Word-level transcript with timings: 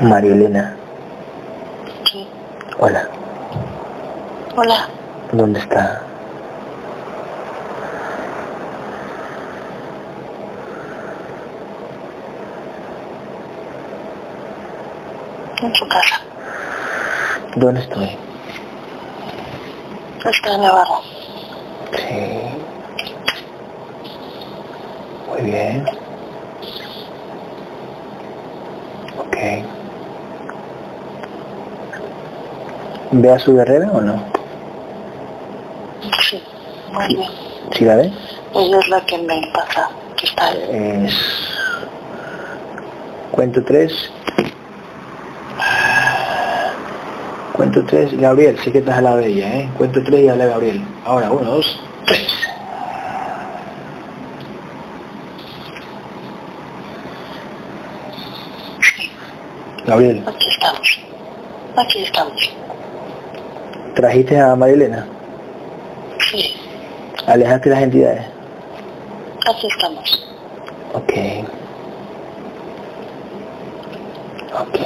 María 0.00 0.32
Elena. 0.32 0.76
Sí. 2.10 2.26
Hola. 2.78 3.06
Hola. 4.56 4.88
¿Dónde 5.32 5.60
está? 5.60 6.02
En 15.60 15.74
su 15.74 15.86
casa. 15.86 16.20
¿Dónde 17.56 17.80
estoy? 17.82 18.16
Está 20.24 20.54
en 20.54 20.62
la 20.62 20.72
barra. 20.72 21.00
Sí. 21.92 22.40
Muy 25.28 25.42
bien. 25.42 25.84
Ok. 29.18 29.36
¿Ve 33.12 33.30
a 33.32 33.38
su 33.38 33.54
guerrera 33.54 33.90
o 33.92 34.00
no? 34.00 34.22
Sí. 36.28 36.42
Muy 36.92 37.06
bien. 37.08 37.30
¿Sí 37.72 37.84
la 37.84 37.96
ve? 37.96 38.12
Ella 38.54 38.78
es 38.78 38.88
la 38.88 39.00
que 39.04 39.18
me 39.18 39.42
pasa. 39.52 39.90
Que 40.16 40.26
está 40.26 40.46
ahí. 40.46 41.06
Es... 41.06 41.14
Cuento 43.32 43.64
tres. 43.64 44.10
Cuento 47.52 47.84
tres, 47.84 48.18
Gabriel, 48.18 48.58
sé 48.58 48.72
que 48.72 48.78
estás 48.78 48.96
al 48.96 49.04
lado 49.04 49.16
de 49.18 49.26
ella, 49.26 49.54
¿eh? 49.54 49.68
Cuento 49.76 50.02
tres 50.02 50.20
y 50.20 50.28
habla 50.28 50.46
Gabriel. 50.46 50.82
Ahora, 51.04 51.30
uno, 51.30 51.50
dos, 51.50 51.80
tres. 52.06 52.26
Sí. 58.80 59.10
Gabriel, 59.84 60.24
Aquí 60.26 60.48
estamos. 60.48 61.00
Aquí 61.76 62.02
estamos. 62.02 62.50
¿Trajiste 63.94 64.38
a 64.38 64.54
Marilena? 64.56 65.06
Sí. 66.30 66.54
¿Alejaste 67.26 67.70
las 67.70 67.82
entidades? 67.82 68.24
Aquí 69.48 69.66
estamos. 69.66 70.26
Ok. 70.94 71.12
Ok. 74.54 74.78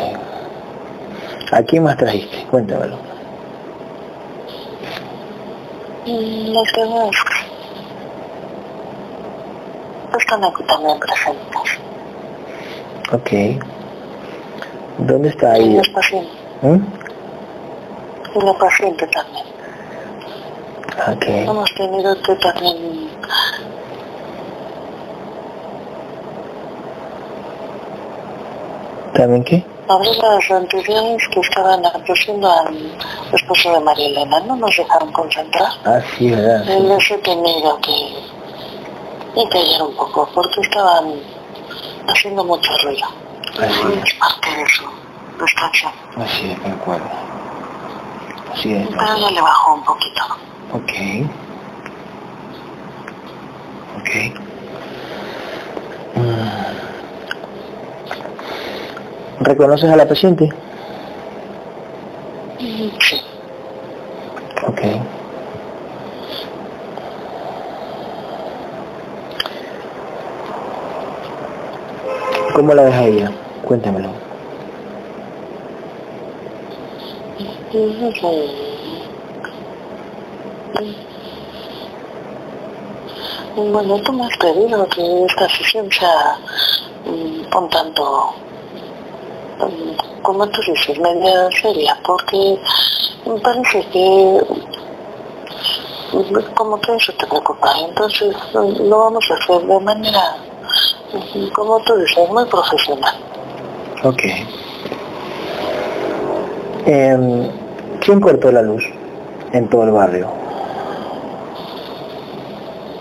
¿A 1.53 1.62
quién 1.62 1.82
más 1.84 1.97
trajiste? 1.97 2.44
Cuéntamelo. 2.50 2.97
Mm, 6.06 6.53
Los 6.53 6.72
demás 6.76 7.10
están 10.19 10.44
aquí 10.44 10.62
también 10.65 10.98
presentes. 10.98 11.81
Ok. 13.12 13.62
¿Dónde 14.98 15.28
está 15.28 15.56
los 15.59 15.88
pacientes. 15.88 16.32
¿Mm? 16.62 17.03
Y 18.34 18.41
la 18.45 18.53
paciente 18.55 19.06
también. 19.09 19.47
Ok. 21.09 21.25
Hemos 21.27 21.75
tenido 21.75 22.21
que 22.22 22.34
también 22.37 23.11
¿También 29.15 29.45
qué? 29.45 29.65
abrir 29.89 30.17
las 30.17 30.50
anteriores 30.50 31.28
que 31.28 31.41
estaban 31.41 31.84
acogiendo 31.87 32.50
al 32.50 32.75
esposo 33.33 33.72
de 33.72 33.81
María 33.81 34.09
Elena. 34.09 34.41
No 34.41 34.56
nos 34.56 34.77
dejaron 34.77 35.12
concentrar. 35.12 35.69
Ah, 35.84 36.01
sí, 36.16 36.31
¿verdad? 36.31 36.65
Y 36.66 36.81
les 36.89 37.11
he 37.11 37.19
tenido 37.19 37.78
que, 37.81 38.15
que 39.34 39.49
callar 39.51 39.83
un 39.83 39.95
poco 39.95 40.28
porque 40.34 40.61
estaban 40.62 41.15
haciendo 42.09 42.45
mucho 42.45 42.71
ruido. 42.83 43.06
Así 43.61 43.99
Es 44.05 44.15
parte 44.15 44.49
de 44.56 44.66
su 44.69 44.84
distracción. 45.41 45.93
Así 46.16 46.51
es, 46.51 46.59
me 46.59 46.72
acuerdo. 46.72 47.06
Así 48.54 48.72
es. 48.72 48.87
Pero 48.88 49.16
ya 49.19 49.31
le 49.31 49.41
bajó 49.41 49.75
un 49.75 49.84
poquito. 49.84 50.22
Ok. 50.72 50.92
Ok. 53.98 54.10
Mm. 56.15 56.48
¿Reconoces 59.44 59.91
a 59.91 59.97
la 59.97 60.06
paciente? 60.06 60.48
Sí. 62.59 62.92
Ok. 64.69 64.81
¿Cómo 72.54 72.72
la 72.72 72.84
ves 72.84 72.94
a 72.94 73.04
ella? 73.04 73.32
Cuéntamelo. 73.65 74.23
Bueno, 83.56 83.98
tú 84.02 84.12
me 84.12 84.24
has 84.26 84.36
pedido 84.36 84.86
que 84.90 85.24
esta 85.24 85.48
sesión 85.48 85.90
sea 85.90 86.38
mm, 87.04 87.56
un 87.56 87.70
tanto, 87.70 88.34
mm, 89.58 90.22
como 90.22 90.46
tú 90.50 90.60
dices, 90.68 90.96
media 91.00 91.48
seria, 91.60 91.98
porque 92.04 92.56
me 93.26 93.40
parece 93.40 93.84
que 93.86 94.41
mm, 96.12 96.54
como 96.54 96.80
que 96.80 96.94
eso 96.94 97.12
te 97.14 97.26
preocupa. 97.26 97.74
Entonces 97.88 98.36
mm, 98.54 98.88
lo 98.88 98.98
vamos 99.00 99.24
a 99.28 99.34
hacer 99.34 99.66
de 99.66 99.80
manera, 99.80 100.36
mm, 101.12 101.48
como 101.48 101.80
tú 101.80 101.96
dices, 101.96 102.28
muy 102.30 102.44
profesional. 102.44 103.14
Ok. 104.04 104.22
Em, 106.86 107.63
¿Quién 108.04 108.20
cortó 108.20 108.53
la 108.53 108.60
luz 108.60 108.84
en 109.53 109.66
todo 109.70 109.84
el 109.84 109.92
barrio? 109.92 110.28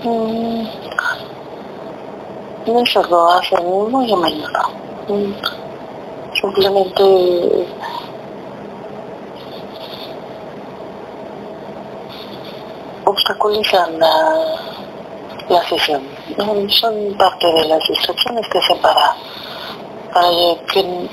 Mm, 0.06 0.66
Eso 2.66 3.04
lo 3.10 3.32
hacen 3.32 3.66
muy 3.66 4.14
a 4.14 4.16
menudo. 4.16 4.62
Mm, 5.10 5.34
Simplemente 6.40 7.68
obstaculizan 13.04 14.00
la, 14.00 15.64
sesión. 15.68 16.02
Son 16.70 17.14
parte 17.18 17.48
de 17.48 17.66
las 17.66 17.90
instrucciones 17.90 18.48
que 18.48 18.58
hacen 18.58 18.78
para, 18.80 19.16
para 20.14 20.30
que 20.72 21.10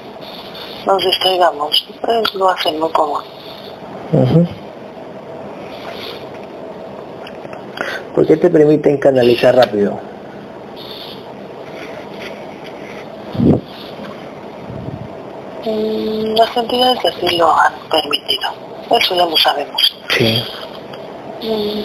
nos 0.87 1.05
distraigamos. 1.05 1.87
Eh, 2.09 2.23
Lo 2.35 2.51
hacen 2.51 2.79
muy 2.79 2.91
común. 2.91 3.40
Ujú. 4.13 4.47
¿Por 8.15 8.27
qué 8.27 8.37
te 8.37 8.51
permiten 8.51 8.99
canalizar 8.99 9.55
rápido? 9.55 9.99
Mm, 15.65 16.35
Las 16.37 16.57
entidades 16.57 16.99
así 17.05 17.37
lo 17.37 17.53
han 17.53 17.73
permitido. 17.91 18.51
Eso 18.91 19.15
ya 19.15 19.27
lo 19.27 19.37
sabemos. 19.37 19.95
Sí. 20.11 20.43
Mm. 21.43 21.83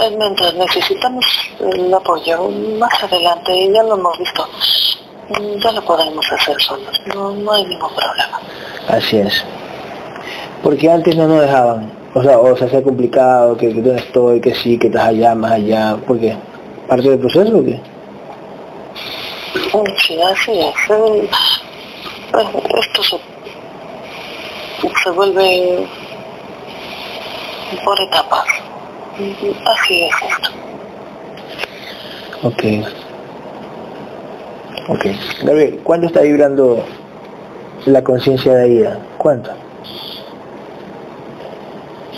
Eh, 0.00 0.16
Mientras 0.16 0.54
necesitamos 0.54 1.24
el 1.60 1.92
apoyo, 1.92 2.48
más 2.78 3.02
adelante 3.02 3.70
ya 3.72 3.82
lo 3.82 3.94
hemos 3.94 4.18
visto, 4.18 4.46
Mm, 5.28 5.60
ya 5.62 5.70
lo 5.70 5.80
podemos 5.82 6.26
hacer 6.32 6.60
solos, 6.60 7.00
no, 7.14 7.30
no 7.30 7.52
hay 7.52 7.64
ningún 7.64 7.90
problema. 7.94 8.40
Así 8.88 9.18
es. 9.18 9.44
Porque 10.62 10.90
antes 10.90 11.16
no 11.16 11.26
nos 11.26 11.40
dejaban. 11.40 11.90
O 12.12 12.22
sea, 12.22 12.38
o 12.38 12.56
se 12.56 12.64
hacía 12.64 12.82
complicado, 12.82 13.56
que, 13.56 13.68
que 13.68 13.80
dónde 13.80 14.00
estoy, 14.00 14.40
que 14.40 14.54
sí, 14.54 14.78
que 14.78 14.88
estás 14.88 15.08
allá, 15.08 15.34
más 15.34 15.52
allá. 15.52 15.96
¿Por 16.06 16.18
qué? 16.18 16.36
¿Parte 16.88 17.08
del 17.08 17.18
proceso 17.18 17.58
o 17.58 17.64
qué? 17.64 17.80
Sí, 19.98 20.20
así 20.20 20.58
es. 20.58 20.74
Esto 22.78 23.02
se, 23.02 23.16
se 25.04 25.10
vuelve 25.10 25.86
por 27.84 28.00
etapas. 28.00 28.44
Así 29.66 30.02
es 30.02 30.14
esto. 30.28 30.50
Ok. 32.42 32.64
Ok. 34.88 35.06
Gabriel, 35.44 35.80
¿cuánto 35.84 36.06
está 36.06 36.22
vibrando 36.22 36.84
la 37.86 38.02
conciencia 38.02 38.54
de 38.54 38.62
Aida? 38.64 38.98
¿Cuánto? 39.18 39.50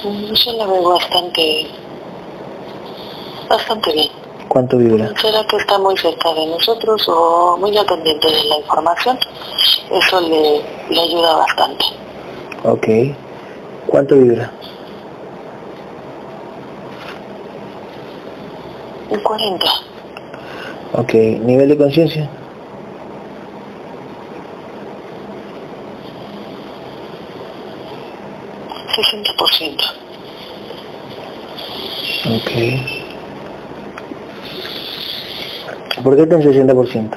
Yo 0.03 0.53
la 0.55 0.67
veo 0.67 0.89
bastante, 0.95 1.67
bastante 3.49 3.93
bien. 3.93 4.09
¿Cuánto 4.49 4.77
vibra? 4.77 5.13
¿Será 5.21 5.45
que 5.47 5.57
está 5.57 5.79
muy 5.79 5.97
cerca 5.97 6.35
de 6.35 6.47
nosotros 6.47 7.09
o 7.09 7.57
muy 7.59 7.77
al 7.77 7.87
pendiente 7.87 8.27
de 8.29 8.45
la 8.45 8.59
información? 8.59 9.19
Eso 9.91 10.21
le, 10.21 10.61
le 10.91 11.01
ayuda 11.01 11.37
bastante. 11.37 11.85
Ok. 12.65 12.87
¿Cuánto 13.87 14.17
vibra? 14.17 14.51
Un 19.11 19.21
40. 19.21 19.67
Ok. 20.95 21.15
¿Nivel 21.15 21.69
de 21.69 21.77
conciencia? 21.77 22.29
60%. 28.93 29.85
Ok. 32.25 32.51
¿Por 36.03 36.17
qué 36.17 36.23
está 36.23 36.35
en 36.37 36.43
60%? 36.43 37.11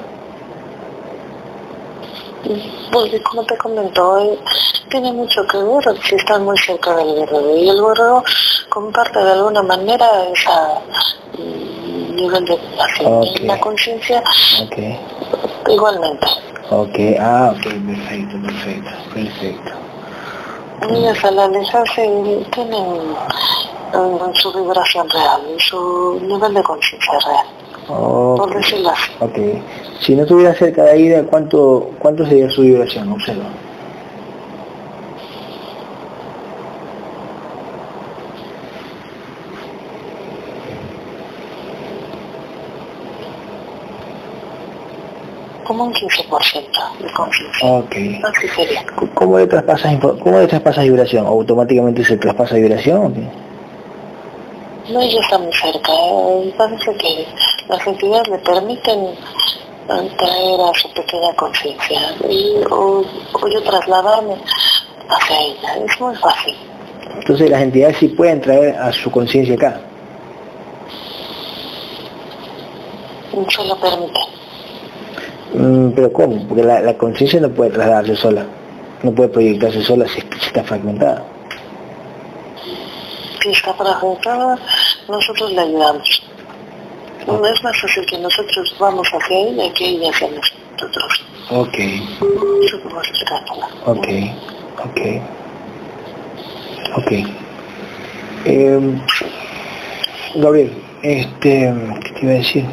Porque 2.92 3.20
como 3.22 3.44
te 3.44 3.56
comentó, 3.56 4.18
eh, 4.18 4.38
tiene 4.88 5.12
mucho 5.12 5.44
que 5.46 5.58
ver 5.58 6.00
si 6.02 6.14
están 6.14 6.44
muy 6.44 6.56
cerca 6.58 6.94
del 6.96 7.14
guerrero. 7.14 7.56
Y 7.56 7.68
el 7.68 7.76
guerrero 7.76 8.22
comparte 8.68 9.18
de 9.18 9.32
alguna 9.32 9.62
manera 9.62 10.06
esa 10.32 10.80
mm, 11.38 12.14
nivel 12.14 12.44
de 12.44 12.58
la 13.42 13.58
conciencia 13.58 14.22
igualmente. 15.68 16.26
Ok, 16.70 16.98
ah, 17.20 17.52
ok, 17.56 17.62
perfecto, 17.62 18.36
perfecto, 18.42 18.90
perfecto. 19.14 19.85
Ellas 20.82 21.24
al 21.24 21.38
alejarse 21.38 22.02
tienen 22.52 23.16
su 24.34 24.52
vibración 24.52 25.08
real, 25.10 25.40
su 25.58 26.20
nivel 26.22 26.54
de 26.54 26.62
conciencia 26.62 27.12
real, 27.26 27.46
por 27.86 28.40
Ok, 28.48 28.54
decirlo 28.56 28.90
así. 28.90 29.12
ok. 29.20 29.38
Si 30.00 30.14
no 30.14 30.22
estuviera 30.22 30.54
cerca 30.54 30.84
de 30.84 30.90
Aida, 30.92 31.24
¿cuánto, 31.24 31.90
cuánto 31.98 32.26
sería 32.26 32.50
su 32.50 32.60
vibración? 32.62 33.10
Observa. 33.10 33.44
Como 45.64 45.84
un 45.86 45.92
15% 45.94 46.98
de 47.00 47.12
conciencia. 47.12 47.68
Ok. 47.68 47.96
Así 48.24 48.48
sería. 48.54 48.84
¿Cómo 49.16 49.38
le 49.38 49.46
traspasas, 49.46 49.96
cómo 49.98 50.38
le 50.40 50.46
traspasas 50.46 50.84
vibración? 50.84 51.26
¿Automáticamente 51.26 52.04
se 52.04 52.18
traspasa 52.18 52.56
vibración? 52.56 53.14
No, 54.92 55.00
ella 55.00 55.20
está 55.22 55.38
muy 55.38 55.52
cerca. 55.54 55.90
eh, 55.90 56.54
Parece 56.58 56.94
que 56.96 57.26
las 57.66 57.86
entidades 57.86 58.28
le 58.28 58.38
permiten 58.40 59.06
traer 60.18 60.60
a 60.60 60.78
su 60.78 60.92
pequeña 60.92 61.34
conciencia 61.34 62.00
y 62.28 62.56
o, 62.70 63.02
o 63.32 63.48
yo 63.48 63.62
trasladarme 63.62 64.34
hacia 65.08 65.40
ella. 65.40 65.76
Es 65.86 65.98
muy 65.98 66.14
fácil. 66.16 66.54
Entonces 67.18 67.48
las 67.48 67.62
entidades 67.62 67.96
sí 67.96 68.08
pueden 68.08 68.42
traer 68.42 68.76
a 68.76 68.92
su 68.92 69.10
conciencia 69.10 69.54
acá. 69.54 69.80
Se 73.48 73.64
lo 73.64 73.76
permite. 73.80 74.20
Mm, 75.54 75.90
pero 75.92 76.12
¿cómo? 76.12 76.46
Porque 76.46 76.62
la, 76.64 76.80
la 76.80 76.98
conciencia 76.98 77.40
no 77.40 77.48
puede 77.48 77.70
trasladarse 77.70 78.14
sola. 78.14 78.44
No 79.02 79.12
puede 79.12 79.28
proyectarse 79.28 79.82
sola 79.82 80.06
si, 80.08 80.20
está 80.44 80.64
fragmentada. 80.64 81.24
Si 83.42 83.50
está 83.50 83.74
fragmentada, 83.74 84.58
nosotros 85.08 85.52
le 85.52 85.60
ayudamos. 85.60 86.22
No 87.26 87.44
es 87.46 87.62
más 87.62 87.80
fácil 87.80 88.06
que 88.06 88.18
nosotros 88.18 88.76
vamos 88.78 89.08
hacia 89.08 89.36
ella 89.38 89.72
que 89.74 89.84
ella 89.88 90.10
hacia 90.10 90.28
nosotros. 90.28 91.24
Ok, 91.50 91.78
Eso 91.78 92.82
como 92.82 93.00
escápula. 93.02 93.68
ok, 93.84 94.08
ok. 94.84 95.00
Ok. 96.96 97.12
Eh, 98.46 99.00
Gabriel, 100.36 100.72
este, 101.02 101.74
¿qué 102.04 102.10
te 102.12 102.20
iba 102.22 102.32
a 102.32 102.36
decir? 102.36 102.64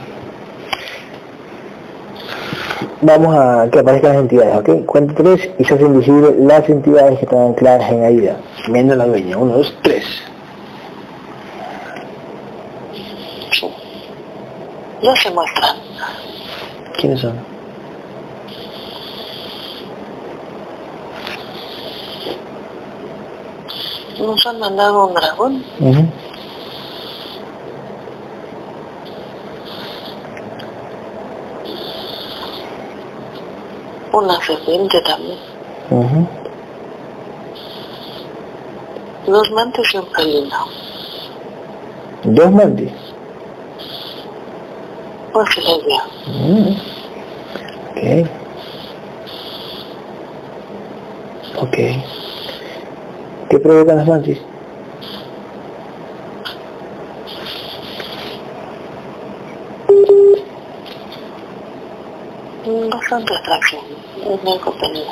Vamos 3.02 3.36
a 3.36 3.68
que 3.72 3.80
aparezcan 3.80 4.12
las 4.14 4.22
entidades, 4.22 4.56
¿ok? 4.58 4.86
Cuento 4.86 5.14
tres 5.16 5.50
y 5.60 5.64
se 5.64 5.74
hacen 5.74 5.98
visibles 5.98 6.34
las 6.38 6.68
entidades 6.70 7.18
que 7.20 7.26
están 7.26 7.40
ancladas 7.48 7.92
en 7.92 8.04
Aida. 8.04 8.38
Viendo 8.70 8.96
la 8.96 9.06
dueña. 9.06 9.38
Uno, 9.38 9.58
dos, 9.58 9.74
tres. 9.82 10.06
Ya 15.02 15.14
se 15.18 15.30
muestran. 15.32 15.76
¿Quiénes 16.98 17.20
son? 17.20 17.36
Nos 24.20 24.46
han 24.46 24.60
mandado 24.60 25.08
un 25.08 25.14
dragón, 25.14 25.64
Ujú. 25.80 26.06
Una 34.14 34.40
serpiente 34.42 35.02
también, 35.02 35.38
Ujú. 35.90 36.28
dos 39.28 39.52
mantes 39.52 39.94
y 39.94 39.98
un 39.98 40.08
felino. 40.08 40.58
Dos 42.24 42.52
mantis. 42.52 42.92
Se 45.54 45.62
les 45.62 45.80
dio. 45.86 46.02
Mm. 46.28 46.70
Ok. 47.90 48.28
Ok. 51.64 51.78
¿Qué 53.50 53.60
provocan 53.60 53.98
las 53.98 54.08
mantis? 54.08 54.40
Bastante 62.90 63.36
atracción 63.36 64.03
el 64.26 64.60
contenido. 64.62 65.12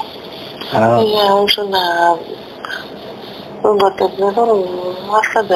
Ah, 0.73 0.99
Ella 1.01 1.43
es 1.45 1.57
una 1.57 2.13
un 3.63 3.77
bateador 3.77 4.65
bastante 5.11 5.55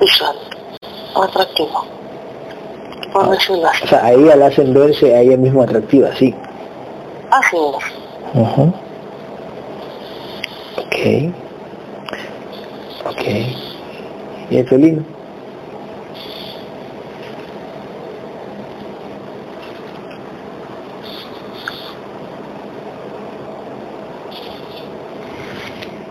visual, 0.00 0.36
atractivo, 1.14 1.84
por 3.12 3.30
decirlo 3.30 3.66
así. 3.68 3.84
o 3.84 3.88
sea, 3.88 4.04
a 4.04 4.12
ella 4.12 4.36
la 4.36 4.46
hacen 4.46 4.72
verse 4.72 5.14
a 5.14 5.20
ella 5.20 5.36
misma 5.36 5.64
atractiva, 5.64 6.14
sí. 6.14 6.34
Así 7.30 7.56
es. 7.56 7.84
Ok. 10.78 11.34
Ok. 13.10 13.22
¿Y 14.50 14.56
el 14.56 14.68
felino? 14.68 15.17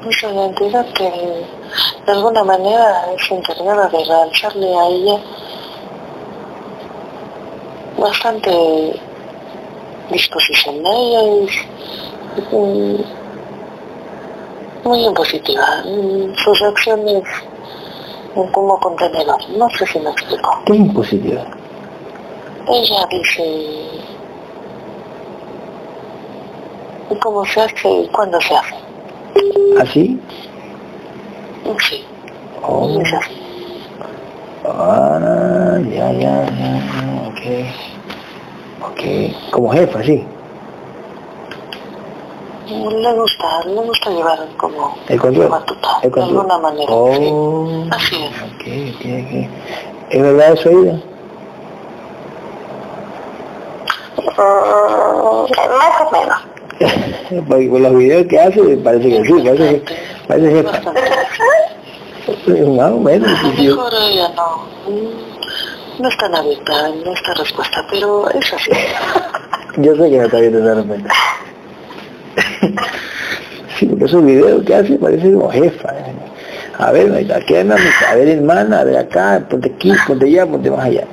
Una 0.08 0.46
entidad 0.46 0.86
que 0.94 1.04
de 2.06 2.12
alguna 2.14 2.42
manera 2.46 3.12
es 3.14 3.30
encargada 3.30 3.90
de 3.90 4.06
lanzarle 4.06 4.74
a 4.74 4.88
ella 4.88 5.20
bastante 8.00 9.02
disposición. 10.10 10.76
Ella 10.86 11.44
es 11.44 11.52
mm, 12.54 12.96
muy 14.88 15.06
impositiva. 15.06 15.84
Mm, 15.86 16.34
Sus 16.36 16.58
reacciones 16.62 17.24
mm, 18.36 18.52
como 18.54 18.80
contenedor. 18.80 19.50
No 19.58 19.70
sé 19.72 19.86
si 19.88 20.00
me 20.00 20.10
explico. 20.12 20.50
¿Qué 20.68 20.76
impositiva? 20.76 21.44
Ella 22.70 23.06
dice 23.12 23.90
cómo 27.22 27.46
se 27.46 27.60
hace 27.60 27.90
y 27.90 28.08
cuándo 28.08 28.40
se 28.40 28.56
hace. 28.56 28.87
¿Así? 29.82 30.20
Sí, 31.90 32.04
Oh. 32.70 33.00
Ah, 34.66 35.78
ya, 35.90 36.12
ya, 36.12 36.46
ya, 36.46 37.28
ok. 37.28 37.42
Ok. 38.92 39.02
Como 39.52 39.70
jefa, 39.72 40.04
sí. 40.04 40.26
Le 42.68 43.14
gusta, 43.14 43.64
le 43.66 43.82
gusta 43.82 44.10
llevar 44.10 44.40
como 44.58 44.98
El 45.08 45.20
control. 45.22 45.48
batuta, 45.48 45.88
El 46.04 46.10
de 46.10 46.12
control. 46.12 46.38
alguna 46.40 46.58
manera. 46.58 46.88
sí. 46.88 47.30
Oh. 47.32 47.86
Así 47.92 48.16
es. 48.24 48.32
Ok, 48.42 48.96
ok, 48.96 49.02
ok. 49.24 49.50
¿Es 50.10 50.22
verdad 50.22 50.54
eso, 50.54 50.72
Ida? 50.72 50.94
Mm, 54.38 55.78
más 55.78 56.02
o 56.02 56.12
menos. 56.12 56.40
Porque 57.48 57.70
con 57.70 57.84
los 57.84 57.96
videos 57.98 58.26
que 58.28 58.40
hace 58.40 58.78
parece 58.78 59.10
que 59.10 59.24
sí, 59.26 59.34
parece 59.44 59.82
que 59.82 59.96
parece 60.28 60.52
jefa. 60.52 60.72
Bastante. 60.72 61.02
Más 62.78 62.92
o 62.92 63.00
menos. 63.00 63.30
Mejor 63.58 63.94
ella 64.02 64.30
no, 64.36 64.68
mm, 64.92 66.02
no 66.02 66.10
es 66.10 66.18
tan 66.18 66.36
abierta 66.36 66.90
en 66.90 67.08
esta 67.08 67.34
respuesta, 67.36 67.86
pero 67.90 68.30
es 68.32 68.54
así. 68.54 68.72
Yo 69.78 69.96
sé 69.96 70.10
que 70.10 70.18
no 70.18 70.24
está 70.26 70.40
viendo 70.40 70.60
esa 70.60 70.76
respuesta. 70.76 71.10
Sí, 73.78 73.86
porque 73.86 74.06
esos 74.06 74.26
videos 74.26 74.64
que 74.64 74.76
hace 74.76 74.96
parece 74.96 75.32
como 75.32 75.50
jefa. 75.52 75.90
eh. 75.90 76.14
A 76.80 76.92
ver, 76.92 77.32
aquí 77.34 77.56
andamos, 77.56 77.86
a 78.08 78.16
ver 78.16 78.28
hermana, 78.28 78.82
a 78.82 78.84
ver 78.84 78.98
acá, 78.98 79.44
ponte 79.50 79.72
aquí, 79.74 79.92
ponte 80.06 80.26
allá, 80.26 80.46
ponte 80.46 80.70
más 80.70 80.86
allá. 80.86 81.08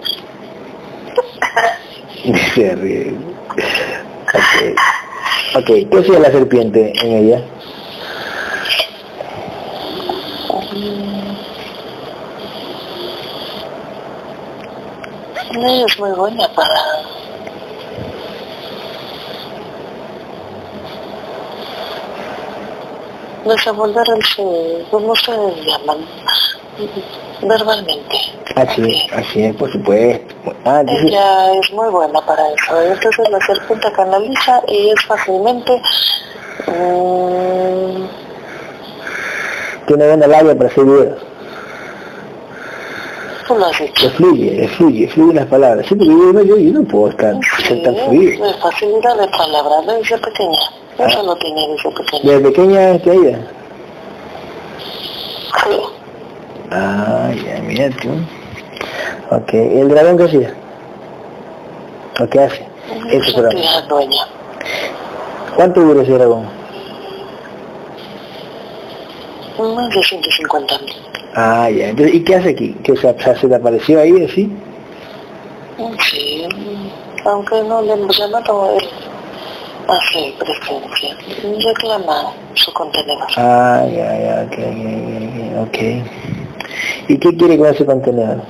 Se 2.55 2.75
ríe. 2.75 3.15
Ok. 4.35 4.77
Ok, 5.57 5.67
¿qué 5.67 5.99
hacía 5.99 6.19
la 6.19 6.31
serpiente 6.33 6.93
en 7.03 7.13
ella? 7.13 7.45
Ella 15.57 15.87
es 15.87 15.99
muy 16.01 16.11
buena 16.11 16.49
para 16.49 16.75
desenvolver 23.45 24.05
el 24.09 24.87
¿cómo 24.91 25.13
ustedes 25.13 25.65
llaman? 25.65 25.99
Verbalmente. 27.45 28.17
Así, 28.57 29.07
así 29.15 29.45
es, 29.45 29.57
por 29.57 29.71
supuesto. 29.71 30.35
Ah, 30.65 30.83
Ella 30.87 31.53
es 31.55 31.73
muy 31.73 31.91
buena 31.91 32.21
para 32.25 32.43
eso. 32.53 32.81
Entonces 32.83 33.29
la 33.29 33.41
serpiente 33.41 33.93
canaliza 33.93 34.63
y 34.69 34.91
es 34.91 35.05
fácilmente... 35.05 35.73
Um, 36.69 38.09
Tiene 39.87 40.07
buena 40.07 40.27
labia 40.27 40.57
para 40.57 40.71
videos. 40.71 41.23
Tú 43.47 43.55
lo 43.57 43.67
has 43.67 43.79
dicho. 43.79 44.07
Le 44.07 44.11
fluye, 44.13 44.51
le 44.53 44.69
fluye, 44.69 45.09
fluye 45.09 45.35
las 45.35 45.47
palabras. 45.47 45.87
Sí, 45.87 45.95
porque 45.95 46.11
yo, 46.11 46.33
no, 46.33 46.43
yo, 46.43 46.57
yo 46.57 46.73
no 46.73 46.83
puedo 46.85 47.11
estar 47.11 47.35
sí, 47.67 47.83
tan 47.83 47.95
fluido. 47.97 48.47
De 48.47 48.55
facilidad 48.55 49.19
de 49.19 49.29
palabras, 49.29 49.87
desde 49.87 50.19
pequeña. 50.19 50.61
Eso 50.99 51.23
lo 51.23 51.37
tiene 51.37 51.69
desde 51.69 51.91
pequeña. 51.91 52.23
¿Desde 52.23 52.41
pequeña 52.41 52.91
está 52.93 53.13
ella? 53.13 53.39
Sí. 55.63 55.94
Ah, 56.71 57.31
ya, 57.45 57.61
mira 57.63 57.91
tú. 57.91 58.11
Ok, 59.31 59.53
¿y 59.53 59.81
el 59.81 59.89
dragón 59.89 60.17
qué 60.17 60.25
hacía? 60.25 60.55
¿O 62.21 62.27
qué 62.27 62.41
hace? 62.41 62.67
Ese 63.09 63.31
Es 63.31 63.37
dragón. 63.37 63.63
¿Cuánto 65.57 65.81
dura 65.81 66.03
ese 66.03 66.13
dragón? 66.13 66.47
De 69.57 70.03
150 70.03 70.79
mil. 70.79 70.95
Ah, 71.37 71.71
ya. 71.71 71.89
Entonces, 71.89 72.15
¿y 72.15 72.25
qué 72.25 72.37
hace 72.37 72.51
aquí? 72.51 72.75
¿Que 72.83 72.97
se, 72.97 73.15
se, 73.37 73.49
te 73.49 73.55
apareció 73.55 74.01
ahí 74.01 74.25
así? 74.25 74.51
Sí, 76.09 76.49
aunque 77.25 77.63
no 77.63 77.83
le 77.83 77.93
hemos 77.93 78.17
llamado, 78.17 78.77
él 78.79 78.89
hace 79.89 80.35
presencia. 80.39 81.17
Reclama 81.67 82.33
su 82.55 82.73
contenedor. 82.73 83.29
Ah, 83.37 83.85
ya, 83.87 84.19
ya, 84.19 84.47
ok, 84.47 85.69
ok. 85.69 86.44
¿Y 87.09 87.19
qué 87.19 87.37
quiere 87.37 87.59
con 87.59 87.69
ese 87.69 87.85
contenedor? 87.85 88.43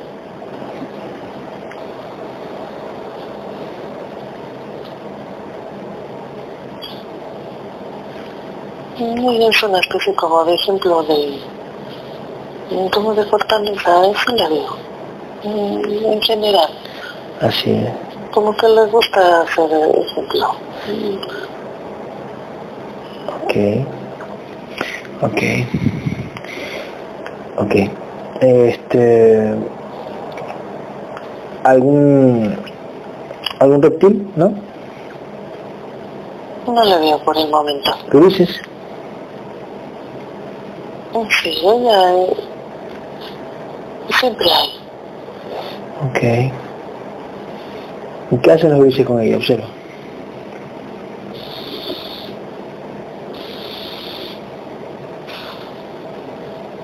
Y 8.99 9.45
es 9.45 9.63
una 9.63 9.81
especie 9.81 10.15
como 10.15 10.45
de 10.45 10.55
ejemplo 10.55 11.03
de, 11.03 11.39
como 12.93 13.15
de 13.15 13.25
fortaleza, 13.25 14.07
eso 14.07 14.33
la 14.37 14.49
veo. 14.49 14.77
En 15.45 16.23
general, 16.23 16.71
Así 17.41 17.73
es. 17.73 17.91
como 18.33 18.57
que 18.57 18.69
les 18.69 18.91
gusta 18.91 19.43
hacer 19.43 19.71
ejemplo. 19.97 20.49
Ok. 23.43 23.55
Ok. 25.23 25.43
Ok. 27.59 27.75
Este... 28.41 29.55
¿Algún... 31.65 32.57
algún 33.59 33.83
reptil, 33.83 34.27
no? 34.37 34.53
No 36.67 36.85
le 36.85 36.99
veo 36.99 37.19
por 37.25 37.37
el 37.37 37.49
momento. 37.51 37.91
¿Cruces? 38.11 38.61
Sí, 41.43 41.61
eh, 41.63 42.27
siempre 44.19 44.47
hay. 44.51 44.69
Ok. 46.09 46.53
¿Y 48.33 48.37
qué 48.39 48.53
hacen 48.53 48.71
los 48.71 48.81
grises 48.81 49.07
con 49.07 49.21
ella? 49.21 49.37
Observa. 49.37 49.67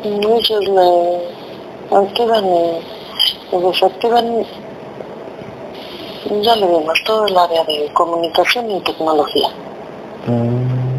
Ellos 0.04 0.50
le 0.50 1.39
activan 1.90 2.44
y 2.46 3.56
desactivan, 3.62 4.44
ya 6.42 6.56
le 6.56 6.66
vemos, 6.66 7.02
todo 7.04 7.26
el 7.26 7.36
área 7.36 7.64
de 7.64 7.90
comunicación 7.92 8.70
y 8.70 8.80
tecnología. 8.80 9.48
Mm. 10.26 10.90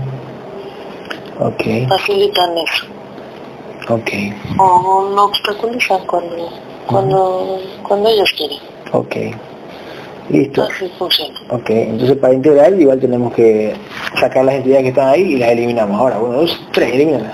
Ok, 1.43 1.63
Facilitan 1.89 2.57
eso. 2.57 2.85
ok, 3.89 4.09
O 4.59 5.09
lo 5.15 5.23
obstaculizan 5.25 6.05
cuando, 6.05 6.49
cuando, 6.85 7.59
cuando 7.87 8.09
ellos 8.09 8.31
quieren. 8.37 8.59
ok. 8.91 9.15
Listo. 10.29 10.61
Así 10.63 10.87
funciona. 10.97 11.37
Ok, 11.49 11.69
entonces 11.71 12.15
para 12.17 12.33
integrar 12.33 12.73
igual 12.79 12.99
tenemos 12.99 13.33
que 13.33 13.73
sacar 14.17 14.45
las 14.45 14.55
entidades 14.55 14.83
que 14.83 14.89
están 14.89 15.09
ahí 15.09 15.21
y 15.33 15.37
las 15.37 15.49
eliminamos. 15.49 15.99
Ahora, 15.99 16.19
uno, 16.19 16.41
dos, 16.41 16.57
tres, 16.71 16.93
elimínalas. 16.93 17.33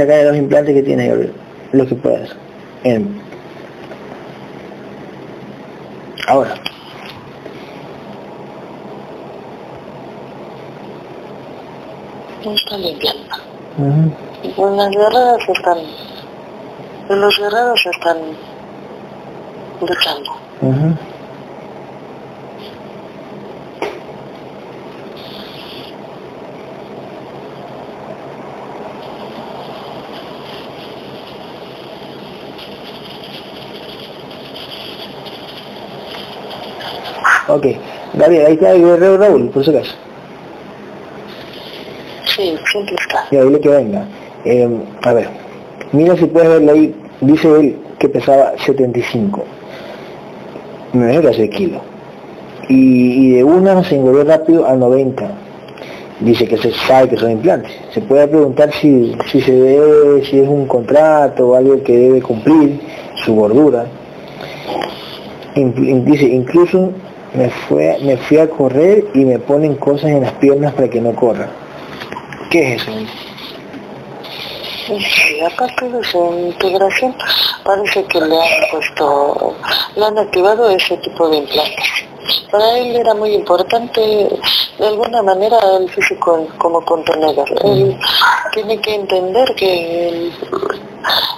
Sí. 0.00 0.06
Saca 0.06 0.16
de 0.16 0.24
los 0.24 0.36
implantes 0.36 0.74
que 0.74 0.82
tiene 0.82 1.30
lo 1.72 1.86
que 1.86 1.94
puedas. 1.94 2.30
Bien. 2.82 3.20
Ahora. 6.26 6.54
No 12.44 12.54
está 12.54 12.78
limpiando. 12.78 13.36
Ujú. 13.76 14.76
Las 14.76 14.90
guerreras 14.90 15.48
están, 15.48 15.78
los 17.10 17.38
guerreros 17.38 17.86
están 17.86 18.16
luchando. 19.80 20.30
Ujú. 20.62 21.09
Ok, 37.54 37.66
David, 38.14 38.40
ahí 38.40 38.52
está 38.54 38.72
el 38.72 38.82
guerrero 38.82 39.18
Raúl, 39.18 39.48
por 39.50 39.64
si 39.64 39.70
acaso. 39.70 39.94
Sí, 42.26 42.54
siempre 42.70 42.94
está. 43.00 43.26
Ya, 43.30 43.42
dile 43.44 43.60
que 43.60 43.68
venga. 43.68 44.04
Eh, 44.44 44.68
a 45.02 45.12
ver, 45.12 45.28
mira 45.92 46.16
si 46.16 46.26
puedes 46.26 46.48
verlo 46.48 46.72
ahí, 46.72 46.94
dice 47.20 47.48
él 47.48 47.76
que 47.98 48.08
pesaba 48.08 48.52
75. 48.64 49.42
Me 50.92 51.02
imagino 51.04 51.22
que 51.22 51.28
hace 51.28 51.50
kilo. 51.50 51.80
Y, 52.68 52.74
y 53.26 53.30
de 53.32 53.44
una 53.44 53.82
se 53.84 53.96
engordó 53.96 54.24
rápido 54.24 54.66
a 54.66 54.74
90. 54.74 55.28
Dice 56.20 56.46
que 56.46 56.56
se 56.58 56.72
sabe 56.72 57.08
que 57.08 57.16
son 57.16 57.30
implantes. 57.32 57.72
Se 57.92 58.00
puede 58.02 58.28
preguntar 58.28 58.70
si, 58.72 59.14
si 59.30 59.40
se 59.40 59.52
debe, 59.52 60.24
si 60.24 60.38
es 60.38 60.48
un 60.48 60.66
contrato 60.66 61.48
o 61.48 61.54
algo 61.56 61.82
que 61.82 61.96
debe 61.96 62.22
cumplir, 62.22 62.78
su 63.24 63.34
gordura. 63.34 63.86
In- 65.56 65.74
in- 65.78 66.04
dice, 66.04 66.26
incluso 66.26 66.92
me, 67.34 67.50
fue, 67.50 67.98
me 68.02 68.16
fui 68.16 68.38
a 68.38 68.48
correr 68.48 69.04
y 69.14 69.24
me 69.24 69.38
ponen 69.38 69.76
cosas 69.76 70.10
en 70.10 70.22
las 70.22 70.32
piernas 70.32 70.74
para 70.74 70.88
que 70.88 71.00
no 71.00 71.14
corra. 71.14 71.48
¿Qué 72.50 72.74
es 72.74 72.82
eso? 72.82 72.92
Sí, 74.86 75.40
aparte 75.40 75.88
de 75.88 76.02
su 76.02 76.34
integración, 76.46 77.14
parece 77.64 78.04
que 78.04 78.20
le 78.20 78.36
han 78.36 78.70
puesto, 78.72 79.54
le 79.94 80.04
han 80.04 80.18
activado 80.18 80.68
ese 80.68 80.96
tipo 80.96 81.28
de 81.28 81.36
implantes. 81.36 81.84
Para 82.50 82.78
él 82.78 82.96
era 82.96 83.14
muy 83.14 83.32
importante, 83.34 84.00
de 84.78 84.86
alguna 84.86 85.22
manera, 85.22 85.58
el 85.78 85.88
físico 85.90 86.48
como 86.58 86.84
contenedor. 86.84 87.48
Él 87.64 87.96
tiene 88.52 88.80
que 88.80 88.94
entender 88.96 89.54
que 89.54 90.08
el, 90.08 90.32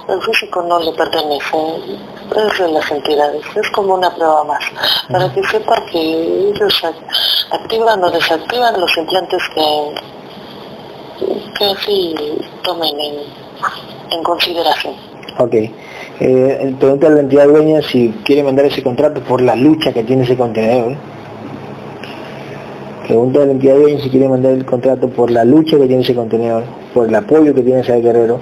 el 0.09 0.21
físico 0.21 0.61
no 0.63 0.79
le 0.79 0.91
pertenece, 0.93 1.57
es 2.35 2.59
de 2.59 2.67
las 2.69 2.91
entidades, 2.91 3.41
es 3.55 3.69
como 3.71 3.95
una 3.95 4.13
prueba 4.13 4.43
más, 4.43 4.63
para 5.11 5.31
que 5.33 5.43
sepa 5.43 5.75
que 5.91 5.99
ellos 6.49 6.83
ac- 6.83 6.93
activan 7.51 8.03
o 8.03 8.11
desactivan 8.11 8.79
los 8.79 8.97
implantes 8.97 9.41
que, 9.55 9.95
que 11.57 11.65
así 11.65 12.15
tomen 12.63 12.99
en, 12.99 13.15
en 14.11 14.23
consideración. 14.23 14.93
Ok. 15.39 15.55
Eh, 16.19 16.75
pregunta 16.79 17.07
a 17.07 17.09
la 17.09 17.21
entidad 17.21 17.47
dueña 17.47 17.81
si 17.81 18.09
quiere 18.23 18.43
mandar 18.43 18.65
ese 18.65 18.83
contrato 18.83 19.21
por 19.21 19.41
la 19.41 19.55
lucha 19.55 19.91
que 19.91 20.03
tiene 20.03 20.23
ese 20.23 20.37
contenedor. 20.37 20.95
Pregunta 23.07 23.41
a 23.41 23.45
la 23.45 23.51
entidad 23.51 23.75
de 23.75 23.99
si 23.99 24.09
quiere 24.09 24.29
mandar 24.29 24.53
el 24.53 24.65
contrato 24.65 25.09
por 25.09 25.29
la 25.31 25.43
lucha 25.43 25.77
que 25.77 25.87
tiene 25.87 26.03
ese 26.03 26.15
contenedor, 26.15 26.63
por 26.93 27.07
el 27.09 27.15
apoyo 27.15 27.53
que 27.53 27.61
tiene 27.61 27.81
ese 27.81 27.99
guerrero. 27.99 28.39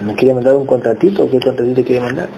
¿No 0.00 0.14
quiere 0.14 0.34
mandar 0.34 0.56
un 0.56 0.66
contratito? 0.66 1.28
¿Qué 1.30 1.40
contratito 1.40 1.84
quiere 1.84 2.00
mandar? 2.00 2.28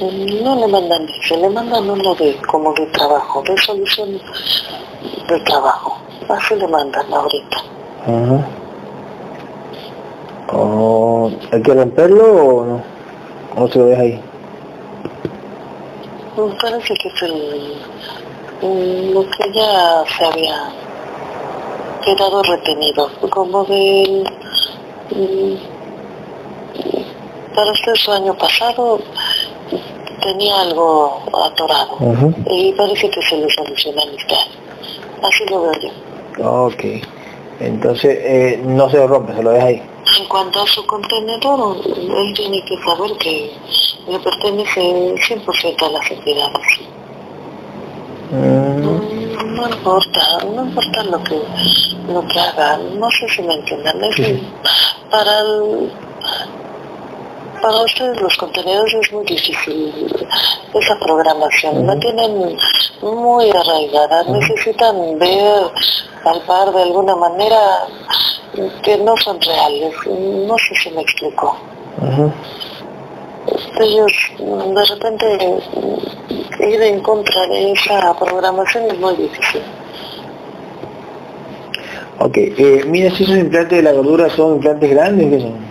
No 0.00 0.54
le 0.54 0.68
mandan 0.68 1.08
eso, 1.08 1.36
le 1.36 1.50
mandan 1.50 1.90
uno 1.90 2.14
de 2.14 2.36
como 2.46 2.72
de 2.74 2.86
trabajo, 2.86 3.42
de 3.42 3.56
solución 3.58 4.20
de 5.28 5.40
trabajo. 5.40 5.98
Así 6.28 6.54
le 6.54 6.68
mandan 6.68 7.12
ahorita. 7.12 7.56
Ajá. 8.02 8.46
¿O 10.52 11.30
¿Hay 11.52 11.62
que 11.62 11.74
romperlo 11.74 12.24
o 12.24 12.64
no? 12.64 12.82
¿O 13.56 13.68
se 13.68 13.78
lo 13.78 13.86
deja 13.86 14.02
ahí? 14.02 14.20
Me 16.36 16.54
parece 16.60 16.94
que 16.94 17.08
es 17.08 17.22
el, 17.22 19.12
lo 19.14 19.22
que 19.22 19.52
ya 19.52 20.04
se 20.16 20.24
había 20.24 20.72
quedado 22.08 22.42
retenido, 22.42 23.10
como 23.30 23.64
del... 23.64 24.24
Para 27.54 27.72
usted 27.72 27.94
su 27.94 28.12
año 28.12 28.34
pasado 28.34 29.00
tenía 30.22 30.60
algo 30.60 31.22
atorado 31.44 31.96
y 32.50 32.72
parece 32.72 33.10
que 33.10 33.20
se 33.22 33.36
le 33.36 33.50
soluciona 33.50 34.02
este 34.16 34.34
año. 34.34 34.52
Así 35.22 35.44
lo 35.50 35.62
veo 35.62 35.72
yo. 35.80 36.66
Ok. 36.66 36.84
Entonces, 37.60 38.16
eh, 38.20 38.62
no 38.64 38.88
se 38.88 38.98
lo 38.98 39.08
rompe, 39.08 39.34
se 39.34 39.42
lo 39.42 39.50
deja 39.50 39.66
ahí. 39.66 39.82
En 40.20 40.28
cuanto 40.28 40.62
a 40.62 40.66
su 40.66 40.86
contenedor, 40.86 41.76
él 41.84 42.34
tiene 42.34 42.64
que 42.64 42.76
saber 42.84 43.16
que 43.18 43.52
le 44.08 44.18
pertenece 44.20 44.80
100% 44.80 45.82
a 45.82 45.90
las 45.90 46.10
entidades. 46.10 46.66
Mm, 48.30 49.08
No 49.56 49.68
importa, 49.68 50.20
no 50.44 50.64
importa 50.66 51.02
lo 51.04 51.22
que, 51.24 51.40
lo 52.12 52.26
que 52.28 52.38
haga, 52.38 52.76
no 52.76 53.10
sé 53.10 53.26
si 53.28 53.42
me 53.42 53.54
entiendan. 53.54 54.02
Es 54.04 54.14
Sí. 54.16 54.48
para 55.10 55.40
el- 55.40 55.90
para 57.60 57.82
ustedes 57.82 58.20
los 58.20 58.36
contenedores 58.36 58.94
es 58.94 59.12
muy 59.12 59.24
difícil 59.24 60.14
esa 60.74 60.96
programación, 61.00 61.86
la 61.86 61.98
tienen 61.98 62.56
muy 63.02 63.50
arraigada, 63.50 64.22
necesitan 64.24 65.18
ver, 65.18 65.70
palpar 66.22 66.72
de 66.72 66.82
alguna 66.82 67.16
manera 67.16 67.58
que 68.82 68.96
no 68.98 69.16
son 69.16 69.40
reales, 69.40 69.92
no 70.06 70.54
sé 70.58 70.74
si 70.82 70.90
me 70.90 71.02
explico. 71.02 71.56
Ellos 73.80 74.12
de 74.38 74.84
repente 74.84 75.60
ir 76.60 76.82
en 76.82 77.00
contra 77.00 77.46
de 77.46 77.72
esa 77.72 78.18
programación 78.18 78.84
es 78.90 78.98
muy 78.98 79.14
difícil. 79.14 79.62
Ok, 82.20 82.36
eh, 82.36 82.82
mira 82.86 83.14
si 83.14 83.22
esos 83.22 83.36
implantes 83.36 83.78
de 83.78 83.82
la 83.82 83.92
gordura 83.92 84.28
son 84.30 84.54
implantes 84.54 84.90
grandes, 84.90 85.30
¿qué 85.30 85.40
son? 85.40 85.68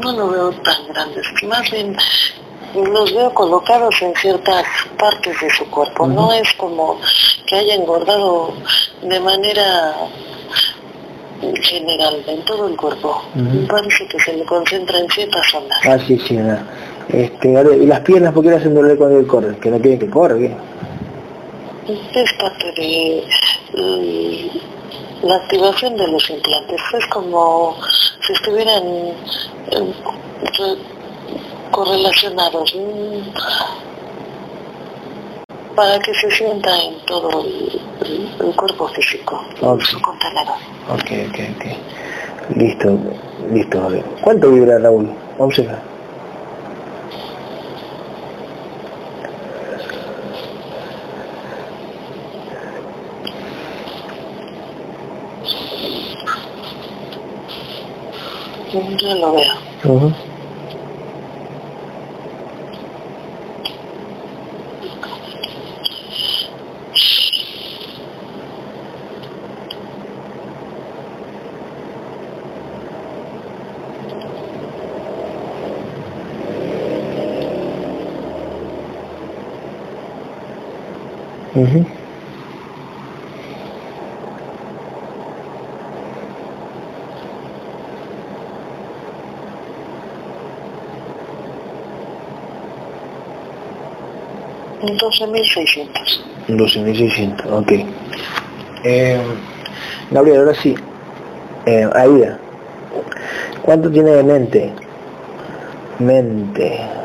No 0.00 0.12
lo 0.12 0.30
veo 0.30 0.52
tan 0.62 0.86
grandes, 0.88 1.26
más 1.42 1.70
bien 1.70 1.94
los 2.74 3.14
veo 3.14 3.34
colocados 3.34 3.94
en 4.00 4.14
ciertas 4.14 4.64
partes 4.98 5.38
de 5.40 5.50
su 5.50 5.68
cuerpo, 5.70 6.06
no 6.06 6.32
es 6.32 6.52
como 6.54 6.98
que 7.46 7.56
haya 7.56 7.74
engordado 7.74 8.54
de 9.02 9.20
manera 9.20 9.94
general 11.62 12.22
en 12.26 12.44
todo 12.44 12.68
el 12.68 12.76
cuerpo. 12.76 13.22
Ujú. 13.34 13.66
Parece 13.66 14.06
que 14.06 14.18
se 14.20 14.32
le 14.36 14.44
concentra 14.44 14.98
en 14.98 15.08
ciertas 15.08 15.46
zonas. 15.50 15.78
Ah, 15.86 15.98
sí, 16.06 16.18
sí, 16.26 16.34
nada. 16.36 16.64
Este, 17.08 17.56
a 17.56 17.62
ver, 17.62 17.82
¿y 17.82 17.86
las 17.86 18.00
piernas 18.00 18.32
por 18.32 18.42
qué 18.44 18.50
le 18.50 18.56
hacen 18.56 18.74
doler 18.74 18.96
cuando 18.96 19.18
él 19.18 19.26
corre? 19.26 19.56
Que 19.58 19.70
no 19.70 19.78
quieren 19.80 19.98
que 19.98 20.08
corra, 20.10 20.36
¿qué? 20.38 20.54
Es 22.14 22.32
parte 22.34 22.72
de 22.76 23.24
mm, 23.74 25.26
la 25.26 25.36
activación 25.36 25.96
de 25.96 26.06
los 26.08 26.30
implantes. 26.30 26.80
Es 26.96 27.06
como 27.06 27.76
si 28.26 28.32
estuvieran 28.32 28.82
eh, 28.86 29.14
re- 30.58 30.78
correlacionados 31.72 32.74
mm, 32.76 33.18
para 35.74 35.98
que 36.00 36.12
se 36.14 36.30
sienta 36.30 36.70
en 36.82 37.04
todo 37.06 37.28
el, 37.44 37.80
el- 38.06 38.46
el 38.48 38.56
cuerpo 38.56 38.88
físico, 38.88 39.40
Ok. 39.60 39.82
su 39.82 40.00
contenedor. 40.00 40.56
Ok, 40.88 41.10
ok, 41.28 41.38
ok. 41.56 42.56
Listo, 42.56 42.98
listo, 43.52 43.80
a 43.82 43.88
ver. 43.88 44.04
¿Cuánto 44.22 44.50
vibra 44.50 44.78
Raúl? 44.78 45.10
Vamos 45.38 45.58
a 45.58 45.62
ver. 45.62 45.78
Mm, 58.72 58.96
Ya 58.98 59.14
lo 59.16 59.32
veo. 59.32 59.54
Ujú. 59.84 60.12
Ujú. 81.60 81.84
Mm, 94.82 94.96
12.600. 94.96 96.24
12.600, 96.48 97.46
ok. 97.52 97.72
Eh, 98.84 99.20
Gabriel, 100.10 100.38
ahora 100.38 100.54
sí. 100.54 100.74
Eh, 101.66 101.86
Aida, 101.94 102.38
¿cuánto 103.62 103.90
tiene 103.90 104.10
de 104.12 104.22
mente? 104.22 104.72
Mente. 105.98 106.99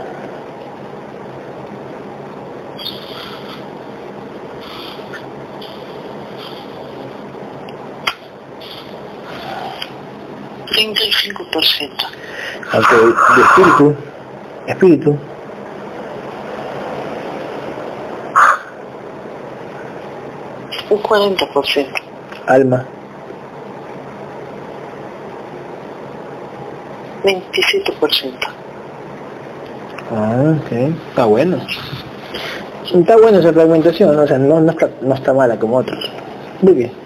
Ciento. 11.64 12.06
Ok, 12.74 12.92
de 13.36 13.42
espíritu. 13.42 13.96
Espíritu. 14.68 15.18
Un 20.90 21.02
40%. 21.02 21.88
Alma. 22.48 22.86
27%. 27.24 28.34
Ah, 30.12 30.56
ok. 30.62 30.72
Está 31.10 31.26
bueno. 31.26 31.58
Está 32.94 33.18
buena 33.18 33.40
esa 33.40 33.52
fragmentación, 33.52 34.16
¿no? 34.16 34.22
o 34.22 34.28
sea, 34.28 34.38
no, 34.38 34.62
no, 34.62 34.72
está, 34.72 34.90
no 35.02 35.16
está 35.16 35.34
mala 35.34 35.58
como 35.58 35.78
otros. 35.78 36.12
Muy 36.62 36.74
bien. 36.74 37.05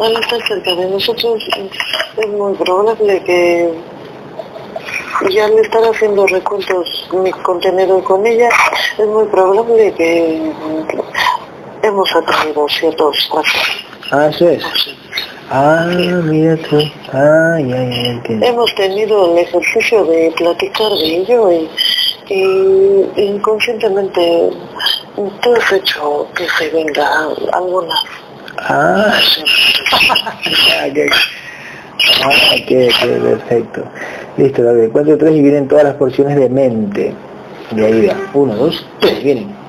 Al 0.00 0.16
estar 0.16 0.40
cerca 0.48 0.74
de 0.74 0.86
nosotros 0.86 1.46
es 2.16 2.28
muy 2.28 2.54
probable 2.54 3.22
que 3.22 3.70
ya 5.28 5.44
al 5.44 5.58
estar 5.58 5.82
haciendo 5.84 6.26
recuentos 6.26 7.06
mi 7.12 7.30
contenedor 7.30 8.02
con 8.04 8.26
ella, 8.26 8.48
es 8.96 9.06
muy 9.06 9.26
probable 9.26 9.92
que 9.92 10.52
hemos 11.82 12.16
atraído 12.16 12.66
ciertos 12.70 13.28
casos. 13.30 13.86
Ah, 14.10 14.28
eso 14.30 14.48
es. 14.48 14.64
Ah, 15.50 15.86
mira 16.24 16.56
tú. 16.56 16.78
Ah, 17.12 17.58
ya, 17.60 17.76
ya, 17.76 18.10
entiendo. 18.12 18.46
Hemos 18.46 18.74
tenido 18.76 19.32
el 19.32 19.38
ejercicio 19.44 20.06
de 20.06 20.32
platicar 20.34 20.92
de 20.92 21.16
ello 21.16 21.50
y, 21.50 21.68
y 22.30 23.22
inconscientemente 23.22 24.50
tú 25.42 25.54
has 25.54 25.72
hecho 25.72 26.26
que 26.34 26.48
se 26.48 26.70
venga 26.70 27.28
alguna 27.52 27.94
Ah, 28.58 29.18
ah, 30.10 30.86
qué, 30.92 31.08
qué, 32.66 32.90
perfecto. 32.98 33.84
Listo, 34.36 34.62
David. 34.62 34.90
4, 34.92 35.18
3 35.18 35.34
y 35.34 35.42
vienen 35.42 35.68
todas 35.68 35.84
las 35.84 35.94
porciones 35.94 36.36
de 36.36 36.48
mente. 36.48 37.14
De 37.72 37.86
ahí 37.86 38.06
va. 38.06 38.16
1, 38.34 38.54
2, 38.54 38.86
3, 39.00 39.24
vienen. 39.24 39.60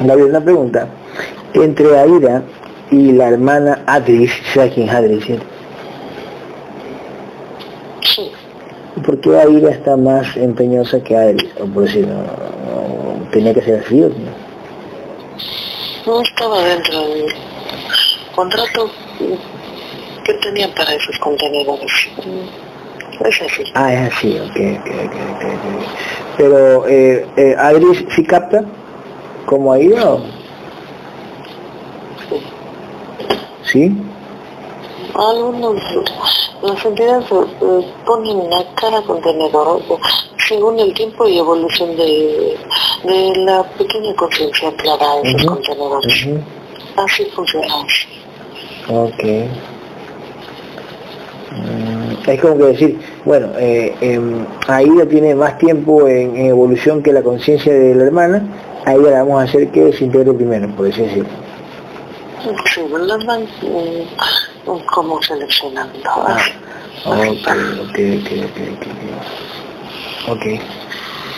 David, 0.00 0.24
una 0.24 0.40
pregunta. 0.40 0.88
Entre 1.54 1.98
Aida 1.98 2.42
y 2.90 3.12
la 3.12 3.28
hermana 3.28 3.82
Adris, 3.86 4.32
¿sabes 4.54 4.74
quién 4.74 4.88
es 4.88 4.94
Adris, 4.94 5.24
cierto? 5.24 5.51
¿Por 9.04 9.20
qué 9.20 9.36
Aida 9.36 9.70
está 9.70 9.96
más 9.96 10.36
empeñosa 10.36 11.02
que 11.02 11.16
Adris? 11.16 11.50
O 11.60 11.66
por 11.66 11.84
decir, 11.84 12.06
no, 12.06 12.16
no, 12.16 13.30
tenía 13.30 13.54
que 13.54 13.62
ser 13.62 13.80
así 13.84 14.02
o 14.02 14.08
no? 14.08 14.52
No 16.06 16.22
estaba 16.22 16.62
dentro 16.62 17.00
del 17.00 17.26
contrato 18.34 18.90
que 20.24 20.34
tenían 20.34 20.70
para 20.72 20.94
esos 20.94 21.18
contenedores. 21.18 22.08
Es 23.24 23.42
así. 23.42 23.64
Ah, 23.74 23.92
es 23.92 24.12
así, 24.12 24.36
ok, 24.38 24.56
ok, 24.80 24.86
ok, 24.86 25.14
ok. 25.34 25.44
ok. 25.44 25.86
Pero, 26.36 26.88
eh, 26.88 27.26
eh, 27.36 27.54
¿Adris 27.58 28.04
sí 28.14 28.24
capta 28.24 28.64
como 29.46 29.72
Aida 29.72 30.14
o? 30.14 30.22
Sí. 33.64 33.96
Algunos, 35.14 35.74
las 36.62 36.84
entidades 36.84 37.26
eh, 37.30 37.86
ponen 38.06 38.52
a 38.52 38.64
cada 38.76 39.02
contenedor 39.02 39.80
eh, 39.90 39.94
según 40.48 40.78
el 40.78 40.92
tiempo 40.94 41.26
y 41.28 41.38
evolución 41.38 41.94
de, 41.96 42.56
de 43.04 43.32
la 43.44 43.62
pequeña 43.76 44.14
conciencia 44.14 44.72
clara 44.76 45.16
de 45.22 45.28
esos 45.30 45.42
Ujú, 45.44 45.54
contenedores. 45.54 46.26
ujú. 46.26 46.40
Así 46.96 47.24
funciona. 47.34 47.74
Ok. 48.88 49.22
Mm, 51.50 52.28
Es 52.30 52.40
como 52.40 52.56
que 52.56 52.64
decir, 52.64 52.98
bueno, 53.24 53.48
eh, 53.58 53.94
em, 54.00 54.46
Aida 54.68 55.06
tiene 55.06 55.34
más 55.34 55.58
tiempo 55.58 56.06
en, 56.08 56.36
en 56.36 56.46
evolución 56.46 57.02
que 57.02 57.12
la 57.12 57.22
conciencia 57.22 57.72
de 57.72 57.94
la 57.94 58.04
hermana, 58.04 58.42
a 58.86 58.94
ella 58.94 59.10
la 59.10 59.22
vamos 59.24 59.40
a 59.42 59.44
hacer 59.44 59.70
que 59.70 59.92
se 59.92 60.04
integre 60.04 60.32
primero, 60.32 60.68
por 60.74 60.86
así 60.88 61.02
decirlo. 61.02 61.28
Sí, 62.74 62.80
las 64.66 64.66
van 64.66 64.76
mm, 64.78 64.86
como 64.86 65.22
seleccionando. 65.22 65.98
Ah, 66.06 66.36
Así. 66.36 66.52
ok, 67.04 67.48
ok, 67.80 67.98
ok, 68.20 68.30
ok, 68.44 68.58
ok. 68.68 68.86
Ok, 70.28 70.46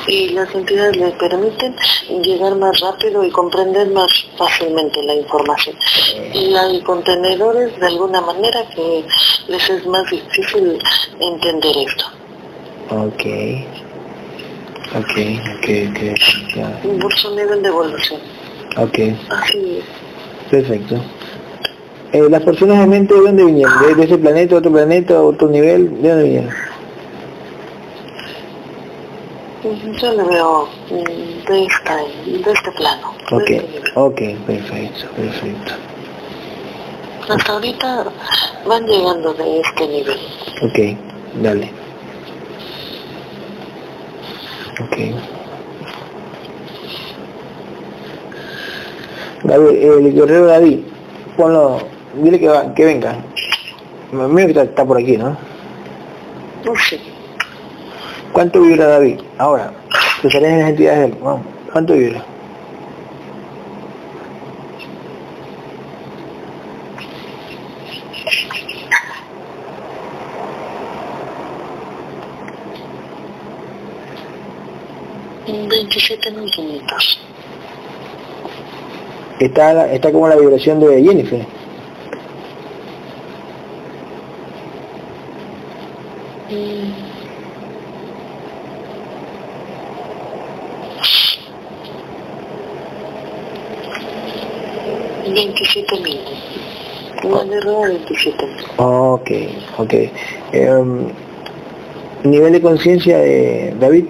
y 0.07 0.29
las 0.31 0.55
entidades 0.55 0.97
le 0.97 1.11
permiten 1.13 1.75
llegar 2.23 2.55
más 2.57 2.79
rápido 2.81 3.25
y 3.25 3.31
comprender 3.31 3.89
más 3.89 4.11
fácilmente 4.37 5.03
la 5.03 5.15
información. 5.15 5.77
Y 6.35 6.55
hay 6.55 6.81
contenedores 6.83 7.79
de 7.81 7.87
alguna 7.87 8.21
manera 8.21 8.69
que 8.75 9.05
les 9.49 9.71
es 9.71 9.87
más 9.87 10.09
difícil 10.11 10.79
entender 11.19 11.77
esto. 11.79 12.05
ok. 12.91 13.25
Ok, 14.97 15.19
ok, 15.59 15.69
ok, 15.91 16.01
ya, 16.55 16.81
Por 17.01 17.13
su 17.19 17.35
nivel 17.35 17.63
de 17.63 17.69
evolución. 17.69 18.21
ok, 18.77 18.99
Así 19.31 19.83
perfecto. 20.51 21.01
Eh, 22.15 22.29
¿Las 22.31 22.45
personas 22.45 22.79
de 22.79 22.87
mente 22.87 23.13
de 23.13 23.21
dónde 23.23 23.45
vinieron? 23.45 23.83
¿De, 23.83 23.93
de 23.97 24.05
ese 24.05 24.17
planeta, 24.17 24.55
otro 24.55 24.71
planeta, 24.71 25.21
otro 25.21 25.49
nivel? 25.49 26.01
¿De 26.01 26.09
dónde 26.11 26.23
vinieron? 26.23 26.51
Yo 30.01 30.13
le 30.13 30.23
veo 30.23 30.69
mm, 30.91 31.51
de, 31.51 31.65
esta, 31.65 31.97
de 31.97 32.53
este 32.53 32.71
plano. 32.77 33.15
Ok, 33.33 33.51
este 33.51 33.91
ok, 33.97 34.21
perfecto, 34.47 35.07
perfecto. 35.17 35.73
Hasta 37.29 37.53
ahorita 37.53 38.05
van 38.65 38.87
llegando 38.87 39.35
de 39.35 39.61
este 39.61 39.89
nivel. 39.89 40.19
Ok, 40.63 40.97
dale. 41.43 41.73
Ok. 44.85 44.99
David, 49.43 49.83
el 49.83 50.15
guerrero 50.15 50.47
David, 50.47 50.79
ponlo, 51.37 51.94
dile 52.23 52.39
que, 52.39 52.49
va, 52.49 52.75
que 52.75 52.85
venga. 52.85 53.17
Mira 54.13 54.47
que 54.47 54.53
está, 54.53 54.63
está 54.63 54.85
por 54.85 54.99
aquí, 54.99 55.17
¿no? 55.17 55.37
No 56.65 56.73
sé. 56.77 57.01
¿Cuánto 58.33 58.61
vibra 58.61 58.87
David? 58.87 59.21
Ahora, 59.39 59.73
te 60.23 60.31
salen 60.31 60.53
en 60.55 60.61
las 60.61 60.69
entidades 60.71 60.99
de 60.99 61.05
él. 61.07 61.15
Vamos, 61.23 61.43
¿cuánto 61.73 61.95
vibra? 61.95 62.25
27 75.47 76.31
minutos. 76.31 77.21
Está, 79.41 79.93
está 79.93 80.13
como 80.13 80.29
la 80.29 80.37
vibración 80.37 80.81
de 80.81 81.03
Jennifer. 81.03 81.45
Mm. 86.55 86.95
Veintisiete 95.35 96.01
minutos. 96.01 96.39
Una 97.25 97.45
guerra 97.45 97.73
de 97.73 97.89
27 97.89 98.47
minutos. 98.47 98.71
Ok, 98.77 99.31
ok. 99.79 99.95
Em, 100.53 101.09
nivel 102.23 102.53
de 102.53 102.61
conciencia 102.61 103.19
de 103.19 103.75
David. 103.81 104.05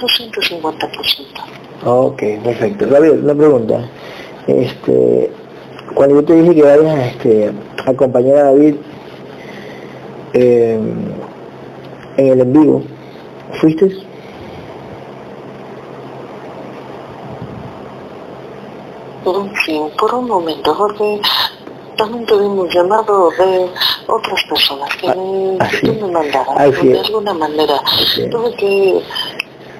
Doscientos 0.00 0.46
cincuenta 0.46 0.88
por 0.90 1.06
ciento. 1.06 1.42
Ok, 1.84 2.22
perfecto. 2.44 2.86
David, 2.86 3.10
una 3.24 3.34
pregunta. 3.34 3.88
Este, 4.46 5.30
cuando 5.94 6.16
yo 6.16 6.24
te 6.24 6.34
dije 6.34 6.54
que 6.54 6.62
vayas 6.62 7.06
este, 7.08 7.52
a 7.86 7.90
acompañar 7.90 8.36
a 8.38 8.44
David 8.44 8.76
em, 10.32 11.12
en 12.16 12.26
el 12.28 12.40
en 12.40 12.52
vivo, 12.52 12.82
¿fuiste? 13.60 13.90
Sí, 19.64 19.78
por 19.98 20.14
un 20.14 20.26
momento, 20.26 20.74
porque 20.76 21.20
también 21.96 22.24
tuvimos 22.26 22.72
llamado 22.74 23.30
de 23.30 23.68
otras 24.06 24.42
personas 24.48 24.88
que, 24.96 25.08
Ah, 25.08 25.14
que 25.68 25.76
así. 25.76 25.86
tú 25.86 25.92
me 26.06 26.10
mandaras. 26.12 26.48
Así 26.56 26.88
de 26.88 26.98
es. 26.98 27.06
alguna 27.06 27.34
manera 27.34 27.74
tuve 28.30 28.54
que 28.56 29.02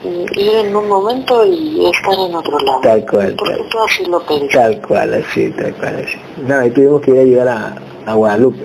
ir 0.02 0.54
en 0.56 0.74
un 0.74 0.88
momento 0.88 1.44
y 1.44 1.86
estar 1.86 2.14
en 2.14 2.34
otro 2.34 2.58
lado. 2.60 2.80
Tal 2.82 3.04
cual, 3.06 3.34
Porque 3.36 3.54
tal. 3.54 3.68
tú 3.68 3.78
así 3.80 4.04
lo 4.06 4.20
pediste. 4.20 4.48
Tal 4.56 4.80
cual, 4.82 5.14
así, 5.14 5.50
tal 5.50 5.74
cual, 5.74 6.04
así. 6.06 6.18
Nada, 6.46 6.66
y 6.66 6.70
tuvimos 6.70 7.00
que 7.02 7.10
ir 7.12 7.18
a 7.18 7.24
llegar 7.24 7.48
a, 7.48 7.74
a 8.06 8.14
Guadalupe. 8.14 8.64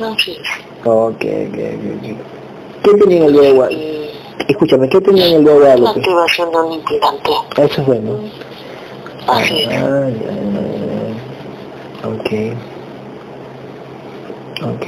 Así 0.00 0.32
es. 0.32 0.48
Ok, 0.86 1.24
ok, 1.24 1.58
ok. 1.58 2.18
¿Qué 2.84 2.94
tenía 2.94 3.18
en 3.18 3.24
el 3.24 3.32
día 3.32 3.42
de 3.42 3.52
Guadalupe? 3.52 4.10
Escúchame, 4.48 4.88
¿qué 4.88 5.00
tenía 5.00 5.26
en 5.26 5.34
el 5.36 5.44
día 5.44 5.52
de 5.54 5.58
la 5.60 5.64
Guadalupe? 5.76 6.00
activación 6.00 6.50
de 6.52 6.56
un 6.58 6.72
implante. 6.72 7.30
Eso 7.56 7.80
es 7.82 7.86
bueno. 7.86 8.18
Así 9.26 9.58
es. 9.62 9.68
Ah, 9.68 10.08
ya, 10.08 10.30
ya, 10.30 10.32
ya. 12.02 12.08
Ok. 12.08 12.30
Ok. 14.62 14.86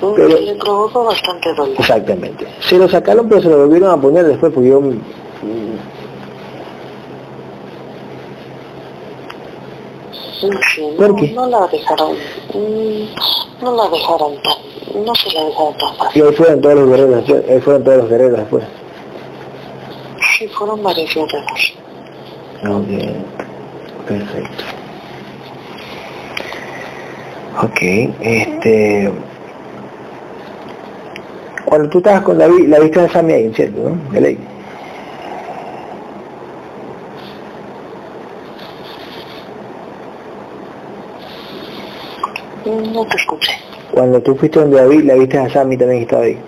Pero- 0.00 0.38
Le 0.40 0.54
provocó 0.56 1.04
bastante 1.04 1.52
dolor. 1.54 1.74
Exactamente. 1.78 2.46
Se 2.60 2.76
lo 2.78 2.88
sacaron 2.88 3.28
pero 3.28 3.42
se 3.42 3.48
lo 3.48 3.58
volvieron 3.58 3.90
a 3.90 4.00
poner 4.00 4.24
después 4.26 4.52
porque 4.52 4.68
yo... 4.68 4.80
mm, 4.80 4.98
Sí, 10.40 10.48
¿Por 10.96 11.10
no, 11.10 11.16
qué? 11.16 11.30
no 11.32 11.46
la 11.46 11.66
dejaron, 11.68 12.12
mm, 12.52 13.62
no 13.64 13.76
la 13.76 13.88
dejaron 13.90 14.34
tan, 14.42 15.04
no 15.04 15.14
se 15.14 15.30
la 15.32 15.44
dejaron 15.44 15.74
tan 15.78 15.94
Y 15.94 15.98
fácil. 15.98 16.22
ahí 16.26 16.32
fueron 16.34 16.60
todos 16.60 16.74
los 16.74 16.88
guerreros. 16.90 17.24
Ahí 17.48 17.60
fueron 17.60 17.84
todos 17.84 17.96
los 17.98 18.08
guerreros 18.08 18.38
después. 18.38 18.64
Sí, 20.38 20.48
fueron 20.48 20.82
varios 20.82 21.14
guerreros. 21.14 21.74
Ok. 22.64 24.08
Perfecto. 24.08 24.64
Ok, 27.62 27.80
este... 28.20 29.12
Cuando 31.64 31.88
tú 31.88 31.98
estabas 31.98 32.22
con 32.22 32.38
la, 32.38 32.48
la 32.48 32.78
vista 32.80 33.02
de 33.02 33.08
Samyain, 33.08 33.54
¿cierto? 33.54 33.90
¿no? 33.90 34.12
De 34.12 34.20
ley. 34.20 34.38
No 42.64 43.04
te 43.06 43.16
escuché. 43.16 43.52
Cuando 43.92 44.20
tú 44.22 44.34
fuiste 44.36 44.60
donde 44.60 44.76
David, 44.76 45.04
la 45.04 45.14
viste 45.14 45.38
a 45.38 45.50
Sammy 45.50 45.76
también 45.76 46.02
estaba 46.02 46.22
ahí. 46.22 46.38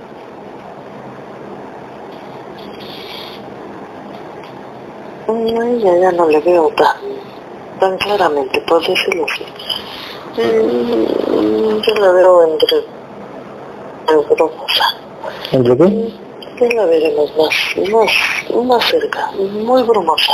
No, 5.26 5.78
ya, 5.78 5.96
ya 5.98 6.12
no 6.12 6.28
le 6.28 6.40
veo 6.40 6.70
tan, 6.76 6.96
tan 7.80 7.98
claramente, 7.98 8.60
por 8.62 8.86
decirlo 8.86 9.26
así. 9.26 9.44
Mm, 10.36 11.80
yo 11.82 11.94
la 12.00 12.12
veo 12.12 12.44
entre, 12.44 12.78
entre 14.08 14.36
cosas. 14.36 15.03
¿Entre 15.52 15.76
qué? 15.76 16.12
Ya 16.60 16.76
la 16.76 16.86
veremos 16.86 17.32
más, 17.36 17.90
más, 17.90 18.64
más 18.64 18.84
cerca, 18.84 19.30
muy 19.32 19.82
brumosa. 19.82 20.32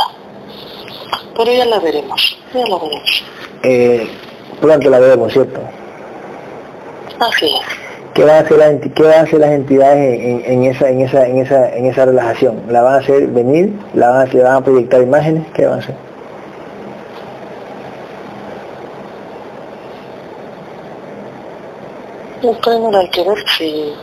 Pero 1.36 1.52
ya 1.52 1.64
la 1.64 1.78
veremos, 1.78 2.38
ya 2.52 2.66
la 2.66 2.76
veremos. 2.76 3.24
Eh, 3.62 4.08
pronto 4.60 4.90
la 4.90 4.98
veremos, 4.98 5.32
¿cierto? 5.32 5.60
Así 7.18 7.46
es. 7.46 7.90
¿Qué 8.14 8.24
van 8.24 8.36
a 8.36 8.38
hacer 8.40 8.58
las, 8.58 8.74
qué 8.94 9.02
van 9.02 9.12
a 9.12 9.20
hacer 9.20 9.40
las 9.40 9.50
entidades 9.50 10.20
en, 10.20 10.42
en 10.44 10.64
esa, 10.64 10.90
en, 10.90 11.00
esa, 11.00 11.26
en, 11.26 11.38
esa, 11.38 11.74
en 11.74 11.86
esa 11.86 12.04
relajación? 12.06 12.62
¿La 12.68 12.82
van 12.82 12.94
a 12.94 12.98
hacer 12.98 13.28
venir? 13.28 13.72
¿La 13.94 14.10
van 14.10 14.28
a, 14.28 14.32
¿Le 14.32 14.42
van 14.42 14.56
a 14.56 14.60
proyectar 14.64 15.00
imágenes? 15.00 15.46
¿Qué 15.54 15.64
van 15.64 15.78
a 15.78 15.82
hacer? 15.82 15.94
Pues 22.42 22.58
primero 22.58 22.98
hay 22.98 23.08
que 23.10 23.22
ver 23.22 23.38
si, 23.56 23.94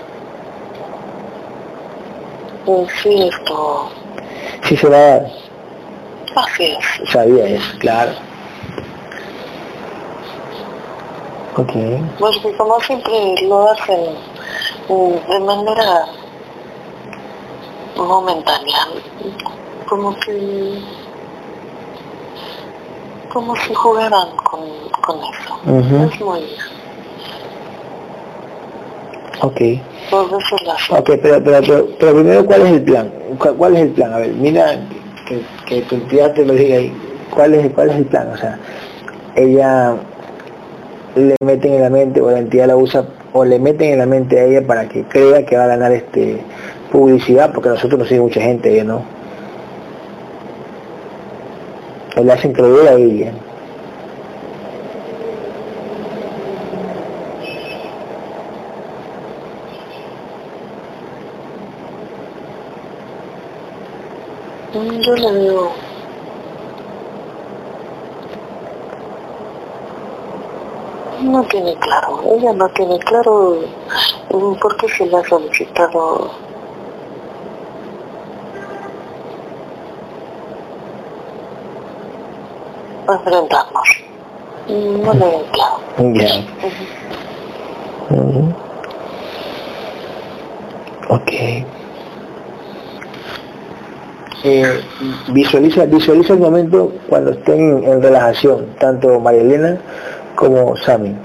Sí 4.64 4.76
se 4.76 4.90
va 4.90 4.98
a 4.98 5.00
dar. 5.00 5.32
así 6.36 6.66
es. 6.66 7.12
Sabía 7.12 7.46
eso, 7.48 7.78
claro. 7.80 8.12
Ok. 11.56 11.72
Pues 12.20 12.38
como 12.58 12.80
siempre 12.82 13.36
lo 13.44 13.70
hacen 13.70 14.16
mm, 14.90 15.32
de 15.32 15.40
manera 15.40 16.06
momentánea, 17.96 18.88
como 19.88 20.16
que 20.20 20.80
como 23.32 23.56
si 23.56 23.74
jugaran 23.74 24.36
con, 24.38 24.62
con 25.02 25.20
eso. 25.20 26.12
Es 26.12 26.22
muy, 26.22 26.42
Ok. 29.41 29.62
Ok, 30.89 31.10
pero, 31.21 31.43
pero, 31.43 31.62
pero, 31.62 31.88
pero 32.00 32.13
primero, 32.15 32.45
¿cuál 32.45 32.62
es 32.63 32.71
el 32.71 32.82
plan? 32.84 33.12
¿Cuál, 33.38 33.56
cuál 33.56 33.76
es 33.76 33.82
el 33.84 33.89
plan? 33.89 34.13
A 34.13 34.17
ver, 34.19 34.34
mira, 34.34 34.80
que, 35.28 35.41
que 35.65 35.82
tu 35.84 35.95
entidad 35.95 36.34
te 36.34 36.45
lo 36.45 36.54
diga 36.54 36.78
ahí. 36.78 36.91
¿Cuál 37.30 37.54
es, 37.54 37.71
¿Cuál 37.73 37.89
es 37.89 37.95
el 37.97 38.06
plan? 38.06 38.30
O 38.34 38.38
sea, 38.38 38.58
ella 39.36 39.95
le 41.15 41.36
meten 41.43 41.73
en 41.73 41.82
la 41.82 41.89
mente, 41.89 42.21
o 42.21 42.32
la 42.32 42.39
entidad 42.39 42.67
la 42.67 42.78
usa, 42.78 43.06
o 43.34 43.43
le 43.45 43.60
meten 43.60 43.93
en 43.93 44.00
la 44.00 44.06
mente 44.06 44.39
a 44.39 44.45
ella 44.45 44.65
para 44.65 44.88
que 44.88 45.04
crea 45.04 45.45
que 45.45 45.58
va 45.58 45.65
a 45.65 45.67
ganar 45.67 45.91
este 45.91 46.41
publicidad, 46.91 47.52
porque 47.54 47.69
a 47.69 47.73
nosotros 47.73 48.00
nos 48.00 48.08
sigue 48.08 48.21
mucha 48.21 48.41
gente, 48.41 48.71
ella 48.73 48.84
no. 48.86 49.02
O 52.17 52.23
le 52.23 52.34
hacen 52.34 52.54
creer 52.54 52.88
a 52.88 52.93
ella. 52.93 53.32
Mm, 64.73 64.97
Yo 65.08 65.15
le 65.15 65.32
veo 65.32 65.72
no 71.22 71.43
tiene 71.43 71.74
claro, 71.76 72.24
ella 72.36 72.52
no 72.52 72.67
tiene 72.70 73.00
claro 73.00 73.56
por 74.30 74.76
qué 74.76 74.89
se 74.89 75.06
le 75.06 75.15
ha 75.15 75.24
solicitado 75.24 76.30
enfrentarnos. 83.08 84.04
No 84.67 85.13
le 85.13 85.26
veo 85.26 85.46
claro. 85.54 85.80
Ya. 86.15 86.36
Ujú. 88.10 88.54
Ok. 91.08 91.77
Eh, 94.43 94.82
visualiza, 95.30 95.86
visualiza 95.86 96.34
el 96.34 96.39
momento 96.39 96.91
cuando 97.10 97.32
estén 97.32 97.84
en 97.84 98.02
relajación, 98.02 98.67
tanto 98.80 99.19
María 99.19 99.41
Elena 99.41 99.78
como 100.36 100.76
Sammy. 100.78 101.15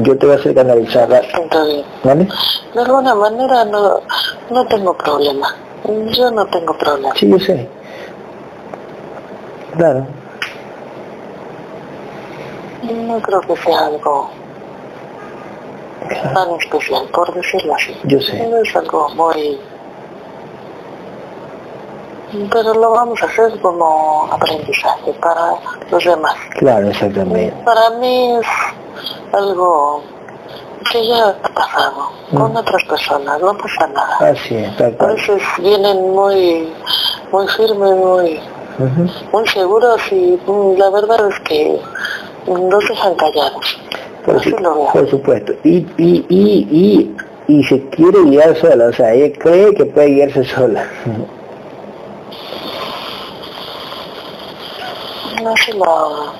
Yo 0.00 0.16
te 0.16 0.26
voy 0.26 0.36
a 0.36 0.38
hacer 0.38 0.54
canalizar, 0.54 1.08
Entonces, 1.34 1.84
¿vale? 2.04 2.28
de 2.74 2.80
alguna 2.80 3.14
manera 3.14 3.64
no, 3.64 4.00
no 4.50 4.66
tengo 4.66 4.96
problema. 4.96 5.54
Yo 6.12 6.30
no 6.30 6.46
tengo 6.46 6.76
problema. 6.76 7.14
Sí, 7.16 7.28
yo 7.28 7.38
sé. 7.38 7.68
Claro. 9.76 10.06
No 12.82 13.20
creo 13.20 13.40
que 13.40 13.56
sea 13.56 13.86
algo 13.86 14.30
tan 16.08 16.50
especial, 16.60 17.04
por 17.12 17.34
decirlo 17.34 17.74
así. 17.74 17.96
Yo 18.04 18.20
sé. 18.20 18.46
No 18.48 18.58
es 18.58 18.76
algo 18.76 19.08
muy... 19.10 19.58
Pero 22.52 22.74
lo 22.74 22.90
vamos 22.90 23.22
a 23.22 23.26
hacer 23.26 23.58
como 23.60 24.28
aprendizaje 24.30 25.12
para 25.20 25.54
los 25.90 26.04
demás. 26.04 26.34
Claro, 26.58 26.88
exactamente. 26.88 27.54
Para 27.64 27.90
mí 27.98 28.36
es 28.36 28.46
algo 29.32 30.02
que 30.90 31.06
ya 31.06 31.28
ha 31.28 31.48
pasado 31.54 32.10
con 32.30 32.56
otras 32.56 32.82
personas, 32.84 33.40
no 33.40 33.56
pasa 33.56 33.86
nada. 33.88 34.16
Así 34.30 34.56
es, 34.56 34.76
tal 34.76 34.96
A 35.00 35.06
veces 35.06 35.42
vienen 35.58 36.12
muy, 36.12 36.72
muy 37.32 37.48
firmes, 37.48 37.96
muy, 37.96 38.40
muy 39.32 39.46
seguros 39.48 40.00
y 40.12 40.38
mm, 40.46 40.78
la 40.78 40.90
verdad 40.90 41.28
es 41.28 41.40
que 41.40 41.80
nos 42.46 42.88
dejan 42.88 43.14
callados. 43.16 43.78
Por, 44.24 44.36
Así 44.36 44.50
su- 44.50 44.58
lo 44.58 44.74
veo. 44.74 44.92
por 44.92 45.10
supuesto. 45.10 45.52
Y, 45.64 45.78
y, 45.96 46.26
y, 46.28 46.68
y, 46.70 47.16
y 47.48 47.64
se 47.64 47.80
quiere 47.90 48.22
guiar 48.24 48.54
sola, 48.56 48.86
o 48.86 48.92
sea, 48.92 49.12
ella 49.14 49.34
cree 49.38 49.74
que 49.74 49.84
puede 49.86 50.08
guiarse 50.08 50.44
sola. 50.44 50.84
No 55.42 55.54
se 55.56 55.72
lo, 55.72 56.32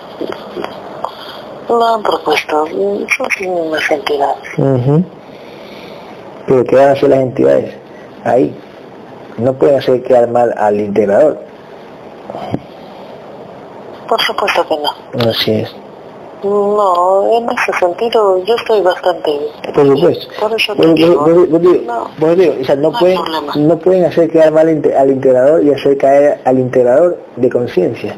lo 1.68 1.86
han 1.86 2.02
propuesto, 2.02 2.66
son 2.66 3.48
unas 3.48 3.90
entidades. 3.90 4.58
Ujú. 4.58 5.04
Pero 6.46 6.64
¿qué 6.64 6.76
van 6.76 6.88
a 6.88 6.92
hacer 6.92 7.10
las 7.10 7.20
entidades? 7.20 7.74
Ahí. 8.24 8.54
No 9.36 9.52
pueden 9.52 9.78
hacer 9.78 10.02
quedar 10.02 10.28
mal 10.28 10.52
al 10.56 10.80
integrador. 10.80 11.38
Por 14.08 14.20
supuesto 14.22 14.66
que 14.66 14.76
no. 14.76 15.30
Así 15.30 15.52
es. 15.52 15.74
No, 16.42 17.30
en 17.36 17.48
ese 17.50 17.72
sentido 17.78 18.42
yo 18.44 18.54
estoy 18.54 18.80
bastante... 18.80 19.38
Por 19.74 19.86
supuesto. 19.86 20.26
Por 20.40 20.52
eso 20.54 20.74
te 20.74 20.94
digo, 20.94 21.26
no, 21.26 22.92
pueden, 22.92 23.20
no 23.68 23.78
pueden 23.78 24.04
hacer 24.04 24.30
quedar 24.30 24.52
mal 24.52 24.68
al 24.68 25.10
integrador 25.10 25.64
y 25.64 25.72
hacer 25.72 25.98
caer 25.98 26.40
al 26.44 26.58
integrador 26.58 27.18
de 27.36 27.50
conciencia. 27.50 28.16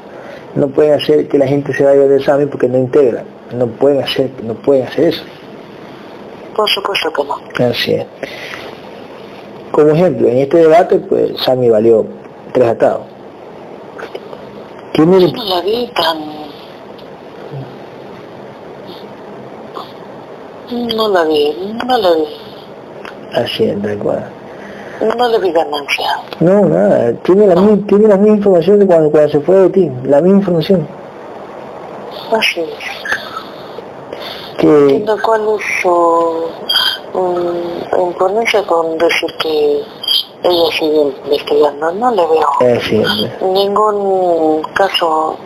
No 0.54 0.68
pueden 0.68 0.94
hacer 0.94 1.28
que 1.28 1.38
la 1.38 1.46
gente 1.46 1.72
se 1.72 1.84
vaya 1.84 2.00
del 2.00 2.20
examen 2.20 2.48
porque 2.48 2.68
no 2.68 2.78
integran. 2.78 3.24
No 3.56 3.66
pueden 3.66 4.02
hacer, 4.02 4.30
no 4.42 4.54
pueden 4.54 4.86
hacer 4.86 5.08
eso. 5.08 5.22
por 6.54 6.68
supuesto 6.68 7.12
que 7.12 7.24
no. 7.24 7.66
Así 7.68 7.94
es. 7.94 8.06
Como 9.70 9.90
ejemplo, 9.90 10.28
en 10.28 10.38
este 10.38 10.58
debate, 10.58 10.98
pues 10.98 11.40
Sammy 11.40 11.68
valió 11.68 12.04
tres 12.52 12.68
atados. 12.68 13.02
¿Quién 14.92 15.20
Yo 15.20 15.32
no 15.32 15.44
la 15.44 15.60
vi 15.60 15.90
tan... 15.94 16.18
No 20.96 21.08
la 21.08 21.24
vi, 21.24 21.74
no 21.84 21.98
la 21.98 22.12
vi, 22.12 22.24
Así 23.34 23.64
es, 23.64 23.82
tal 23.82 23.98
cual. 23.98 24.39
No 25.00 25.28
le 25.28 25.38
vi 25.38 25.50
ganancia. 25.52 26.06
No, 26.40 26.66
nada, 26.66 27.12
tiene 27.22 27.46
la, 27.46 27.56
mi- 27.56 27.78
tiene 27.82 28.08
la 28.08 28.16
misma 28.16 28.36
información 28.36 28.78
de 28.80 28.86
cuando, 28.86 29.10
cuando 29.10 29.30
se 29.30 29.40
fue 29.40 29.56
de 29.56 29.70
ti, 29.70 29.90
la 30.04 30.20
misma 30.20 30.38
información. 30.38 30.86
Así 32.32 32.60
es. 32.60 32.68
Que, 34.58 34.68
Entiendo 34.68 35.16
cuál 35.24 35.40
es 35.58 35.62
su 35.82 36.46
mm, 37.14 38.00
imponencia 38.08 38.62
con 38.66 38.98
decir 38.98 39.30
que 39.38 39.82
ella 40.42 40.70
sigue 40.78 41.00
investigando. 41.24 41.92
No 41.92 42.10
le 42.10 42.26
veo 42.26 42.76
así 42.76 43.00
es. 43.02 43.42
ningún 43.42 44.62
caso, 44.74 45.36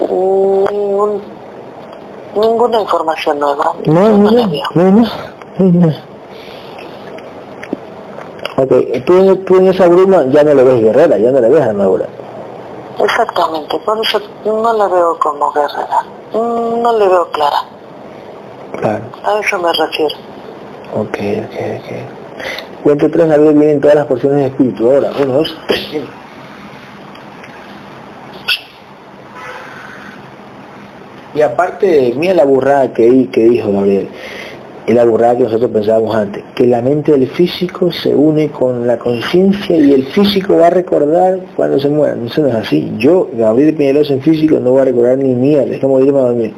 ningún, 0.00 1.20
ninguna 2.36 2.80
información 2.80 3.38
nueva. 3.40 3.72
No, 3.84 4.08
no 4.10 4.16
no, 4.16 4.30
no, 4.30 4.46
no, 4.46 4.90
no, 4.90 4.90
no, 5.58 5.86
no. 5.86 6.15
Ok, 8.58 8.72
tú, 9.04 9.36
tú 9.44 9.56
en 9.56 9.68
esa 9.68 9.86
bruma 9.86 10.24
ya 10.30 10.42
no 10.42 10.54
le 10.54 10.64
ves 10.64 10.82
guerrera, 10.82 11.18
ya 11.18 11.30
no 11.30 11.40
le 11.40 11.48
ves 11.50 11.60
armadura. 11.62 12.06
Exactamente, 12.98 13.78
por 13.84 14.00
eso 14.00 14.18
no 14.46 14.72
la 14.72 14.88
veo 14.88 15.18
como 15.18 15.52
guerrera, 15.52 15.98
no 16.32 16.98
le 16.98 17.06
veo 17.06 17.30
clara. 17.32 17.58
Claro. 18.80 19.04
A 19.24 19.38
eso 19.40 19.58
me 19.58 19.70
refiero. 19.72 20.16
Ok, 20.94 21.18
ok, 21.44 21.56
ok. 21.78 22.82
Cuento 22.82 23.10
tres, 23.10 23.30
a 23.30 23.36
vienen 23.36 23.80
todas 23.80 23.96
las 23.96 24.06
porciones 24.06 24.38
de 24.38 24.46
espíritu. 24.46 24.90
Ahora, 24.90 25.10
uno, 25.22 25.32
dos, 25.34 25.56
tres. 25.66 26.04
Y 31.34 31.42
aparte, 31.42 32.14
mira 32.16 32.32
la 32.32 32.44
burrada 32.44 32.92
que 32.94 33.10
dijo 33.10 33.70
Gabriel 33.72 34.08
y 34.86 34.92
la 34.92 35.04
burrada 35.04 35.36
que 35.36 35.42
nosotros 35.44 35.70
pensábamos 35.72 36.14
antes, 36.14 36.44
que 36.54 36.66
la 36.66 36.80
mente 36.80 37.10
del 37.10 37.26
físico 37.26 37.90
se 37.90 38.14
une 38.14 38.50
con 38.50 38.86
la 38.86 38.96
conciencia 38.98 39.76
y 39.76 39.92
el 39.92 40.06
físico 40.06 40.56
va 40.56 40.68
a 40.68 40.70
recordar 40.70 41.40
cuando 41.56 41.80
se 41.80 41.88
muera. 41.88 42.14
No, 42.14 42.26
eso 42.26 42.42
no 42.42 42.48
es 42.48 42.54
así. 42.54 42.92
Yo, 42.96 43.28
Gabriel 43.32 43.74
Piñeros 43.74 44.10
en 44.12 44.22
físico, 44.22 44.60
no 44.60 44.70
voy 44.70 44.82
a 44.82 44.84
recordar 44.84 45.18
ni 45.18 45.34
mierda, 45.34 45.74
es 45.74 45.80
como 45.80 45.98
irme 45.98 46.20
a 46.20 46.22
dormir. 46.22 46.54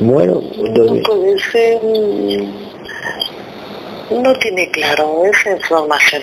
Muero, 0.00 0.42
dormir. 0.74 1.02
No 1.02 1.14
puede 1.14 1.38
ser, 1.38 1.80
no 4.10 4.34
tiene 4.40 4.70
claro 4.72 5.22
esa 5.24 5.52
información. 5.52 6.22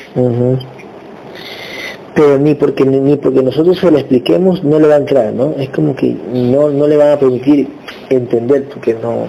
Pero 2.16 2.38
ni 2.38 2.54
porque 2.54 2.84
ni 2.84 3.16
porque 3.16 3.42
nosotros 3.42 3.80
se 3.80 3.90
lo 3.90 3.98
expliquemos 3.98 4.62
no 4.62 4.78
le 4.78 4.88
va 4.90 4.96
a 4.96 4.98
entrar, 4.98 5.32
¿no? 5.32 5.54
Es 5.58 5.70
como 5.70 5.96
que 5.96 6.18
no, 6.34 6.70
no 6.70 6.86
le 6.86 6.98
van 6.98 7.12
a 7.12 7.20
permitir 7.20 7.70
entender 8.10 8.68
porque 8.68 8.94
no, 8.96 9.26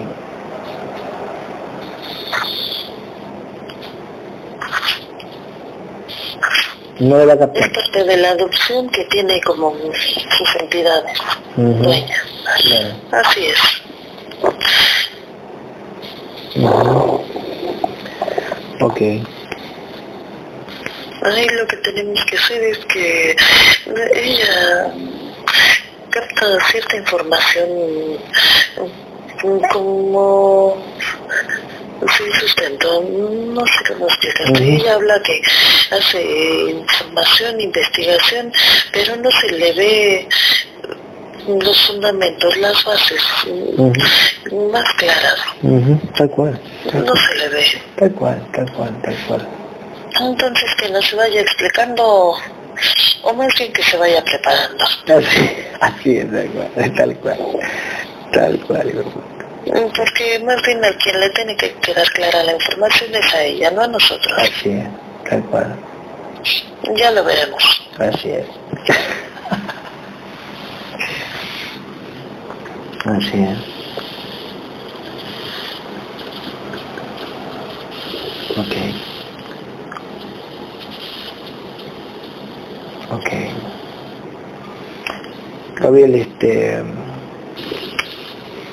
no 7.01 7.19
Es 7.19 7.27
parte 7.35 8.03
de 8.03 8.17
la 8.17 8.29
adopción 8.29 8.87
que 8.89 9.03
tiene 9.05 9.41
como 9.41 9.75
sus 10.37 10.55
entidades 10.59 11.17
dueñas. 11.55 12.21
Así 13.11 13.45
es. 13.47 13.59
Ok. 18.81 19.01
Ahí 21.23 21.47
lo 21.49 21.67
que 21.67 21.77
tenemos 21.77 22.23
que 22.25 22.37
hacer 22.37 22.63
es 22.63 22.77
que 22.85 23.35
ella 24.13 24.93
capta 26.11 26.59
cierta 26.71 26.97
información 26.97 27.67
como 29.71 30.77
Sí, 32.07 32.23
sustento, 32.39 33.03
no 33.03 33.65
sé 33.65 33.93
cómo 33.93 34.07
explicarte. 34.07 34.75
Ella 34.75 34.95
habla 34.95 35.21
que 35.21 35.41
hace 35.91 36.71
información, 36.71 37.61
investigación, 37.61 38.51
pero 38.91 39.15
no 39.17 39.29
se 39.31 39.51
le 39.51 39.73
ve 39.73 40.29
los 41.47 41.87
fundamentos, 41.87 42.57
las 42.57 42.83
bases 42.83 43.21
más 44.51 44.93
claras. 44.93 45.39
Tal 46.17 46.29
cual. 46.29 46.59
no 46.93 47.15
se 47.15 47.35
le 47.35 47.49
ve. 47.49 47.65
Tal 47.97 48.11
cual, 48.13 48.47
tal 48.51 48.71
cual, 48.73 49.01
tal 49.01 49.17
cual. 49.27 49.47
Entonces 50.19 50.75
que 50.75 50.89
nos 50.89 51.15
vaya 51.15 51.41
explicando, 51.41 52.35
o 53.23 53.33
más 53.33 53.53
bien 53.57 53.71
que 53.73 53.83
se 53.83 53.97
vaya 53.97 54.23
preparando. 54.23 54.85
Así, 54.85 55.49
así 55.79 56.17
es, 56.17 56.31
tal 56.31 56.49
cual, 56.49 56.93
tal 56.95 57.17
cual. 57.17 57.39
Tal 58.31 58.59
cual, 58.59 59.05
porque 59.65 60.39
más 60.43 60.61
bien 60.63 60.83
al 60.83 60.95
quien 60.97 61.19
le 61.19 61.29
tiene 61.29 61.55
que 61.55 61.73
quedar 61.75 62.07
clara 62.11 62.43
la 62.43 62.53
información 62.53 63.13
es 63.15 63.33
a 63.33 63.43
ella, 63.43 63.71
no 63.71 63.81
a 63.81 63.87
nosotros. 63.87 64.33
Así 64.37 64.69
es, 64.69 64.87
tal 65.29 65.43
cual. 65.45 65.75
Ya 66.95 67.11
lo 67.11 67.23
veremos. 67.23 67.81
Así 67.97 68.31
es. 68.31 68.45
Así 73.05 73.43
es. 73.43 73.57
Ok. 78.57 78.75
Ok. 83.11 83.29
Gabriel, 85.75 86.15
este... 86.15 86.83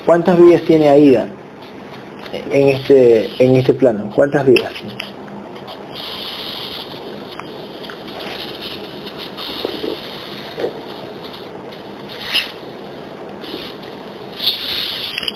¿Cuántas 0.09 0.39
vidas 0.39 0.63
tiene 0.63 0.89
Aida 0.89 1.27
en 2.33 2.69
este, 2.69 3.29
en 3.37 3.55
este 3.57 3.75
plano? 3.75 4.11
¿Cuántas 4.15 4.43
vidas? 4.43 4.73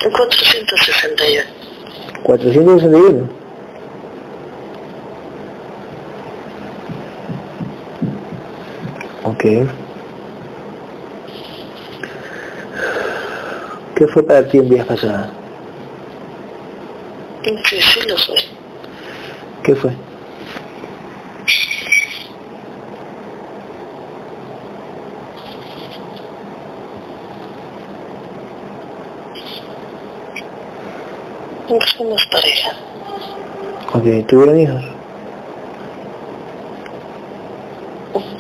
¿461? 0.02 1.44
¿461? 2.24 3.30
Ok. 9.24 9.83
¿Qué 13.96 14.08
fue 14.08 14.24
para 14.24 14.48
ti 14.48 14.58
en 14.58 14.70
días 14.70 14.86
pasados? 14.88 15.28
Sí, 17.44 17.82
sí 17.82 18.00
lo 18.08 18.18
fue. 18.18 18.36
¿Qué 19.64 19.76
fue? 19.76 19.92
Somos 31.98 32.26
pareja. 32.28 32.72
Ok, 33.94 34.28
¿tuvieron 34.28 34.60
hijos? 34.60 34.84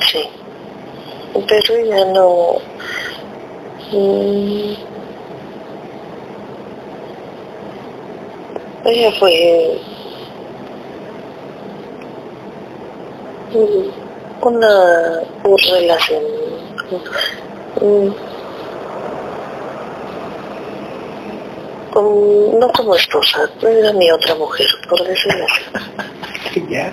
Sí. 0.07 0.23
Pero 1.47 1.75
ella 1.75 2.05
no... 2.13 2.55
Mm, 3.91 4.92
Ella 8.85 9.11
fue 9.17 9.79
una, 14.41 15.21
relación 15.71 16.23
no 22.59 22.71
como 22.75 22.95
esposa, 22.95 23.49
era 23.61 23.93
mi 23.93 24.11
otra 24.11 24.35
mujer, 24.35 24.67
por 24.89 25.03
decirlo 25.05 25.45
así. 25.45 26.65
ya. 26.69 26.91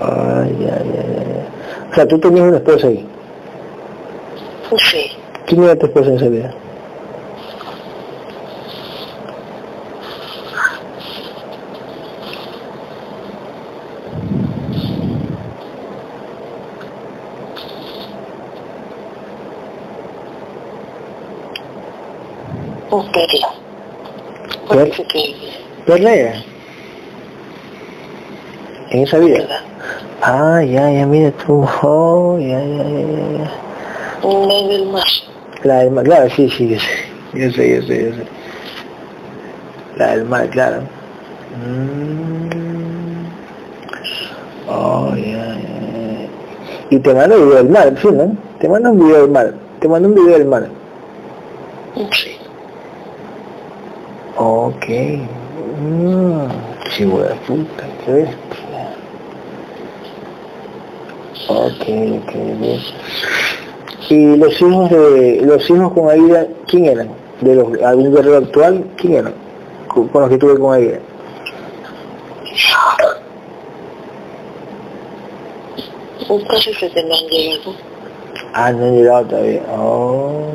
Ay, 0.00 0.56
ya, 0.60 0.76
ya. 0.76 1.90
O 1.90 1.94
sea, 1.94 2.06
tú 2.06 2.18
tenías 2.18 2.46
una 2.46 2.56
esposa 2.58 2.88
ahí. 2.88 3.06
Sí. 4.90 5.10
¿Quién 5.46 5.64
era 5.64 5.76
tu 5.76 5.86
esposa 5.86 6.10
en 6.10 6.16
esa 6.16 6.28
vida? 6.28 6.54
Perla. 23.18 23.48
¿Perla 25.86 26.14
era? 26.14 26.42
¿En 28.90 29.02
esa 29.02 29.18
vida? 29.18 29.60
Ah, 30.22 30.62
ya, 30.62 30.90
ya, 30.90 31.04
mira 31.04 31.32
tú. 31.32 31.66
Oh, 31.82 32.38
ya, 32.38 32.60
ya, 32.60 32.84
ya, 32.84 33.38
ya. 33.38 33.50
La 34.22 34.68
del 34.68 34.86
mar. 34.86 35.04
La 35.64 35.78
del 35.80 35.90
mar, 35.90 36.04
claro, 36.04 36.30
sí, 36.30 36.48
sí, 36.48 36.68
yo 36.68 36.78
sé. 36.78 36.86
Yo 37.34 37.50
sé, 37.50 37.76
yo 37.76 37.86
sé, 37.86 38.04
yo 38.04 38.16
sé. 38.16 38.22
La 39.96 40.14
del 40.14 40.24
mar, 40.24 40.48
claro. 40.50 40.82
Mm. 41.66 42.48
Oh, 44.68 45.12
ya, 45.16 45.56
ya. 45.56 46.28
Y 46.90 46.98
te 47.00 47.14
mando 47.14 47.36
un 47.36 47.46
video 47.46 47.56
del 47.56 47.68
mar, 47.68 47.94
sí, 48.00 48.08
¿no? 48.12 48.36
Te 48.60 48.68
mando 48.68 48.92
un 48.92 48.98
video 48.98 49.22
del 49.22 49.30
mar. 49.30 49.54
Te 49.80 49.88
mando 49.88 50.08
un 50.08 50.14
video 50.14 50.38
del 50.38 50.46
mar. 50.46 50.68
Sí. 52.12 52.37
Ok. 54.40 54.86
Mm, 55.80 56.46
chivo 56.90 57.22
de 57.22 57.34
puta, 57.46 57.84
qué 58.04 58.12
bestia. 58.12 58.94
Ok, 61.48 61.82
ok, 62.22 62.32
bien. 62.60 62.80
¿Y 64.10 64.36
los 64.36 64.62
hijos 64.62 64.90
de 64.90 65.42
los 65.44 65.68
hijos 65.68 65.92
con 65.92 66.08
Aida, 66.08 66.46
quién 66.68 66.84
eran? 66.84 67.08
¿De 67.40 67.56
los, 67.56 67.82
algún 67.82 68.14
guerrero 68.14 68.36
actual? 68.36 68.84
¿Quién 68.96 69.14
eran? 69.14 69.34
Con, 69.88 70.08
los 70.14 70.28
que 70.28 70.38
tuve 70.38 70.56
con 70.56 70.72
Aida. 70.72 71.00
Casi 76.48 76.74
se 76.74 76.88
te 76.90 77.02
me 77.02 77.14
han 77.14 77.26
llegado. 77.26 77.74
Ah, 78.52 78.70
no 78.70 78.84
han 78.84 78.96
llegado 78.96 79.26
todavía. 79.26 79.62
Oh, 79.76 80.46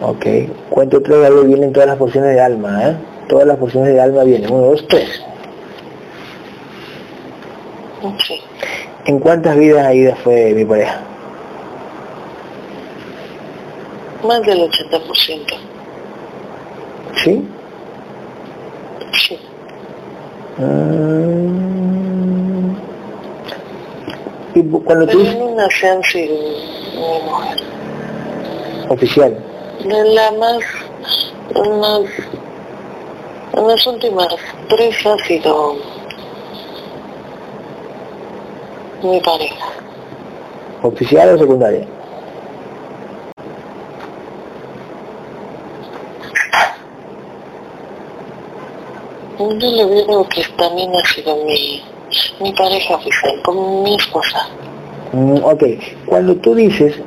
Ok, 0.00 0.26
cuento 0.70 1.02
tres, 1.02 1.26
algo 1.26 1.42
vienen 1.42 1.72
todas 1.72 1.88
las 1.88 1.96
porciones 1.98 2.34
de 2.34 2.40
alma, 2.40 2.88
¿eh? 2.88 2.96
Todas 3.28 3.46
las 3.46 3.56
porciones 3.56 3.92
de 3.92 4.00
alma 4.00 4.22
vienen. 4.24 4.50
Uno, 4.52 4.66
dos, 4.66 4.86
tres. 4.88 5.22
Sí. 8.24 8.40
¿En 9.06 9.18
cuántas 9.18 9.56
vidas 9.56 9.86
Aida 9.86 10.14
fue 10.22 10.52
mi 10.54 10.64
pareja? 10.64 11.00
Más 14.24 14.40
del 14.42 14.60
80%. 14.70 15.54
¿Sí? 17.24 17.48
Sí. 19.14 19.38
Mm. 20.58 21.48
Y 24.54 24.62
cuando 24.62 25.06
tú 25.06 25.18
Pero 25.18 25.18
dices 25.18 25.34
en 25.34 25.42
una 25.42 25.68
mi 25.68 27.20
mujer. 27.30 27.58
oficial, 28.88 29.36
De 29.84 30.04
la 30.14 30.32
más, 30.32 30.58
unas, 31.54 32.10
en 33.52 33.68
las 33.68 33.86
últimas 33.86 34.28
tres 34.68 35.06
ha 35.06 35.16
sido 35.24 35.76
mi 39.02 39.20
pareja. 39.20 39.66
oficial 40.82 41.34
o 41.34 41.38
secundaria. 41.38 41.86
Yo 49.38 49.70
le 49.70 49.84
veo 49.84 50.28
que 50.28 50.42
también 50.56 50.90
ha 50.96 51.06
sido 51.06 51.36
mi, 51.44 51.82
mi 52.40 52.52
pareja 52.52 52.96
oficial, 52.96 53.40
como 53.44 53.82
mi 53.84 53.94
esposa. 53.94 54.48
Mm, 55.12 55.44
ok, 55.44 55.62
cuando 56.06 56.34
tú 56.36 56.54
dices 56.56 57.00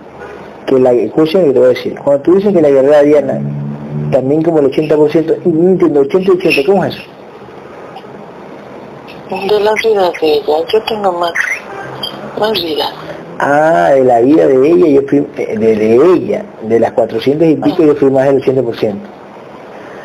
que 0.65 0.79
la, 0.79 0.91
escuchen 0.91 1.45
que 1.45 1.53
te 1.53 1.59
voy 1.59 1.67
a 1.67 1.69
decir, 1.69 1.95
cuando 2.03 2.21
tú 2.23 2.35
dices 2.35 2.53
que 2.53 2.61
la 2.61 2.69
guerrera 2.69 3.01
Diana, 3.03 3.41
también 4.11 4.41
como 4.43 4.59
el 4.59 4.71
80%, 4.71 5.43
no 5.45 5.69
entiendo, 5.69 6.01
80 6.01 6.31
y 6.31 6.37
80, 6.37 6.63
¿cómo 6.65 6.85
es 6.85 6.95
eso? 6.95 7.03
De 9.29 9.59
las 9.61 9.75
vidas 9.83 10.11
de 10.19 10.33
ella, 10.33 10.53
yo 10.71 10.81
tengo 10.83 11.11
más, 11.13 11.31
más 12.39 12.51
vida. 12.61 12.89
Ah, 13.39 13.91
de 13.93 14.03
la 14.03 14.19
vida 14.19 14.45
de 14.47 14.69
ella, 14.69 14.87
yo 14.87 15.01
fui, 15.07 15.19
de, 15.35 15.57
de 15.57 15.95
ella, 15.95 16.45
de 16.63 16.79
las 16.79 16.91
400 16.91 17.47
y 17.47 17.55
pico, 17.55 17.83
yo 17.83 17.95
fui 17.95 18.11
más 18.11 18.25
del 18.25 18.41
80%. 18.43 18.95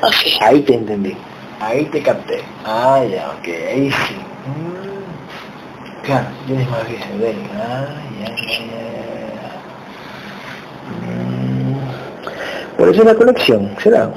Así. 0.03 0.39
Ahí 0.41 0.61
te 0.63 0.75
entendí. 0.75 1.17
Ahí 1.61 1.85
te 1.87 2.03
capté. 2.03 2.39
Ah, 2.65 3.03
ya, 3.11 3.31
ok, 3.39 3.49
ahí 3.49 3.91
sí. 3.91 4.15
Mm, 4.47 6.05
Claro, 6.05 6.27
yo 6.47 6.55
lo 6.55 6.61
dije, 6.61 7.19
ven. 7.19 7.37
Ah, 7.57 7.87
ya, 8.21 8.27
ya, 8.29 8.35
ya, 8.37 9.06
Por 12.77 12.89
eso 12.91 13.05
la 13.05 13.15
conexión, 13.15 13.75
¿será? 13.83 14.11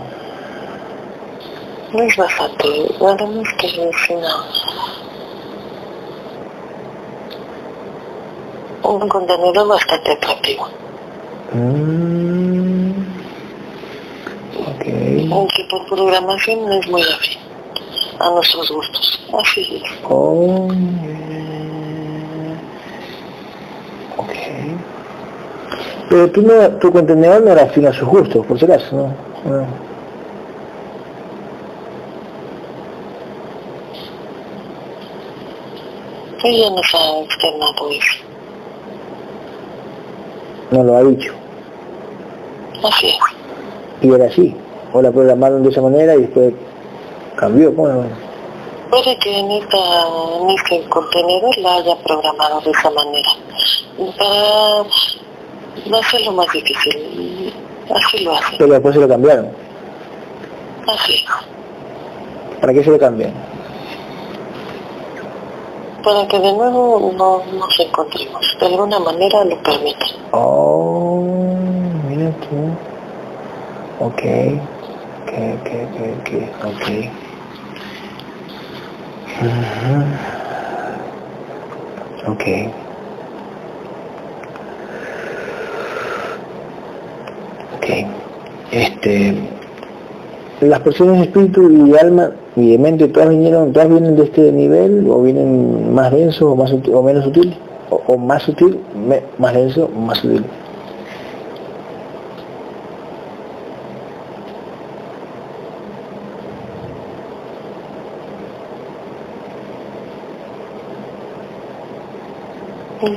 No 1.94 2.04
es 2.04 2.16
bastante, 2.18 2.68
además 3.02 3.48
que 3.58 3.68
es 3.68 4.10
una, 4.10 4.46
un 8.84 9.10
contenido 9.10 9.68
bastante 9.68 10.12
atractivo. 10.12 10.68
Mm, 11.54 12.92
ok. 14.68 15.32
Aunque 15.32 15.64
por 15.70 15.86
programación 15.88 16.66
no 16.66 16.74
es 16.74 16.88
muy 16.90 17.02
afín 17.02 17.40
a 18.20 18.30
nuestros 18.32 18.70
gustos. 18.70 19.20
Así 19.34 19.82
es. 19.84 19.92
Oh, 20.04 20.68
ok. 24.18 24.34
Pero 26.10 26.32
tú 26.32 26.42
no, 26.42 26.68
tu 26.80 26.92
contenedor 26.92 27.44
no 27.44 27.52
era 27.52 27.64
afín 27.64 27.86
a 27.86 27.94
sus 27.94 28.08
gustos, 28.08 28.46
por 28.46 28.58
si 28.58 28.66
acaso, 28.66 28.96
¿no? 28.96 29.04
No. 29.50 29.90
Ella 36.44 36.70
nos 36.72 36.96
ha 36.96 37.20
externado 37.20 37.90
eso. 37.92 38.24
No 40.72 40.84
lo 40.84 40.96
ha 40.96 41.04
dicho. 41.04 41.34
Así 42.84 43.08
es. 43.08 43.18
Y 44.02 44.14
era 44.14 44.26
así. 44.26 44.56
O 44.94 45.02
la 45.02 45.12
programaron 45.12 45.62
de 45.64 45.70
esa 45.70 45.82
manera 45.82 46.16
y 46.16 46.22
después 46.22 46.54
cambió. 47.36 47.76
¿cómo? 47.76 48.04
Puede 48.90 49.20
que 49.20 49.38
en, 49.38 49.52
esta, 49.52 49.78
en 49.78 50.50
este 50.50 50.90
contenedor 50.90 51.56
la 51.60 51.76
haya 51.76 51.96
programado 51.98 52.62
de 52.62 52.72
esa 52.72 52.90
manera. 52.90 53.30
Para 54.18 54.90
hacerlo 56.00 56.32
más 56.34 56.48
difícil. 56.54 57.54
Así 57.90 58.24
lo 58.24 58.34
hace. 58.34 58.56
Pero 58.58 58.74
después 58.74 58.96
se 58.96 59.02
lo 59.02 59.08
cambiaron. 59.08 59.48
Así. 60.88 61.24
¿Para 62.60 62.74
qué 62.74 62.84
se 62.84 62.92
lo 62.92 63.00
cambian? 63.00 63.34
Para 66.04 66.28
que 66.28 66.40
de 66.40 66.54
nuevo 66.54 67.12
no 67.18 67.44
nos 67.58 67.80
encontremos. 67.80 68.58
De 68.60 68.66
alguna 68.68 69.00
manera 69.00 69.44
lo 69.46 69.58
permite. 69.64 70.06
Oh, 70.32 71.56
mira 72.08 72.32
tú. 72.50 72.72
Ok. 74.00 74.24
Ok, 75.24 75.34
ok, 75.60 75.70
ok, 75.86 76.00
ok. 76.18 76.30
ok. 76.66 76.86
Ujú. 79.42 79.96
Ok. 82.28 82.42
Ok. 82.42 82.79
Este, 88.72 89.36
las 90.62 90.80
personas 90.82 91.18
de 91.18 91.24
espíritu 91.24 91.70
y 91.72 91.90
de 91.92 92.00
alma 92.00 92.32
y 92.56 92.72
de 92.72 92.78
mente, 92.78 93.08
todas 93.08 93.30
vinieron, 93.30 93.72
todas 93.74 93.90
vienen 93.90 94.16
de 94.16 94.24
este 94.24 94.52
nivel 94.52 95.08
o 95.10 95.22
vienen 95.22 95.94
más 95.94 96.12
densos 96.12 96.44
o 96.44 96.56
más 96.56 96.72
o 96.72 97.04
menos 97.04 97.24
sutil 97.24 97.56
o, 97.90 98.02
o 98.08 98.18
más 98.18 98.44
sutil, 98.44 98.80
me- 99.08 99.24
más 99.38 99.54
denso, 99.54 99.88
más 99.90 100.20
sutil. 100.20 100.44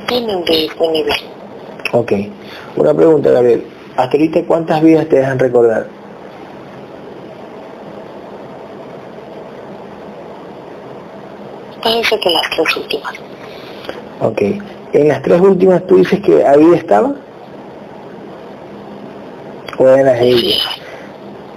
Tienen 0.06 0.44
de 0.44 0.66
este 0.66 0.88
nivel. 0.88 1.12
Ok. 1.92 2.12
Una 2.76 2.94
pregunta, 2.94 3.30
Gabriel. 3.30 3.64
Hasta 3.96 4.16
ahorita, 4.16 4.42
¿cuántas 4.46 4.82
vidas 4.82 5.06
te 5.08 5.16
dejan 5.16 5.38
recordar? 5.38 5.86
Parece 11.82 12.18
que 12.20 12.30
las 12.30 12.50
tres 12.50 12.76
últimas. 12.76 13.14
Ok. 14.20 14.42
En 14.92 15.08
las 15.08 15.22
tres 15.22 15.40
últimas, 15.40 15.86
¿tú 15.86 15.96
dices 15.96 16.20
que 16.20 16.44
ahí 16.46 16.72
estaba? 16.74 17.12
¿O 19.78 19.88
en 19.88 20.04
las 20.04 20.20
de 20.20 20.58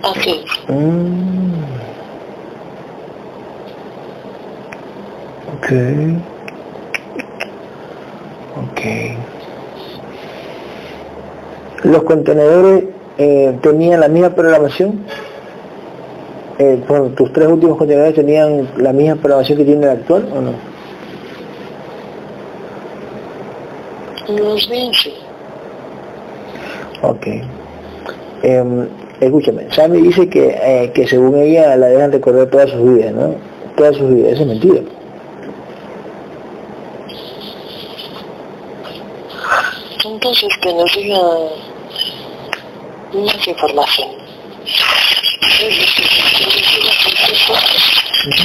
Así. 0.03 0.45
Mm. 0.67 1.63
Ok. 5.53 5.71
Ok. 8.57 9.34
¿Los 11.86 12.01
contenedores 12.01 12.86
eh, 13.19 13.55
tenían 13.61 13.99
la 13.99 14.07
misma 14.07 14.31
programación? 14.31 15.01
Eh, 16.57 16.81
¿Tus 17.15 17.31
tres 17.31 17.47
últimos 17.47 17.77
contenedores 17.77 18.15
tenían 18.15 18.67
la 18.77 18.91
misma 18.91 19.17
programación 19.17 19.59
que 19.59 19.65
tiene 19.65 19.83
el 19.83 19.91
actual 19.91 20.27
o 20.33 20.41
no? 20.41 20.51
Los 24.36 24.67
vi 24.67 24.91
sí. 24.95 25.13
Ok. 27.03 27.27
Em, 28.41 28.88
escúchame, 29.19 29.71
Sammy 29.71 30.01
dice 30.01 30.27
que, 30.27 30.57
eh, 30.59 30.91
que 30.91 31.07
según 31.07 31.38
ella 31.38 31.75
la 31.75 31.88
dejan 31.88 32.11
recordar 32.11 32.47
todas 32.47 32.71
sus 32.71 32.81
vidas, 32.81 33.13
¿no? 33.13 33.36
Todas 33.77 33.95
sus 33.95 34.09
vidas, 34.09 34.31
eso 34.31 34.41
es 34.41 34.47
mentira. 34.47 34.81
Entonces 40.03 40.57
que 40.59 40.73
nos 40.73 40.95
diga 40.95 41.19
más 43.16 43.47
información. 43.47 44.09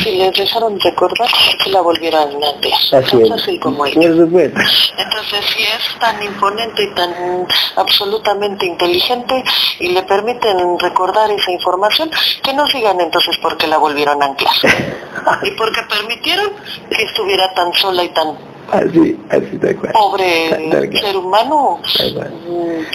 Si 0.03 0.11
les 0.13 0.33
dejaron 0.35 0.79
recordar, 0.79 1.29
que 1.65 1.71
la 1.71 1.81
volvieran 1.81 2.29
antes. 2.45 2.75
Así 2.93 3.11
Tan 3.13 3.23
es. 3.23 3.29
fácil 3.31 3.61
como 3.61 3.87
supuesto. 3.87 4.61
Entonces, 4.99 5.45
si 5.57 5.63
es 5.63 5.99
tan 5.99 6.23
imponente 6.23 6.83
y 6.85 6.95
tan 6.95 7.47
absolutamente 7.77 8.67
inteligente 8.67 9.43
y 9.79 9.89
le 9.89 10.03
permiten 10.03 10.79
recordar 10.79 11.31
esa 11.31 11.51
información, 11.51 12.11
que 12.43 12.53
no 12.53 12.67
sigan 12.67 13.01
entonces 13.01 13.37
porque 13.41 13.67
la 13.67 13.79
volvieron 13.79 14.23
a 14.23 14.27
anclar. 14.27 14.55
y 15.43 15.51
porque 15.53 15.81
permitieron 15.89 16.51
que 16.91 17.03
estuviera 17.03 17.53
tan 17.55 17.73
sola 17.75 18.05
y 18.05 18.09
tan 18.11 18.51
Así, 18.73 19.19
así 19.31 19.59
tal 19.61 19.77
cual. 19.77 19.93
pobre 19.93 20.49
Tal- 20.51 20.71
tal 20.71 20.91
cual. 20.91 21.01
ser 21.03 21.17
humano 21.17 21.81
Tal- 21.97 22.87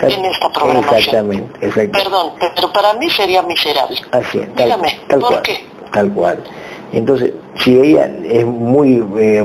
en 0.00 0.24
esta 0.24 0.50
programación. 0.50 0.98
Exactamente, 0.98 1.66
exacto. 1.66 1.98
Perdón, 1.98 2.32
pero 2.54 2.72
para 2.72 2.94
mí 2.94 3.10
sería 3.10 3.42
miserable. 3.42 3.96
Así 4.10 4.38
es, 4.38 4.54
tal, 4.54 4.64
Dígame, 4.66 5.00
tal 5.08 5.20
¿por 5.20 5.28
cual. 5.30 5.42
qué? 5.42 5.64
Tal 5.92 6.12
cual. 6.12 6.44
Entonces, 6.92 7.32
si 7.62 7.76
ella 7.76 8.08
es 8.24 8.44
muy 8.46 9.04
eh, 9.18 9.44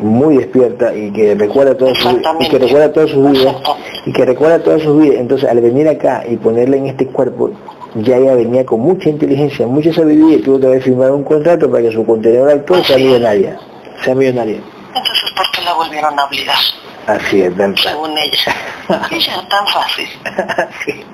muy 0.00 0.36
despierta 0.36 0.94
y 0.94 1.10
que 1.10 1.34
recuerda 1.34 1.74
todas 1.74 1.96
sus 1.96 2.12
y 2.40 2.48
que 2.48 2.58
recuerda 2.58 2.92
todas 2.92 3.10
sus 3.10 3.30
vidas 3.30 3.56
y 4.04 4.12
que 4.12 4.24
recuerda 4.26 4.58
todas 4.62 4.82
sus 4.82 5.00
vidas, 5.00 5.20
entonces 5.20 5.48
al 5.48 5.60
venir 5.60 5.88
acá 5.88 6.22
y 6.28 6.36
ponerla 6.36 6.76
en 6.76 6.86
este 6.86 7.06
cuerpo, 7.06 7.50
ya 7.94 8.16
ella 8.16 8.34
venía 8.34 8.66
con 8.66 8.80
mucha 8.80 9.08
inteligencia, 9.08 9.66
mucha 9.66 9.92
sabiduría 9.92 10.36
y 10.36 10.42
tuvo 10.42 10.60
que 10.60 10.66
haber 10.66 10.82
firmado 10.82 11.16
un 11.16 11.24
contrato 11.24 11.70
para 11.70 11.82
que 11.82 11.92
su 11.92 12.04
contenedor 12.04 12.50
actual 12.50 12.84
sea 12.84 12.98
millonaria, 12.98 13.58
sea 14.02 14.14
millonaria. 14.14 14.58
Entonces, 14.88 15.30
¿por 15.36 15.50
qué 15.50 15.62
la 15.62 15.72
volvieron 15.74 16.18
a 16.18 16.24
obligar? 16.26 16.56
Así 17.06 17.42
es, 17.42 17.52
Según 17.82 18.16
ella. 18.16 18.54
ella 19.10 19.48
tan 19.48 19.66
fácil. 19.68 20.08
sí. 20.84 21.04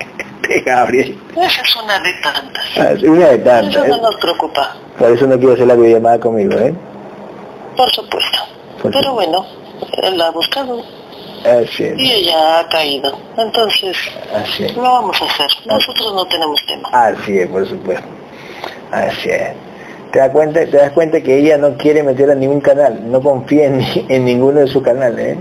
Gabriel. 0.65 1.19
Esa 1.37 1.63
es 1.63 1.77
una 1.77 2.01
de 2.01 2.13
tantas. 2.15 2.65
Ah, 2.77 2.95
una 3.09 3.29
de 3.29 3.39
tantas. 3.39 3.85
Eso 3.85 3.87
no 3.87 4.03
nos 4.03 4.17
preocupa. 4.17 4.77
Por 4.99 5.11
eso 5.13 5.27
no 5.27 5.39
quiero 5.39 5.55
hacer 5.55 5.67
la 5.67 5.75
videollamada 5.75 6.19
conmigo, 6.19 6.59
¿eh? 6.59 6.75
Por 7.77 7.91
supuesto. 7.93 8.39
Por 8.83 8.91
Pero 8.91 9.13
bueno, 9.15 9.47
él 10.03 10.19
la 10.19 10.27
ha 10.27 10.31
buscado 10.31 10.83
Así 11.45 11.85
es, 11.85 11.99
y 11.99 12.13
ella 12.13 12.61
ha 12.61 12.69
caído. 12.69 13.17
Entonces, 13.39 13.97
así 14.35 14.65
es. 14.65 14.77
lo 14.77 14.83
vamos 14.83 15.21
a 15.23 15.25
hacer. 15.25 15.47
Nosotros 15.67 16.15
no 16.15 16.27
tenemos 16.27 16.65
tema. 16.67 16.89
Así 16.93 17.39
es, 17.39 17.49
por 17.49 17.67
supuesto. 17.67 18.07
Así 18.91 19.31
es. 19.31 19.53
Te 20.13 20.19
das 20.19 20.31
cuenta, 20.31 20.61
te 20.67 20.77
das 20.77 20.91
cuenta 20.91 21.21
que 21.21 21.39
ella 21.39 21.57
no 21.57 21.77
quiere 21.77 22.03
meterla 22.03 22.35
en 22.35 22.41
ningún 22.41 22.61
canal, 22.61 23.11
no 23.11 23.23
confía 23.23 23.67
en, 23.67 23.87
en 24.09 24.25
ninguno 24.25 24.61
de 24.61 24.67
sus 24.67 24.83
canales, 24.83 25.37
¿eh? 25.37 25.39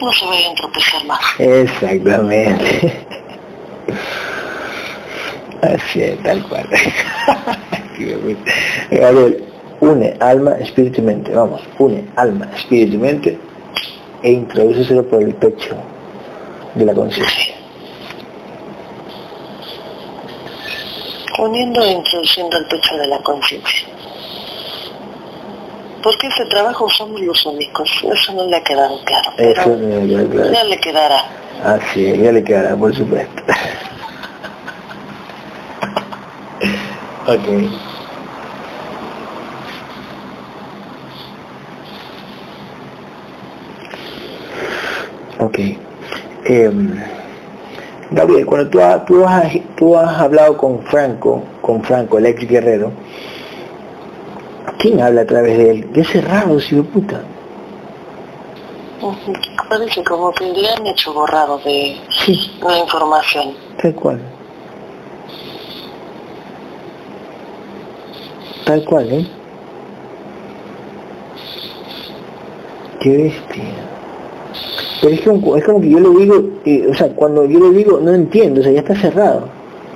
No 0.00 0.12
se 0.12 0.26
vayan 0.26 0.52
a 0.52 0.54
tropezar 0.54 1.04
más. 1.06 1.20
Exactamente. 1.38 3.06
Así 5.62 6.02
es, 6.02 6.22
tal 6.22 6.46
cual. 6.48 6.68
Gabriel, 8.90 9.44
une 9.80 10.16
alma, 10.20 10.52
espíritu 10.58 11.00
y 11.00 11.04
mente. 11.04 11.32
Vamos, 11.32 11.62
une 11.78 12.04
alma, 12.16 12.46
espíritu 12.54 12.94
y 12.94 12.98
mente 12.98 13.38
e 14.22 14.32
introdúceselo 14.32 15.06
por 15.08 15.22
el 15.22 15.34
pecho 15.34 15.76
de 16.74 16.84
la 16.84 16.94
conciencia. 16.94 17.54
Uniendo 21.38 21.82
e 21.82 21.92
introduciendo 21.92 22.58
el 22.58 22.66
pecho 22.66 22.96
de 22.96 23.06
la 23.06 23.18
conciencia. 23.22 23.95
Porque 26.02 26.26
ese 26.28 26.44
trabajo 26.46 26.88
somos 26.90 27.20
los 27.20 27.44
únicos. 27.46 27.90
Eso 28.02 28.32
no 28.32 28.46
le 28.46 28.56
ha 28.56 28.62
quedado 28.62 28.98
claro. 29.04 29.30
Eso 29.38 29.76
no 29.76 30.00
me 30.00 30.06
queda 30.06 30.28
claro. 30.28 30.52
ya 30.52 30.64
le 30.64 30.78
quedará. 30.78 31.24
Así 31.64 32.06
es, 32.06 32.18
ya 32.20 32.32
le 32.32 32.44
quedará, 32.44 32.76
por 32.76 32.94
supuesto. 32.94 33.42
ok. 37.26 37.48
Ok. 45.38 45.58
Em, 46.44 46.94
Gabriel, 48.10 48.46
cuando 48.46 48.70
tú, 48.70 48.78
tú, 49.06 49.26
has, 49.26 49.52
tú 49.76 49.96
has 49.96 50.20
hablado 50.20 50.56
con 50.56 50.82
Franco, 50.84 51.42
con 51.60 51.82
Franco, 51.82 52.18
el 52.18 52.26
ex 52.26 52.46
guerrero, 52.46 52.92
¿quién 54.78 55.00
habla 55.00 55.22
a 55.22 55.26
través 55.26 55.58
de 55.58 55.70
él? 55.70 55.90
Qué 55.92 56.04
cerrado, 56.04 56.58
si 56.60 56.76
de 56.76 56.82
puta. 56.82 57.22
Parece 59.68 60.02
como 60.04 60.32
que 60.32 60.46
le 60.52 60.68
han 60.70 60.86
hecho 60.86 61.12
borrado 61.12 61.58
de 61.58 61.96
Sí, 62.24 62.52
la 62.62 62.78
información. 62.78 63.54
tal 63.80 63.94
cual. 63.94 64.20
Tal 68.64 68.84
cual, 68.84 69.12
¿eh? 69.12 69.26
Qué 73.00 73.16
bestia. 73.16 73.64
Pero 75.00 75.14
es 75.14 75.20
como, 75.20 75.56
es 75.56 75.64
como 75.64 75.80
que 75.80 75.90
yo 75.90 76.00
le 76.00 76.08
digo, 76.10 76.34
eh, 76.64 76.86
o 76.90 76.94
sea, 76.94 77.08
cuando 77.10 77.44
yo 77.44 77.60
le 77.60 77.70
digo, 77.76 78.00
no 78.02 78.12
entiendo, 78.12 78.60
o 78.60 78.64
sea, 78.64 78.72
ya 78.72 78.80
está 78.80 78.96
cerrado. 78.96 79.48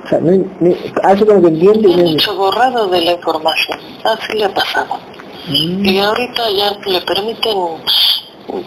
O 0.03 0.07
sea, 0.09 0.19
no, 0.19 0.31
no- 0.59 0.75
hace 1.03 1.25
como 1.25 1.41
que 1.41 1.47
entiende 1.49 1.89
y 1.89 2.13
hecho 2.15 2.35
borrado 2.35 2.87
de 2.87 3.01
la 3.01 3.11
información. 3.13 3.77
Así 4.03 4.33
le 4.37 4.45
ha 4.45 4.53
pasado. 4.53 4.95
Mm, 5.47 5.85
Y 5.85 5.99
ahorita 5.99 6.49
ya 6.51 6.71
le 6.85 7.01
permiten 7.01 7.57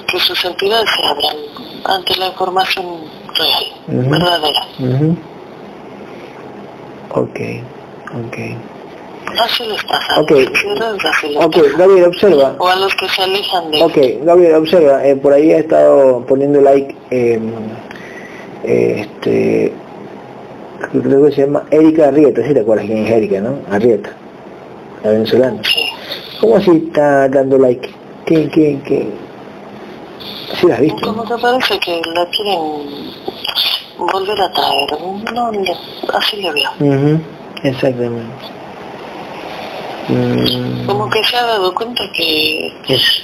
que 0.09 0.19
sus 0.21 0.45
entidades 0.45 0.89
se 0.97 1.07
abran 1.07 1.37
ante 1.85 2.17
la 2.17 2.29
información 2.29 2.87
real, 3.35 3.65
Ujú. 4.01 4.11
verdadera. 4.11 4.61
ujú. 4.79 5.17
Ok, 7.11 7.41
ok. 8.27 8.37
Así 9.41 9.65
les 9.67 9.83
pasa. 9.85 10.21
Ok. 10.21 10.31
A 10.31 10.35
los 10.35 10.59
ciudadanos 10.61 11.05
así 11.05 11.29
les 11.29 11.45
Ok, 11.45 11.53
pasa. 11.57 11.77
Gabriel, 11.79 12.05
observa. 12.07 12.57
O 12.59 12.69
a 12.69 12.77
los 12.77 12.95
que 12.95 13.09
se 13.09 13.23
alejan 13.23 13.71
de 13.71 13.83
Ok, 13.83 13.99
Gabriel, 14.25 14.55
observa, 14.57 15.07
eh, 15.07 15.17
por 15.17 15.33
ahí 15.33 15.53
ha 15.53 15.59
estado 15.59 16.25
poniendo 16.27 16.61
like, 16.61 16.95
eh, 17.11 17.41
eh, 18.65 19.01
este, 19.07 19.73
que 20.93 21.33
se 21.33 21.41
llama 21.47 21.65
Erika 21.71 22.09
Arrieta, 22.09 22.43
¿sí 22.47 22.55
te 22.55 22.61
acuerdas 22.61 22.87
quién 22.87 23.05
es 23.07 23.11
Erika, 23.11 23.41
no? 23.41 23.59
Arrieta, 23.71 24.11
la 25.03 25.11
venezolana. 25.11 25.61
¿Cómo 26.41 26.57
así 26.57 26.71
está 26.87 27.29
dando 27.29 27.59
like? 27.59 27.89
¿Qué, 28.27 28.49
qué, 28.49 28.79
qué? 28.85 29.09
Sí 30.61 30.67
la 30.67 30.75
has 30.75 30.81
visto, 30.81 31.01
Como 31.07 31.25
que 31.25 31.35
parece 31.41 31.79
que 31.81 32.01
la 32.15 32.27
quieren 32.27 33.13
volver 33.99 34.41
a 34.41 34.53
traer. 34.53 34.91
No, 35.35 35.51
así 36.13 36.37
le 36.37 36.53
veo. 36.53 36.71
Ujú, 36.81 37.21
Exactamente. 37.63 38.35
Mm, 40.09 40.87
Como 40.87 41.09
que 41.09 41.25
se 41.25 41.37
ha 41.37 41.47
dado 41.47 41.75
cuenta 41.75 42.03
que, 42.15 42.73
es- 42.89 43.23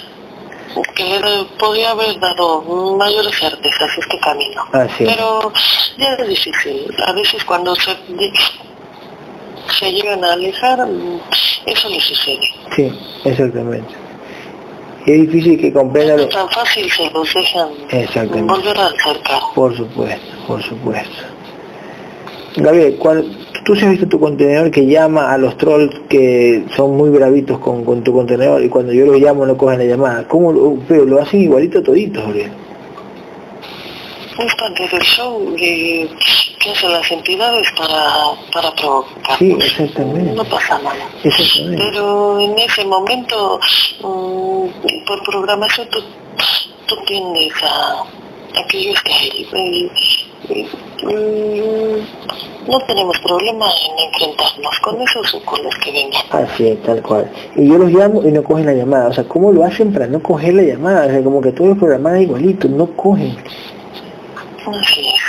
que 0.95 1.47
podía 1.59 1.91
haber 1.91 2.19
dado 2.21 2.63
mayores 2.97 3.39
certezas 3.39 3.91
este 3.99 4.19
camino. 4.21 4.63
Pero 4.99 5.53
ya 5.99 6.15
es 6.15 6.29
difícil. 6.29 6.87
A 7.07 7.13
veces 7.13 7.45
cuando 7.45 7.75
se, 7.75 7.97
se 9.79 9.93
llegan 9.93 10.25
a 10.25 10.33
alejar, 10.33 10.87
eso 11.67 11.89
le 11.89 12.01
sucede. 12.01 12.49
Sí, 12.75 12.93
exactamente. 13.25 13.95
Es 15.07 15.21
difícil 15.23 15.59
que 15.61 15.73
comprenda 15.73 16.17
No 16.17 16.23
es 16.23 16.29
tan 16.29 16.49
fácil 16.51 16.91
se 16.91 17.11
los 17.11 17.33
dejan 17.33 17.69
volver 18.47 18.79
a 18.79 18.87
acercar. 18.87 19.41
Por 19.55 19.77
supuesto, 19.77 20.27
por 20.47 20.63
supuesto. 20.63 21.23
Gabriel, 22.57 22.97
¿cuál- 22.99 23.25
tú 23.65 23.75
sí 23.75 23.85
has 23.85 23.91
visto 23.91 24.09
tu 24.09 24.21
contenedor 24.21 24.71
que 24.71 24.87
llama 24.87 25.33
a 25.33 25.39
los 25.39 25.57
trolls 25.57 25.95
que 26.09 26.65
son 26.77 26.97
muy 26.97 27.11
bravitos 27.11 27.59
con, 27.59 27.85
con 27.85 28.03
tu 28.03 28.13
contenedor 28.13 28.63
y 28.63 28.69
cuando 28.69 28.93
yo 28.93 29.07
los 29.07 29.21
llamo 29.21 29.47
no 29.47 29.57
cogen 29.57 29.79
la 29.79 29.85
llamada. 29.85 30.27
¿Cómo 30.29 30.53
lo, 30.53 30.79
pero 30.89 31.05
lo 31.05 31.21
hacen 31.21 31.43
igualito 31.43 31.83
toditos, 31.83 32.23
Gabriel? 32.25 32.51
Es 34.39 34.55
parte 34.55 34.89
del 34.89 35.03
show 35.03 35.55
que 35.57 36.09
hacen 36.71 36.93
las 36.93 37.11
entidades 37.11 37.67
para, 37.77 38.33
para 38.53 38.75
provocar. 38.75 39.39
Sí, 39.39 39.57
exactamente. 39.59 40.33
No 40.33 40.45
pasa 40.45 40.79
nada. 40.79 41.09
Exactamente. 41.23 41.83
Pero 41.85 42.41
en 42.41 42.59
ese 42.59 42.85
momento, 42.85 43.61
mm, 44.03 45.05
por 45.07 45.23
programación, 45.25 45.89
tú, 45.91 46.01
tú 46.87 46.97
tiendes 47.07 47.53
a, 47.63 48.05
a 48.57 48.67
que 48.67 48.79
y- 48.79 50.67
mm, 51.03 52.71
no 52.71 52.79
tenemos 52.87 53.19
problema 53.21 53.67
en 53.67 54.07
enfrentarnos 54.09 54.81
con 54.81 55.01
esos 55.01 55.35
o 55.35 55.41
con 55.45 55.63
los 55.63 55.75
que 55.77 55.93
vengan. 55.93 56.23
Así 56.31 56.69
es, 56.69 56.83
tal 56.83 57.03
cual. 57.03 57.31
Y 57.57 57.69
yo 57.69 57.79
los 57.79 57.91
llamo 57.91 58.23
y 58.27 58.31
no 58.33 58.43
cogen 58.45 58.67
la 58.67 58.75
llamada. 58.75 59.09
O 59.09 59.13
sea, 59.13 59.25
¿cómo 59.25 59.53
lo 59.53 59.65
hacen 59.65 59.93
para 59.93 60.07
no 60.07 60.21
coger 60.23 60.55
la 60.55 60.63
llamada? 60.63 61.07
O 61.07 61.11
sea, 61.11 61.23
como 61.23 61.41
que 61.41 61.53
todos 61.53 61.71
los 61.71 61.79
programas 61.79 62.21
igualitos, 62.21 62.71
no 62.71 62.87
cogen. 62.97 63.37
Así 64.67 65.01
es. 65.09 65.21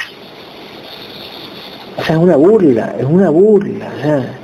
O 1.97 2.03
sea, 2.03 2.15
es 2.15 2.21
una 2.21 2.35
burla, 2.35 2.95
es 2.97 3.05
una 3.05 3.29
burla, 3.29 3.91
o 3.97 4.01
sea. 4.01 4.37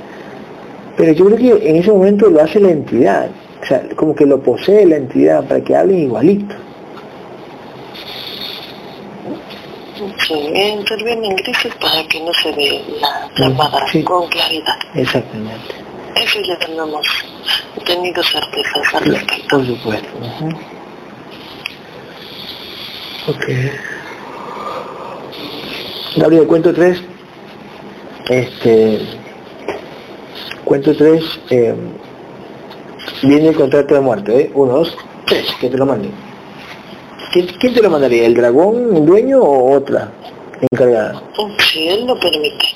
Pero 0.96 1.12
yo 1.12 1.26
creo 1.26 1.36
que 1.58 1.68
en 1.70 1.76
ese 1.76 1.92
momento 1.92 2.28
lo 2.28 2.42
hace 2.42 2.58
la 2.58 2.70
entidad, 2.70 3.28
o 3.62 3.66
sea, 3.66 3.82
como 3.96 4.14
que 4.14 4.26
lo 4.26 4.40
posee 4.42 4.84
la 4.86 4.96
entidad 4.96 5.44
para 5.46 5.60
que 5.62 5.76
hablen 5.76 5.98
igualito. 6.00 6.54
Sí, 10.28 10.34
intervienen 10.34 11.34
grises 11.36 11.74
para 11.80 12.04
que 12.06 12.20
no 12.20 12.32
se 12.34 12.52
ve 12.52 12.84
la 13.00 13.30
llamada 13.36 13.80
sí. 13.90 14.02
con 14.04 14.28
claridad. 14.28 14.76
Exactamente. 14.94 15.74
Eso 16.16 16.38
ya 16.46 16.58
tenemos 16.58 17.06
tenido 17.86 18.22
certezas 18.22 18.94
al 18.94 19.04
respecto. 19.06 19.56
Por 19.56 19.66
supuesto. 19.66 20.08
ujú. 20.18 20.48
Ok. 23.28 23.44
Gabriel, 26.16 26.46
cuento 26.46 26.74
tres. 26.74 27.02
Este. 28.28 29.00
Cuento 30.64 30.94
tres. 30.96 31.24
eh, 31.50 31.74
viene 33.22 33.48
el 33.48 33.56
contrato 33.56 33.94
de 33.94 34.00
muerte, 34.00 34.40
¿eh? 34.42 34.50
Uno, 34.54 34.74
dos, 34.74 34.96
tres, 35.26 35.46
que 35.60 35.68
te 35.68 35.76
lo 35.78 35.86
manden. 35.86 36.27
¿Quién, 37.32 37.46
quién 37.60 37.74
te 37.74 37.82
lo 37.82 37.90
mandaría? 37.90 38.26
¿El 38.26 38.34
dragón, 38.34 38.96
el 38.96 39.04
dueño 39.06 39.40
o 39.40 39.76
otra 39.76 40.10
encargada? 40.70 41.22
Si 41.58 41.88
él 41.88 42.06
lo 42.06 42.18
permite. 42.18 42.66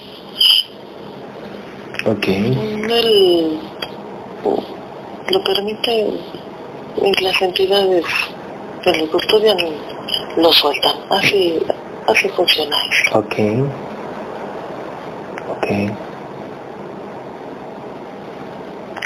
Ok. 2.07 2.29
Él 2.29 3.59
lo 5.31 5.45
permite 5.45 6.09
y 7.03 7.25
las 7.25 7.41
entidades 7.41 8.05
que 8.83 8.93
lo 8.93 9.11
custodian 9.11 9.57
lo 10.37 10.53
sueltan. 10.53 10.97
Así, 11.11 11.59
así 12.07 12.29
funciona 12.29 12.77
esto. 12.91 13.19
Ok. 13.19 13.35
Ok. 15.57 15.67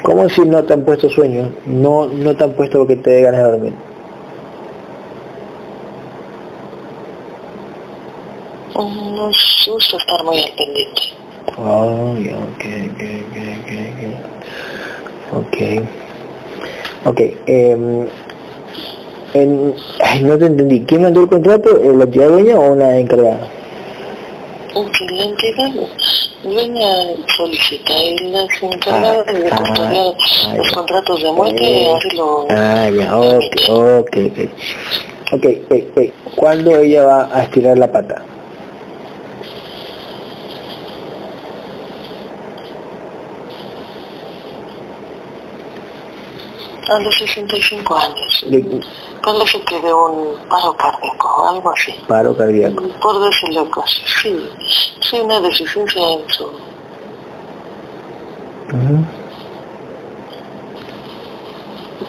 ¿Cómo 0.03 0.29
si 0.29 0.41
no 0.43 0.63
te 0.65 0.73
han 0.73 0.85
puesto 0.85 1.09
sueño? 1.11 1.51
No, 1.67 2.07
no 2.07 2.35
te 2.35 2.45
han 2.45 2.53
puesto 2.53 2.79
lo 2.79 2.87
que 2.87 2.97
te 2.97 3.11
dé 3.11 3.23
ganas 3.23 3.45
de 3.45 3.51
dormir. 3.51 3.75
No 8.77 9.31
gusta 9.73 9.97
estar 9.97 10.23
muy 10.25 10.39
al 10.39 10.51
pendiente. 10.53 11.03
Oh, 11.57 12.13
ok, 12.13 12.65
ok, 12.93 13.03
ok, 13.33 13.77
ok. 15.33 15.83
Ok, 17.07 17.21
eh, 17.47 18.07
en, 19.33 19.75
ay, 20.01 20.23
no 20.23 20.37
te 20.39 20.47
entendí. 20.47 20.81
¿Quién 20.83 21.03
mandó 21.03 21.23
el 21.23 21.29
contrato? 21.29 21.81
¿La 21.83 22.05
entidad 22.05 22.29
dueña 22.29 22.59
o 22.59 22.73
una 22.73 22.99
encargada? 22.99 23.49
La 24.75 25.25
entidad 25.25 25.71
dueña 26.43 26.89
solicita 27.35 27.95
y 27.95 28.19
las 28.31 28.63
encargadas 28.63 29.27
de 29.27 29.49
ah, 29.51 29.57
custodiar 29.57 30.15
ah, 30.47 30.55
los 30.57 30.73
contratos 30.73 31.23
de 31.23 31.33
muerte 31.33 31.65
Eh, 31.65 31.95
así 31.97 32.17
lo 32.17 32.47
Ah, 32.51 32.91
ya, 32.91 33.19
ok, 33.19 33.45
ok, 33.69 34.17
ok. 34.17 34.51
Ok, 35.33 35.45
eh, 35.45 35.89
eh, 35.97 36.13
¿cuándo 36.37 36.77
ella 36.77 37.05
va 37.05 37.29
a 37.33 37.45
estirar 37.45 37.79
la 37.79 37.91
pata? 37.91 38.23
A 46.89 46.99
los 47.01 47.15
65 47.19 47.97
años. 47.97 48.45
De 48.49 48.81
Parece 49.23 49.61
que 49.63 49.81
de 49.81 49.93
un 49.93 50.37
paro 50.49 50.73
cardíaco, 50.77 51.49
algo 51.49 51.71
así. 51.73 51.93
paro 52.07 52.37
cardíaco. 52.37 52.85
Por 53.03 53.19
decirlo 53.25 53.69
cosas, 53.71 54.03
sí. 54.23 54.49
Sí, 55.01 55.19
una 55.21 55.41
deficiencia 55.41 56.01
en 56.13 56.29
su... 56.31 56.45
Ujú. 56.45 59.05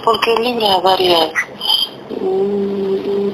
Porque 0.04 0.36
libra 0.42 0.78
varias... 0.78 1.32
mm, 2.22 3.30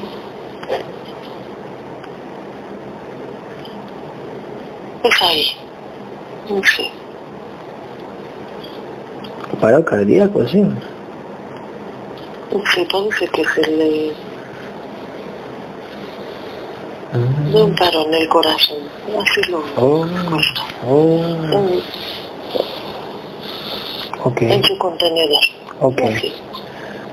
Es 5.03 5.21
ahí. 5.21 5.45
Sí. 6.75 6.89
Paro 9.59 9.83
cardíaco, 9.83 10.47
sí. 10.47 10.63
Parece 12.61 13.27
que 13.29 13.43
se 13.45 13.61
le... 13.71 14.13
Ah, 17.11 17.49
de 17.51 17.63
un 17.63 17.75
paro 17.75 18.05
en 18.05 18.13
el 18.13 18.27
corazón. 18.29 18.77
Así 19.19 19.41
lo 19.49 19.63
Oh, 19.77 20.05
oh, 20.87 21.25
En, 24.39 24.63
su 24.63 24.77
contenedor. 24.77 25.43
ok. 25.79 26.01
Así. 26.01 26.33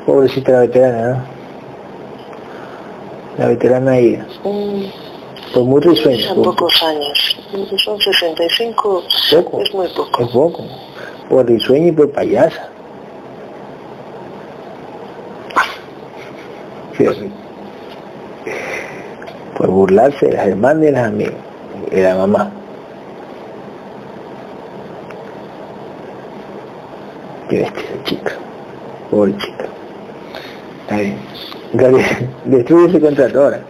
Pobrecita 0.06 0.52
la 0.52 0.60
veterana, 0.60 1.08
¿no? 1.08 1.24
La 3.38 3.46
veterana 3.48 3.98
ella. 3.98 4.26
Mm, 4.44 4.84
Por 5.54 5.64
muy 5.64 5.80
risueño. 5.80 6.26
Son 6.28 6.42
pocos 6.42 6.82
años. 6.82 7.36
Son 7.82 7.98
65. 8.00 9.02
Poco. 9.32 9.60
Es 9.62 9.74
muy 9.74 9.88
poco. 9.88 10.22
Es 10.22 10.28
poco. 10.28 10.64
Por 11.28 11.46
risueño 11.46 11.88
y 11.88 11.92
por 11.92 12.10
payasa. 12.12 12.68
Fíjate. 17.00 17.30
Por 19.56 19.70
burlarse 19.70 20.26
de 20.26 20.32
las 20.34 20.46
hermanas 20.48 20.82
y 20.82 20.86
de 20.86 20.92
las 20.92 21.08
amigas. 21.08 21.34
De 21.90 22.02
la 22.02 22.14
mamá. 22.16 22.50
Qué 27.48 27.58
bestia 27.60 27.82
chica. 28.04 28.32
Pobre 29.10 29.36
chica. 29.38 29.64
Está 30.82 30.96
bien. 30.96 31.18
Gabriel, 31.72 32.30
destruye 32.44 32.88
ese 32.88 33.00
contrato 33.00 33.42
ahora. 33.44 33.60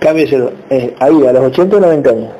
Cámbieselo. 0.00 0.52
Eh, 0.70 0.94
ahí, 0.98 1.26
a 1.26 1.32
los 1.32 1.44
80 1.44 1.76
o 1.76 1.80
90 1.80 2.10
años. 2.10 2.30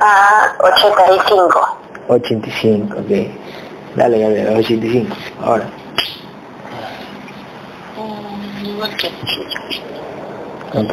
A 0.00 0.56
85. 0.60 1.78
85, 2.08 2.96
ok. 3.00 3.10
Dale, 3.96 4.18
Gabriel, 4.20 4.46
a 4.46 4.50
los 4.52 4.60
85. 4.60 5.16
Ahora. 5.42 5.64
Mm, 7.96 8.64
igual 8.66 8.96
que 8.96 9.10
nosotros. 9.10 9.82
Ok. 10.78 10.92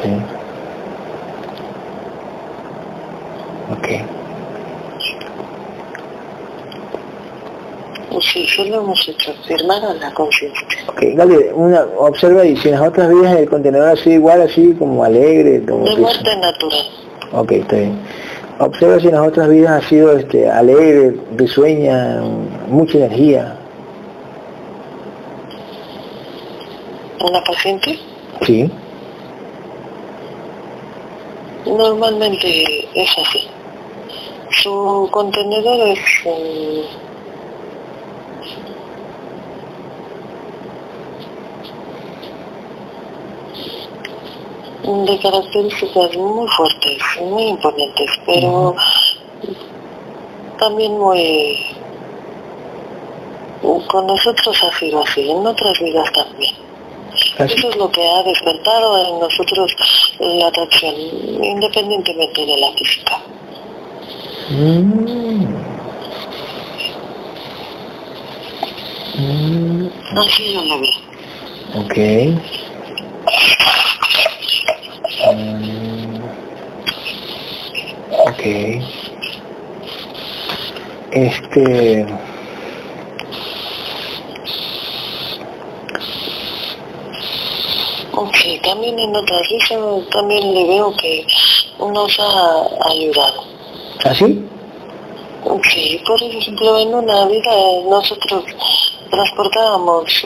Ok. 3.71 3.87
Sí, 8.21 8.47
solo 8.47 8.77
hemos 8.81 9.07
hecho 9.07 9.33
firmar 9.47 9.83
a 9.83 9.93
la 9.93 10.11
conciencia. 10.13 10.65
Ok, 10.87 11.01
Gabriel, 11.13 11.51
una, 11.53 11.85
observa 11.97 12.41
ahí, 12.41 12.57
si 12.57 12.69
en 12.69 12.75
las 12.75 12.87
otras 12.87 13.09
vidas 13.09 13.35
el 13.37 13.47
contenedor 13.47 13.89
ha 13.89 13.95
sido 13.95 14.15
igual, 14.15 14.41
así 14.41 14.73
como 14.79 15.03
alegre, 15.03 15.63
como 15.65 15.85
De 15.85 15.97
muerte 15.97 16.35
natural. 16.37 16.85
Ok, 17.33 17.51
está 17.51 17.75
bien. 17.75 17.99
Observa 18.59 18.99
si 18.99 19.07
en 19.07 19.15
las 19.15 19.27
otras 19.27 19.49
vidas 19.49 19.85
ha 19.85 19.87
sido 19.87 20.17
este, 20.17 20.49
alegre, 20.49 21.15
risueña, 21.35 22.21
mucha 22.67 22.97
energía. 22.97 23.57
¿Una 27.21 27.43
paciente? 27.43 27.99
Sí. 28.41 28.71
Normalmente 31.65 32.87
es 32.93 33.17
así. 33.17 33.47
Su 34.51 35.09
contenedor 35.11 35.87
es 35.89 35.99
mm, 44.83 45.05
de 45.05 45.19
características 45.19 46.15
muy 46.17 46.47
fuertes, 46.49 46.97
muy 47.21 47.43
imponentes, 47.43 48.11
pero 48.25 48.75
también 50.59 50.97
muy... 50.97 51.57
Con 53.87 54.05
nosotros 54.05 54.63
ha 54.63 54.77
sido 54.77 55.01
así, 55.01 55.31
en 55.31 55.45
otras 55.45 55.79
vidas 55.79 56.11
también. 56.13 56.64
Eso 57.39 57.69
es 57.69 57.75
lo 57.77 57.91
que 57.91 58.01
ha 58.01 58.23
despertado 58.23 58.97
en 59.07 59.19
nosotros 59.19 59.75
la 60.19 60.47
atracción, 60.47 60.95
independientemente 61.43 62.45
de 62.45 62.57
la 62.57 62.71
física. 62.73 63.19
Mm. 64.49 65.45
Mm, 69.17 69.89
Así 70.17 70.53
yo 70.53 70.61
lo 70.63 70.79
veo. 70.79 70.91
Ok. 71.75 71.97
Mm, 75.33 76.19
ok. 78.27 78.43
Este... 81.11 82.05
Ok, 88.15 88.35
también 88.63 88.97
en 88.97 89.15
otras 89.15 89.41
vidas 89.49 90.09
también 90.11 90.53
le 90.53 90.65
veo 90.65 90.95
que 90.95 91.25
nos 91.79 92.19
ha 92.19 92.89
ayudado. 92.89 93.43
¿Así? 94.03 94.45
Sí, 95.75 96.01
por 96.07 96.21
ejemplo, 96.23 96.77
en 96.77 96.93
una 96.93 97.25
vida 97.25 97.51
nosotros 97.89 98.45
transportábamos 99.11 100.25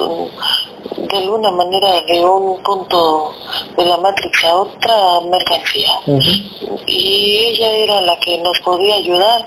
de 1.07 1.17
alguna 1.17 1.51
manera 1.51 2.01
de 2.01 2.25
un 2.25 2.61
punto 2.63 3.33
de 3.77 3.85
la 3.85 3.97
Matrix 3.97 4.43
a 4.43 4.55
otra 4.55 5.21
mercancía. 5.21 5.91
Y 6.85 7.37
ella 7.47 7.71
era 7.71 8.01
la 8.01 8.19
que 8.19 8.37
nos 8.39 8.59
podía 8.59 8.95
ayudar 8.95 9.45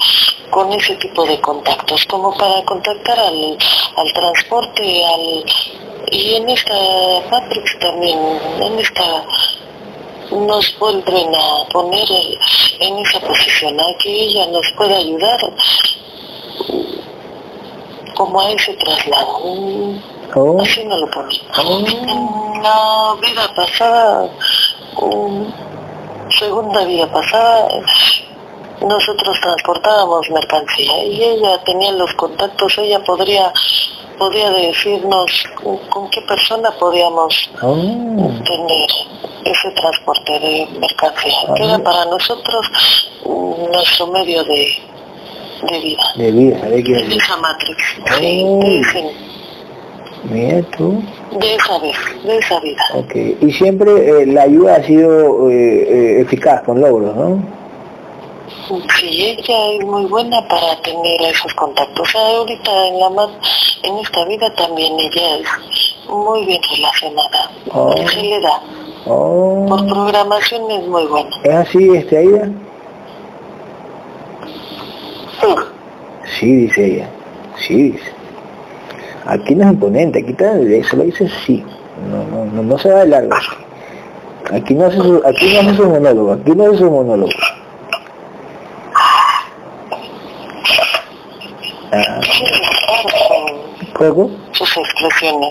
con 0.50 0.72
ese 0.72 0.94
tipo 0.96 1.24
de 1.24 1.40
contactos, 1.40 2.04
como 2.06 2.36
para 2.36 2.62
contactar 2.64 3.18
al, 3.18 3.58
al 3.96 4.12
transporte, 4.12 5.04
al 5.04 5.44
y 6.10 6.34
en 6.34 6.48
esta 6.48 6.74
Matrix 7.30 7.78
también, 7.78 8.18
en 8.60 8.78
esta 8.78 9.24
nos 10.30 10.78
vuelven 10.78 11.34
a 11.34 11.68
poner 11.72 12.08
en 12.80 12.98
esa 12.98 13.20
posición, 13.20 13.78
a 13.80 13.98
que 13.98 14.10
ella 14.10 14.46
nos 14.46 14.66
pueda 14.76 14.96
ayudar 14.96 15.40
como 18.14 18.40
a 18.40 18.50
ese 18.50 18.74
traslado. 18.74 19.40
Oh, 20.34 20.60
Así 20.62 20.84
no 20.84 20.96
lo 20.96 21.10
pone. 21.10 21.34
oh, 21.58 21.78
En 22.54 22.62
la 22.62 23.14
vida 23.20 23.54
pasada, 23.54 24.28
mm, 25.00 25.44
segunda 26.38 26.84
vida 26.84 27.06
pasada, 27.12 27.68
nosotros 28.80 29.38
transportábamos 29.40 30.28
mercancía 30.30 31.04
y 31.04 31.22
ella 31.22 31.62
tenía 31.64 31.92
los 31.92 32.12
contactos, 32.14 32.76
ella 32.78 32.98
podría 33.04 33.52
podía 34.18 34.50
decirnos 34.50 35.44
con 35.90 36.08
qué 36.10 36.20
persona 36.22 36.70
podíamos 36.78 37.50
Oh, 37.60 37.74
tener 38.44 38.88
ese 39.44 39.70
transporte 39.72 40.38
de 40.38 40.68
mercancía, 40.78 41.54
que 41.56 41.64
era 41.64 41.78
para 41.78 42.04
nosotros 42.04 42.66
nuestro 43.24 44.06
medio 44.08 44.44
de, 44.44 44.68
de 45.70 45.78
vida. 45.80 46.02
de 46.16 46.30
vida, 46.30 46.58
de 46.60 46.82
De 46.82 47.16
esa 47.16 47.36
matrix, 47.38 47.82
sí, 48.18 48.42
Oh. 48.46 48.60
de, 48.60 49.16
Mira 50.30 50.62
tú. 50.76 51.02
de 51.40 51.54
esa 51.56 51.78
vez, 51.78 51.96
de 52.24 52.38
esa 52.38 52.60
vida. 52.60 52.82
Ok. 52.94 53.14
Y 53.40 53.52
siempre 53.52 53.90
eh, 54.22 54.26
la 54.26 54.42
ayuda 54.42 54.76
ha 54.76 54.82
sido 54.84 55.50
eh, 55.50 55.54
eh, 55.54 56.20
eficaz, 56.20 56.62
con 56.62 56.80
logros, 56.80 57.14
¿no? 57.16 57.42
Sí, 58.98 59.36
ella 59.38 59.72
es 59.72 59.84
muy 59.84 60.04
buena 60.06 60.46
para 60.48 60.80
tener 60.82 61.22
esos 61.22 61.52
contactos. 61.54 62.08
O 62.08 62.12
sea, 62.12 62.20
ahorita 62.38 62.86
en 62.88 63.00
la 63.00 63.10
ma- 63.10 63.38
en 63.82 63.98
esta 63.98 64.24
vida 64.26 64.54
también 64.54 64.92
ella 65.00 65.36
es 65.38 65.48
muy 66.08 66.44
bien 66.46 66.60
relacionada. 66.70 67.50
Oh. 67.72 67.92
Se 68.08 68.22
le 68.22 68.40
da. 68.40 68.60
Oh. 69.06 69.66
Por 69.68 69.86
programación 69.88 70.70
es 70.70 70.86
muy 70.86 71.04
buena. 71.06 71.30
¿Es 71.42 71.54
así, 71.54 71.88
este, 71.96 72.18
Aida? 72.18 72.48
Sí. 75.40 75.46
Sí, 76.38 76.56
dice 76.56 76.86
ella. 76.86 77.10
Sí, 77.58 77.74
dice. 77.90 78.12
Aquí 79.26 79.54
no 79.54 79.64
es 79.64 79.72
imponente, 79.72 80.18
aquí 80.20 80.32
está, 80.32 80.54
solo 80.88 81.04
dice 81.04 81.28
sí. 81.46 81.64
No, 82.10 82.24
no, 82.24 82.44
no, 82.46 82.62
no 82.62 82.78
se 82.78 82.90
va 82.90 83.00
de 83.00 83.06
largo. 83.06 83.30
Aquí 84.52 84.74
no 84.74 84.86
hace 84.86 84.96
su, 84.96 85.22
aquí 85.24 85.54
no 85.54 85.60
hace 85.60 85.76
su 85.76 85.88
monólogo, 85.88 86.32
aquí 86.32 86.50
no 86.52 86.64
hace 86.64 86.78
su 86.78 86.90
monólogo. 86.90 87.30
Ah, 91.92 92.20
¿Coco? 93.94 94.30
Sus 94.52 94.76
expresiones. 94.76 95.50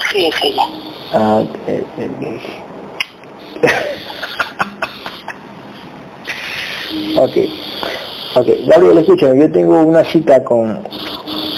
Así 0.00 0.26
es 0.26 0.44
ella. 0.44 0.62
Ah, 1.12 1.42
eh, 1.66 1.84
eh. 1.98 2.40
ok, 7.18 7.36
ok, 8.36 8.46
Gabriel, 8.66 8.98
escúchame, 8.98 9.40
yo 9.40 9.52
tengo 9.52 9.80
una 9.82 10.04
cita 10.04 10.42
con, 10.42 10.86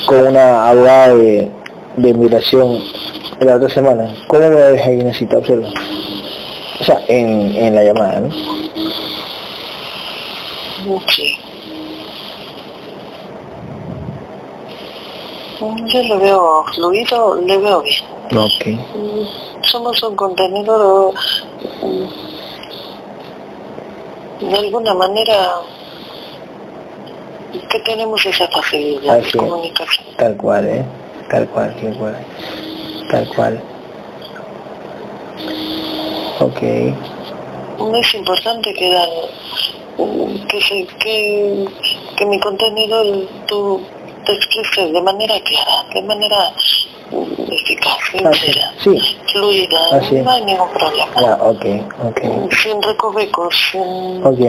con 0.09 0.26
una 0.26 0.70
abogada 0.70 1.14
de, 1.14 1.50
de 1.96 2.14
migración 2.14 2.78
en 3.40 3.46
la 3.46 3.56
otra 3.56 3.68
semana. 3.68 4.14
¿Cómo 4.26 4.40
me 4.48 4.56
deja 4.56 4.88
ahí 4.90 5.00
una 5.00 5.12
cita? 5.12 5.36
Observa. 5.38 5.68
O 6.80 6.84
sea, 6.84 7.00
en, 7.09 7.54
en 7.56 7.74
la 7.74 7.84
llamada, 7.84 8.20
¿no? 8.20 8.30
Sí. 11.11 11.36
Mm, 15.61 15.86
Yo 15.86 16.02
lo 16.04 16.18
veo 16.20 16.64
fluido, 16.74 17.34
le 17.42 17.59
veo 17.59 17.82
bien. 17.82 18.04
Ok, 18.36 18.66
Mm, 18.94 19.62
Somos 19.64 20.02
un 20.02 20.14
contenedor 20.16 21.12
mm, 21.82 22.09
de 24.50 24.56
alguna 24.56 24.94
manera 24.94 25.61
que 27.68 27.78
tenemos 27.80 28.24
esa 28.24 28.48
facilidad 28.48 29.16
Así 29.16 29.22
de 29.24 29.28
es. 29.28 29.36
comunicación. 29.36 30.06
tal 30.16 30.36
cual, 30.36 30.66
¿eh? 30.66 30.84
Tal 31.30 31.46
cual, 31.48 31.74
tal 31.80 31.96
cual. 31.98 32.16
Tal 33.10 33.28
cual. 33.34 33.62
Ok, 36.40 36.62
Es 36.62 38.14
importante 38.14 38.72
que, 38.74 38.92
dan, 38.92 39.08
mm, 39.98 40.46
que, 40.46 40.60
se, 40.60 40.86
que, 40.98 41.64
que 42.16 42.26
mi 42.26 42.38
contenido 42.40 43.02
tú 43.46 43.80
te 44.24 44.32
expreses 44.34 44.92
de 44.92 45.00
manera 45.02 45.34
clara, 45.40 45.84
de 45.94 46.02
manera 46.02 46.52
mm, 47.10 47.52
eficaz, 47.52 47.98
sincera, 48.10 48.72
sí, 48.82 48.98
fluida, 49.32 49.78
Así 49.92 50.14
no 50.16 50.30
hay 50.30 50.44
ningún 50.44 50.70
problema. 50.70 51.20
ya, 51.20 51.34
ok, 51.40 51.64
ok, 52.08 52.52
Sin 52.62 52.82
recovecos, 52.82 53.54
sin, 53.72 54.24
ok, 54.24 54.40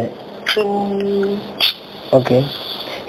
sin 0.54 1.40
ok. 2.12 2.32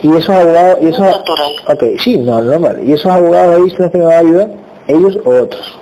Y 0.03 0.09
esos 0.17 0.31
abogados, 0.31 0.79
y 0.81 0.87
esos, 0.89 1.01
natural. 1.01 1.53
ok, 1.69 1.83
sí, 1.99 2.17
no, 2.19 2.41
normal. 2.41 2.81
¿Y 2.85 2.93
esos 2.93 3.11
abogados 3.13 3.57
ahí 3.57 3.71
son 3.71 3.79
los 3.83 3.91
que 3.91 3.99
me 3.99 4.05
van 4.05 4.15
a 4.15 4.19
ayudar? 4.19 4.49
¿Ellos 4.89 5.19
o 5.25 5.31
otros? 5.31 5.79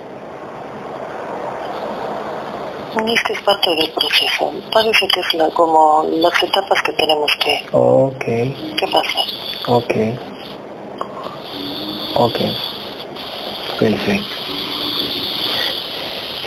Este 3.07 3.33
es 3.33 3.41
parte 3.41 3.69
del 3.75 3.89
proceso. 3.91 4.51
Parece 4.73 5.07
que 5.07 5.19
es 5.21 5.33
la, 5.35 5.49
como 5.51 6.05
las 6.11 6.43
etapas 6.43 6.81
que 6.83 6.91
tenemos 6.93 7.31
que, 7.37 7.65
Ok, 7.71 8.25
que 8.25 8.87
pasar. 8.91 9.23
ok, 9.67 9.93
ok, 12.15 12.37
perfecto. 13.79 14.35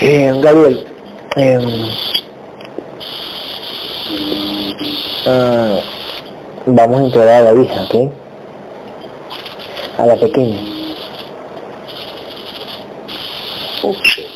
Eh, 0.03 0.33
Gabriel, 0.43 0.87
ah, 5.27 5.81
vamos 6.67 7.01
a 7.01 7.05
integrar 7.05 7.47
a 7.47 7.53
la 7.53 7.63
hija, 7.63 7.83
¿ok? 7.83 8.13
A 9.99 10.07
la 10.07 10.17
pequeña. 10.17 10.61
Sí. 13.83 14.27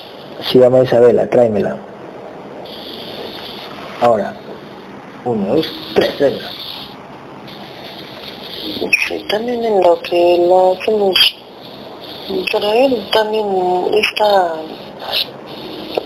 Se 0.50 0.58
llama 0.58 0.82
Isabela, 0.82 1.28
tráemela. 1.28 1.76
Ahora, 4.00 4.34
uno, 5.24 5.56
dos, 5.56 5.66
tres, 5.94 6.16
tráemela. 6.16 6.50
Sí, 9.08 9.24
también 9.30 9.64
en 9.64 9.82
lo 9.82 10.00
que 10.02 10.38
la 10.48 10.72
hacemos 10.72 11.36
traer, 12.50 12.92
también 13.12 13.46
está, 13.94 14.54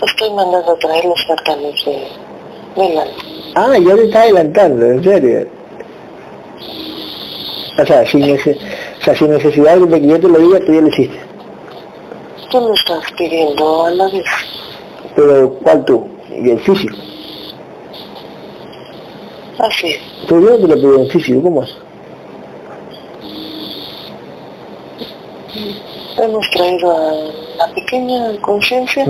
estoy 0.05 0.29
mandando 0.31 0.71
a 0.71 0.77
traer 0.77 1.05
los 1.05 1.25
cartales 1.25 1.85
de 1.85 2.07
Milán. 2.77 3.07
Ah, 3.55 3.77
ya 3.77 3.95
te 3.95 4.05
está 4.05 4.21
adelantando, 4.21 4.85
en 4.85 5.03
serio. 5.03 5.60
O 7.81 7.85
sea, 7.85 8.05
sin, 8.05 8.21
nece- 8.21 8.57
o 8.99 9.03
sea, 9.03 9.15
sin 9.15 9.29
necesidad 9.31 9.77
de 9.77 10.01
que 10.01 10.07
yo 10.07 10.19
te 10.19 10.27
lo 10.27 10.37
diga, 10.39 10.59
tú 10.59 10.73
ya 10.73 10.81
lo 10.81 10.87
hiciste. 10.87 11.19
Tú 12.51 12.59
lo 12.59 12.73
estás 12.73 13.03
pidiendo 13.17 13.85
a 13.85 13.89
la 13.91 14.05
vez. 14.05 14.23
Pero, 15.15 15.53
¿cuál 15.63 15.85
tú? 15.85 16.07
Y 16.29 16.49
el 16.51 16.59
físico. 16.59 16.95
Así. 19.59 19.95
Tú 20.27 20.41
yo 20.41 20.57
te 20.57 20.67
lo 20.67 20.75
pido 20.75 20.99
en 21.03 21.09
físico, 21.09 21.41
¿cómo 21.41 21.63
es? 21.63 21.75
Hemos 26.17 26.49
traído 26.51 26.91
a 26.91 27.13
la 27.67 27.73
pequeña 27.73 28.39
conciencia 28.41 29.05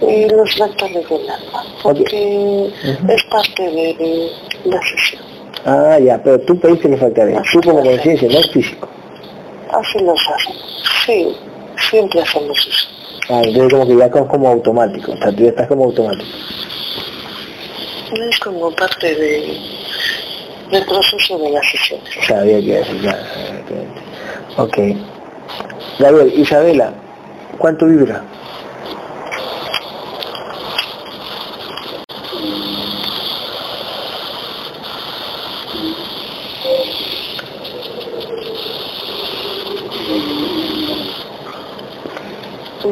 y 0.00 0.28
los 0.28 0.56
rectales 0.56 1.08
del 1.08 1.28
alma, 1.30 1.64
porque 1.82 2.66
es 3.08 3.24
parte 3.30 3.62
de 3.70 4.30
la 4.64 4.80
sesión. 4.82 5.22
Ah, 5.64 5.98
ya, 5.98 6.22
pero 6.22 6.40
tú 6.40 6.58
pediste 6.58 6.88
los 6.88 7.00
factores. 7.00 7.38
Tú 7.52 7.60
como 7.60 7.82
conciencia, 7.82 8.28
no 8.28 8.38
es 8.38 8.50
físico. 8.50 8.88
Así 9.72 9.98
los 10.00 10.20
hacen. 10.28 10.54
Sí, 11.06 11.36
siempre 11.90 12.22
hacemos 12.22 12.58
eso. 12.66 12.88
Ah, 13.28 13.42
entonces 13.44 13.72
como 13.72 13.86
que 13.86 13.96
ya 13.96 14.10
como, 14.10 14.28
como 14.28 14.48
automático. 14.48 15.12
O 15.12 15.16
sea, 15.16 15.30
tú 15.30 15.42
ya 15.42 15.50
estás 15.50 15.68
como 15.68 15.84
automático. 15.84 16.36
Es 18.12 18.38
como 18.40 18.70
parte 18.72 19.14
de, 19.14 19.60
del 20.70 20.84
proceso 20.84 21.38
de 21.38 21.50
la 21.50 21.62
sesión. 21.62 22.00
Sabía 22.26 22.60
que 22.60 22.78
era 22.78 22.86
claro. 23.00 23.18
Ok. 24.56 24.78
Gabriel, 25.98 26.32
Isabela, 26.36 26.92
¿cuánto 27.58 27.86
vibra? 27.86 28.24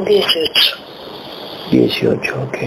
18. 0.09 0.79
18, 1.71 2.35
ok. 2.49 2.59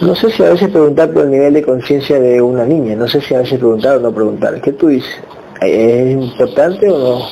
No 0.00 0.14
sé 0.14 0.30
si 0.30 0.42
a 0.42 0.50
veces 0.50 0.70
preguntar 0.70 1.12
por 1.12 1.24
el 1.24 1.30
nivel 1.30 1.52
de 1.52 1.62
conciencia 1.62 2.18
de 2.18 2.40
una 2.40 2.64
niña, 2.64 2.96
no 2.96 3.06
sé 3.06 3.20
si 3.20 3.34
a 3.34 3.40
veces 3.40 3.58
preguntar 3.58 3.98
o 3.98 4.00
no 4.00 4.10
preguntar. 4.12 4.58
¿Qué 4.62 4.72
tú 4.72 4.88
dices? 4.88 5.20
¿Es 5.60 6.12
importante 6.12 6.90
o 6.90 6.98
no? 6.98 7.28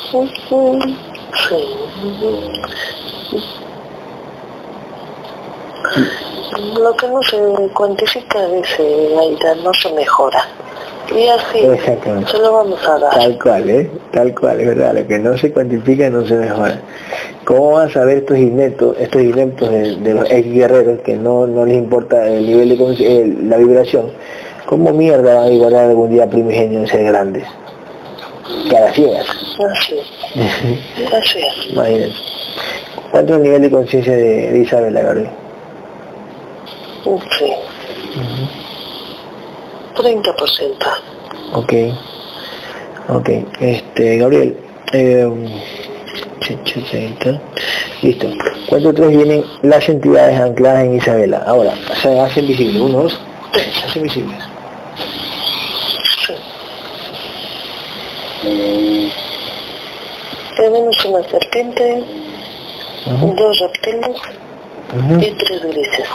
Sí. 1.48 1.56
Lo 6.78 6.94
que 6.94 7.08
no 7.08 7.22
se 7.22 7.38
cuantifica, 7.72 8.46
dice 8.48 9.16
Aida, 9.18 9.54
no 9.64 9.72
se 9.72 9.90
mejora. 9.94 10.46
Y 11.10 11.26
así 11.26 11.60
se 12.30 12.38
lo 12.38 12.52
vamos 12.52 12.86
a 12.86 12.98
dar. 12.98 13.14
Tal 13.14 13.38
cual, 13.38 13.70
¿eh? 13.70 13.90
Tal 14.12 14.34
cual, 14.34 14.60
es 14.60 14.66
verdad. 14.66 14.94
Lo 14.94 15.06
que 15.06 15.18
no 15.18 15.38
se 15.38 15.50
cuantifica 15.50 16.10
no 16.10 16.26
se 16.26 16.34
mejora. 16.34 16.82
¿Cómo 17.48 17.70
van 17.70 17.88
a 17.88 17.90
saber 17.90 18.18
estos 18.18 18.36
ineptos, 18.36 18.94
estos 19.00 19.22
ineptos 19.22 19.70
de, 19.70 19.96
de 19.96 20.12
los 20.12 20.30
ex 20.30 20.52
guerreros 20.52 21.00
que 21.00 21.16
no, 21.16 21.46
no 21.46 21.64
les 21.64 21.78
importa 21.78 22.28
el 22.28 22.44
nivel 22.44 22.68
de 22.68 22.76
conciencia, 22.76 23.34
la 23.48 23.56
vibración? 23.56 24.12
¿Cómo 24.66 24.92
mierda 24.92 25.36
van 25.36 25.44
a 25.44 25.50
igualar 25.50 25.86
algún 25.86 26.10
día 26.10 26.28
primigenio 26.28 26.80
en 26.80 26.86
ser 26.86 27.04
grandes? 27.04 27.44
Cada 28.70 28.92
ciegas. 28.92 29.26
Así 29.70 29.94
es. 29.98 31.10
Así 31.10 31.38
es. 31.38 31.66
Imagínense. 31.72 32.18
¿Cuánto 33.12 33.32
es 33.32 33.36
el 33.38 33.42
nivel 33.44 33.62
de 33.62 33.70
conciencia 33.70 34.12
de, 34.12 34.52
de 34.52 34.58
Isabela, 34.58 35.00
Gabriel? 35.00 35.30
Sí. 37.38 37.52
30%. 39.96 40.86
Ok. 41.54 41.72
Ok. 43.08 43.30
Este, 43.58 44.18
Gabriel. 44.18 44.54
Eh, 44.92 45.26
Listo. 48.02 48.28
¿Cuánto 48.66 48.94
tres 48.94 49.08
vienen 49.08 49.44
las 49.62 49.88
entidades 49.88 50.40
ancladas 50.40 50.84
en 50.84 50.96
Isabela? 50.96 51.42
Ahora, 51.46 51.74
se 52.00 52.18
hacen 52.20 52.46
visibles. 52.46 52.80
Uno, 52.80 53.02
dos, 53.02 53.20
tres. 53.52 53.66
Se 53.74 53.86
hacen 53.86 54.02
visibles. 54.02 54.38
Tenemos 60.56 61.04
una 61.04 61.22
serpiente, 61.28 62.04
dos 63.06 63.58
reptiles 63.60 64.16
y 65.20 65.30
tres 65.30 65.62
grises. 65.62 66.08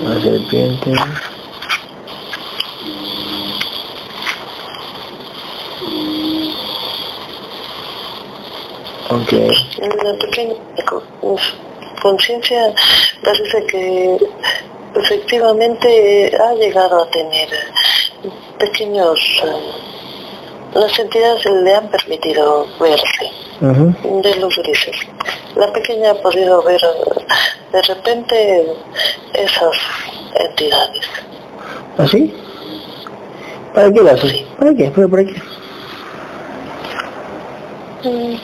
Una 0.00 0.20
serpiente. 0.20 0.92
La 9.10 10.14
pequeña 10.18 10.54
co- 10.88 11.02
conciencia 12.02 12.72
parece 13.24 13.66
que 13.66 14.18
efectivamente 14.96 16.32
ha 16.40 16.54
llegado 16.54 17.02
a 17.02 17.10
tener 17.10 17.48
pequeños... 18.58 19.18
eh, 19.44 19.72
las 20.74 20.96
entidades 21.00 21.44
le 21.46 21.74
han 21.74 21.88
permitido 21.90 22.64
verse 22.78 23.30
de 24.22 24.36
los 24.36 24.56
grises. 24.56 24.96
La 25.56 25.72
pequeña 25.72 26.12
ha 26.12 26.14
podido 26.14 26.62
ver 26.62 26.80
eh, 26.80 27.24
de 27.72 27.82
repente 27.82 28.66
esas 29.34 29.76
entidades. 30.34 31.06
¿Así? 31.98 32.32
¿Para 33.74 33.92
qué 33.92 34.00
lo 34.00 34.10
haces? 34.10 34.42
¿Para 34.58 34.74
qué? 34.74 34.92
¿Pero 34.94 35.08
para 35.10 35.24
qué? 35.24 35.42
Mm. 38.08 38.36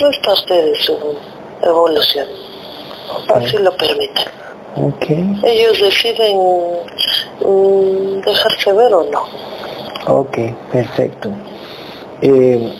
No 0.00 0.10
es 0.10 0.18
parte 0.18 0.54
de 0.54 0.74
su 0.76 0.96
evolución. 1.62 2.26
Así 3.34 3.58
lo 3.58 3.76
permiten. 3.76 4.26
Ok. 4.76 5.10
Ellos 5.44 5.80
deciden 5.80 6.38
mm, 7.40 8.20
dejarse 8.20 8.72
ver 8.72 8.94
o 8.94 9.04
no. 9.10 9.24
Ok, 10.06 10.38
perfecto. 10.70 11.30
Eh, 12.22 12.72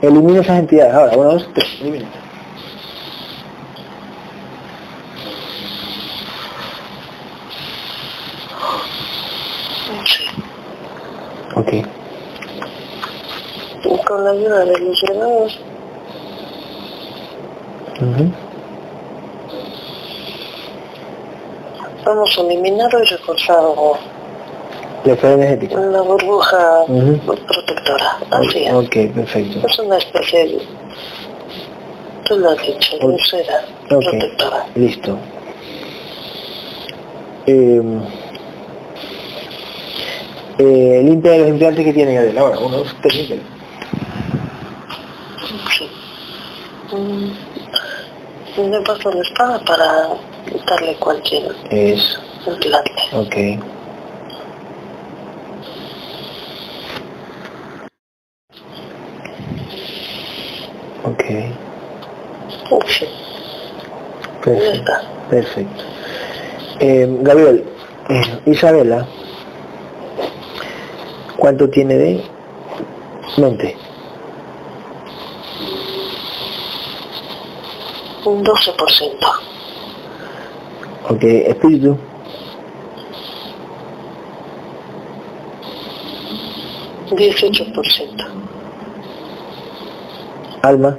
elimina 0.00 0.40
esas 0.40 0.60
entidades. 0.60 0.94
Ahora, 0.94 1.16
uno, 1.16 1.32
dos, 1.32 1.48
tres. 1.54 1.68
Elimina. 1.80 2.08
Sí. 10.06 10.24
Ok. 11.56 11.72
Y 13.84 14.04
con 14.04 14.24
la 14.24 14.30
ayuda 14.30 14.64
de 14.64 14.78
los 14.78 15.02
llegados, 15.02 15.60
Ujú. 18.02 18.32
vamos 22.04 22.36
a 22.36 22.40
eliminar 22.42 22.90
y 23.00 23.04
reforzar 23.10 23.62
La 25.04 25.12
esfera 25.12 25.34
energética. 25.34 25.76
la 25.80 26.00
burbuja 26.02 26.80
Ujú. 26.88 27.16
protectora. 27.46 28.18
Así 28.30 28.64
es. 28.64 28.74
Ok, 28.74 28.96
perfecto. 29.14 29.66
Es 29.66 29.78
una 29.78 29.98
especie 29.98 30.46
de... 30.48 30.58
Tú 32.24 32.36
lo 32.38 32.50
has 32.50 32.58
dicho, 32.66 32.96
Ok. 32.96 33.00
pulsera 33.02 33.64
Ok, 33.90 34.02
protectora. 34.10 34.66
listo. 34.74 35.18
Eh, 37.46 37.80
eh, 40.58 41.00
limpia 41.04 41.38
los 41.38 41.48
implantes 41.48 41.84
que 41.84 41.92
tiene 41.92 42.14
Gabriel. 42.14 42.38
Ahora, 42.38 42.58
uno, 42.58 42.76
dos, 42.78 42.96
tres, 43.02 43.14
límpialo. 43.16 43.42
Sí. 45.76 45.90
Mm, 46.94 47.51
Me 48.56 48.80
paso 48.82 49.10
la 49.10 49.20
espada 49.22 49.58
para 49.64 50.08
quitarle 50.46 50.94
cualquier 50.96 51.54
Eso, 51.70 52.20
implante. 52.46 53.02
ok. 53.12 53.36
Ok, 61.04 61.24
ya 62.70 63.06
perfecto. 64.44 64.92
Perfecto. 65.30 65.84
Eh, 66.80 67.08
Gabriel, 67.22 67.64
eh, 68.08 68.40
Isabela, 68.46 69.06
¿cuánto 71.36 71.68
tiene 71.70 71.96
de 71.96 72.24
mente? 73.38 73.76
Un 78.24 78.44
12%. 78.44 79.26
Ok, 81.10 81.24
espíritu, 81.24 81.98
Dieciocho 87.16 87.64
por 87.74 87.86
ciento. 87.86 88.24
alma, 90.62 90.96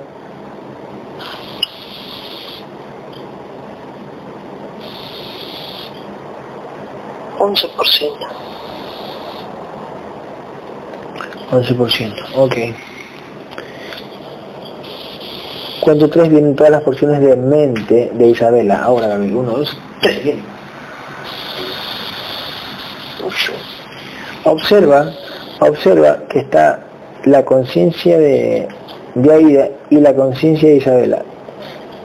Once 7.40 7.68
por 7.70 7.88
ciento. 7.88 8.26
11%. 11.52 12.14
Ok. 12.36 12.56
¿Cuánto 15.84 16.10
tres 16.10 16.30
vienen 16.30 16.56
todas 16.56 16.72
las 16.72 16.82
porciones 16.82 17.20
de 17.20 17.36
mente 17.36 18.10
de 18.14 18.28
Isabela? 18.28 18.84
Ahora, 18.84 19.08
Gabriel, 19.08 19.36
uno, 19.36 19.52
dos, 19.52 19.78
tres, 20.02 20.24
bien. 20.24 20.38
Sí. 23.18 23.52
Observa, 24.46 25.12
observa 25.60 26.20
que 26.30 26.40
está 26.40 26.80
la 27.26 27.44
conciencia 27.44 28.18
de, 28.18 28.66
de 29.16 29.34
Aida 29.34 29.70
y 29.90 30.00
la 30.00 30.16
conciencia 30.16 30.70
de 30.70 30.78
Isabela. 30.78 31.22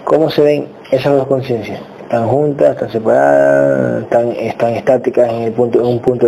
¿Cómo 0.03 0.29
se 0.29 0.43
ven 0.43 0.66
esas 0.91 1.12
dos 1.12 1.29
conciencias? 1.29 1.81
¿Están 2.03 2.26
juntas, 2.26 2.70
están 2.70 2.91
separadas, 2.91 4.03
están, 4.03 4.33
están 4.33 4.72
estáticas 4.72 5.31
en, 5.31 5.43
el 5.43 5.53
punto, 5.53 5.79
en 5.79 5.87
un 5.87 6.01
punto 6.01 6.26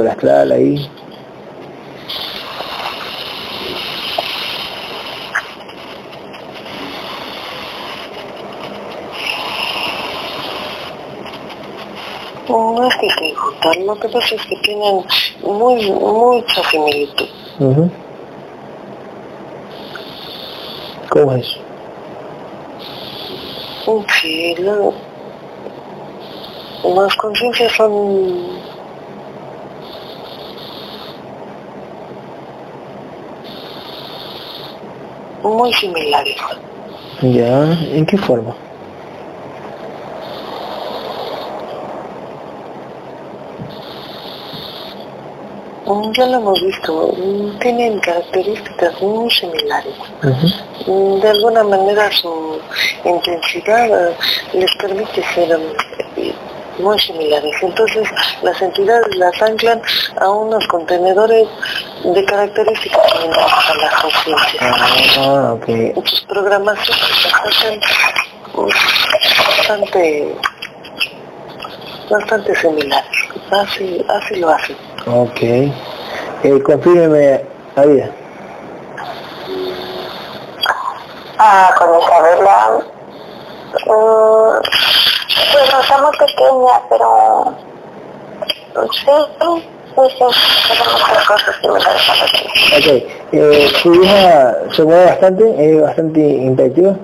ahí? 0.55 0.89
No 12.81 12.89
es 12.89 12.97
que 12.97 13.07
estén 13.09 13.35
juntas, 13.35 13.77
lo 13.85 13.95
que 13.97 14.09
pasa 14.09 14.35
es 14.37 14.47
que 14.47 14.57
tienen 14.63 15.05
muy, 15.43 15.91
mucha 15.93 16.63
similitud. 16.71 17.29
¿Cómo 21.11 21.33
es? 21.35 21.59
Sí, 24.23 24.55
la- 24.61 24.93
las 26.95 27.17
conciencias 27.17 27.71
son 27.73 28.61
muy 35.43 35.73
similares. 35.75 36.37
Ya, 37.21 37.73
¿en 37.93 38.07
qué 38.07 38.17
forma? 38.17 38.55
Ya 46.13 46.27
lo 46.27 46.37
hemos 46.37 46.61
visto, 46.63 47.13
mm, 47.17 47.59
tienen 47.59 47.99
características 47.99 49.01
muy 49.03 49.29
similares. 49.29 49.95
Mm, 50.87 51.21
De 51.21 51.29
alguna 51.31 51.65
manera 51.65 52.09
su 52.13 52.61
intensidad 53.05 54.11
eh, 54.11 54.17
les 54.53 54.73
permite 54.77 55.21
ser 55.35 55.51
eh, 56.17 56.33
muy 56.79 56.97
similares. 57.01 57.53
Entonces 57.63 58.09
las 58.43 58.63
entidades 58.63 59.17
las 59.17 59.43
anclan 59.43 59.83
a 60.21 60.29
unos 60.31 60.65
contenedores 60.69 61.49
de 62.05 62.25
características 62.25 63.11
similares 63.11 63.53
a 63.71 63.75
las 63.75 63.95
conciencias. 64.03 65.19
Ah. 65.19 65.57
Sus 66.05 66.21
programaciones 66.21 67.25
las 67.25 67.35
hacen 67.47 67.81
bastante 69.59 70.37
bastante 72.09 72.55
similar. 72.55 73.05
Así, 73.51 74.05
así 74.09 74.37
lo 74.37 74.51
hace. 74.51 74.77
Ok. 75.13 75.43
Eh, 75.43 76.63
confírmeme, 76.65 77.45
Aida. 77.75 78.11
Ah, 81.39 81.75
con 81.77 81.89
Isabela. 82.01 82.85
Mm, 83.87 84.61
bueno, 85.53 85.81
está 85.81 85.99
muy 86.03 86.17
pequeña, 86.17 86.81
pero 86.89 87.55
sí, 88.93 89.11
sí, 89.97 90.11
sí, 90.11 90.25
tenemos 90.69 91.03
otras 91.03 91.27
cosas 91.27 91.57
similares 91.61 92.09
a 92.09 92.15
las 92.15 92.33
Ok. 92.79 92.87
Eh, 93.33 93.73
¿Su 93.83 93.95
hija 93.95 94.55
se 94.71 94.85
mueve 94.85 95.07
bastante? 95.07 95.75
¿Es 95.75 95.83
bastante 95.83 96.21
interactiva? 96.21 96.95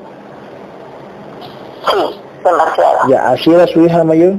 Sí, 1.91 2.21
demasiado. 2.45 3.09
Ya, 3.09 3.29
¿así 3.31 3.53
era 3.53 3.67
su 3.67 3.85
hija 3.85 4.05
mayor? 4.05 4.35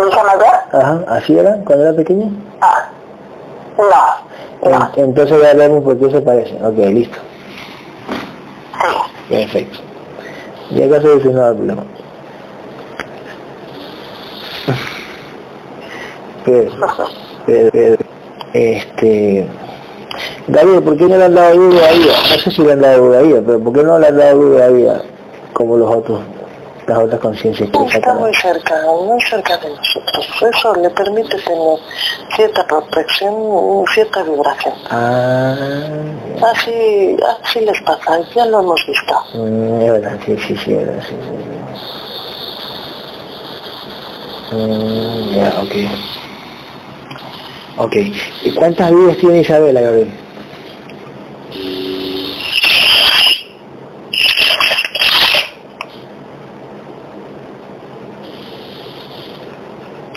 ¿Mi 0.00 0.08
hija 0.08 0.22
mayor? 0.24 0.54
Ajá, 0.72 1.00
¿así 1.08 1.38
era 1.38 1.56
cuando 1.64 1.84
era 1.86 1.96
pequeña? 1.96 2.30
Ah, 2.60 2.88
no, 3.78 4.70
no, 4.70 4.90
En- 4.96 5.04
entonces 5.04 5.42
ya 5.42 5.54
vemos 5.54 5.82
por 5.84 5.98
qué 5.98 6.10
se 6.10 6.20
parece. 6.20 6.54
Ok, 6.64 6.76
listo. 6.92 7.18
sí. 9.28 9.34
Perfecto. 9.34 9.78
Ya 10.70 10.86
acá 10.86 10.96
se 10.96 11.02
solucionado 11.02 11.50
el 11.50 11.56
problema. 11.56 11.82
Pero, 16.44 16.70
pero, 17.46 17.70
pero, 17.72 17.96
este... 18.54 19.46
David, 20.48 20.80
¿por 20.80 20.96
qué 20.96 21.04
no 21.04 21.16
le 21.16 21.24
han 21.24 21.34
dado 21.34 21.54
duro 21.54 21.78
a 21.78 21.90
ella? 21.90 22.12
No 22.30 22.38
sé 22.42 22.50
si 22.50 22.62
le 22.62 22.72
han 22.72 22.80
dado 22.80 23.04
duro 23.04 23.18
a 23.18 23.20
ella, 23.20 23.42
pero 23.46 23.60
¿por 23.60 23.72
qué 23.72 23.82
no 23.82 23.98
le 23.98 24.06
han 24.08 24.16
dado 24.16 24.38
duro 24.38 24.62
a 24.62 24.66
ella 24.66 25.02
como 25.52 25.76
los 25.76 25.90
otros, 25.94 26.20
las 26.90 26.98
otras 26.98 27.20
conciencias 27.20 27.70
que 27.70 27.84
Está 27.96 28.12
muy 28.14 28.34
cerca, 28.34 28.74
muy 28.84 29.20
cerca 29.22 29.56
de 29.58 29.70
nosotros. 29.70 30.26
Eso 30.54 30.74
le 30.74 30.90
permite 30.90 31.38
tener 31.38 31.78
cierta 32.34 32.66
protección, 32.66 33.34
cierta 33.94 34.22
vibración. 34.24 34.74
Ah, 34.90 35.54
Así, 36.52 37.16
así 37.44 37.60
les 37.60 37.80
pasa, 37.82 38.18
ya 38.34 38.44
lo 38.46 38.60
hemos 38.60 38.84
visto. 38.86 39.14
mm, 39.34 39.80
es 39.82 39.92
verdad, 39.92 40.18
sí, 40.24 40.36
sí, 40.38 40.56
sí, 40.56 40.72
es 40.74 40.86
verdad, 40.86 41.02
sí, 41.08 41.14
sí. 41.20 41.28
Mm, 44.56 45.34
ya, 45.34 45.48
ok. 45.62 45.74
Ok. 47.86 47.96
¿Y 48.42 48.50
cuántas 48.54 48.90
vidas 48.90 49.16
tiene 49.18 49.40
Isabela, 49.40 49.80
Gabriel? 49.80 50.10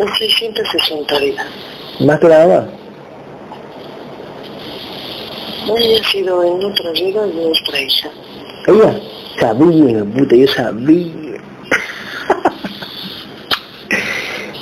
En 0.04 0.14
660 0.16 1.20
vidas. 1.20 1.46
¿Más 2.02 2.20
que 2.20 2.28
la 2.28 2.46
mamá? 2.46 2.68
Ella 5.78 6.02
ha 6.02 6.12
sido 6.12 6.44
en 6.44 6.62
otra 6.62 6.92
vida 6.92 7.26
nuestra 7.26 7.80
hija. 7.80 8.10
¿Ella? 8.68 9.00
Sabía, 9.40 10.04
puta, 10.04 10.36
yo 10.36 10.46
sabía. 10.48 11.08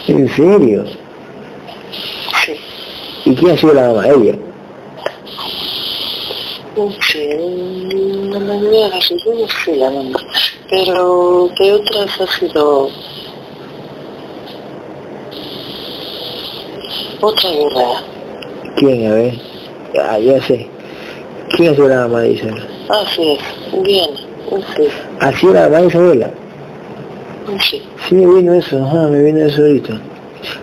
¿En 0.07 0.29
serio? 0.29 0.85
Sí. 2.45 2.55
¿Y 3.25 3.33
quién 3.33 3.51
ha 3.51 3.57
sido 3.57 3.73
la 3.73 3.87
mamá? 3.87 4.07
Ella. 4.09 4.35
Sí, 7.11 7.19
en 7.19 8.31
la 8.31 8.39
mayoría 8.39 8.85
de 8.85 8.91
las 8.91 9.09
veces 9.09 9.49
sí 9.65 9.75
la 9.75 9.89
mamá. 9.89 10.19
Pero 10.69 11.49
de 11.59 11.73
otras 11.73 12.21
ha 12.21 12.27
sido 12.27 12.91
otra 17.21 17.49
guerrera. 17.49 18.03
¿Quién? 18.77 19.11
A 19.11 19.15
ver. 19.15 19.33
Ah, 20.01 20.19
ya 20.19 20.41
sé. 20.41 20.67
¿Quién 21.55 21.71
ha 21.71 21.75
sido 21.75 21.87
la 21.89 22.01
mamá 22.07 22.21
de 22.21 22.31
Isabela? 22.31 22.63
Así 22.89 23.31
es, 23.33 23.83
bien, 23.83 24.09
sí, 24.75 24.83
¿Ha 25.19 25.31
sido 25.33 25.53
la 25.53 25.63
mamá 25.63 25.81
de 25.81 25.87
Isabela? 25.87 26.31
sí. 27.69 27.81
Sí, 28.07 28.15
me 28.15 28.33
vino 28.35 28.53
eso, 28.53 28.83
ajá, 28.85 29.07
me 29.07 29.21
vino 29.23 29.45
eso 29.45 29.61
ahorita. 29.61 29.99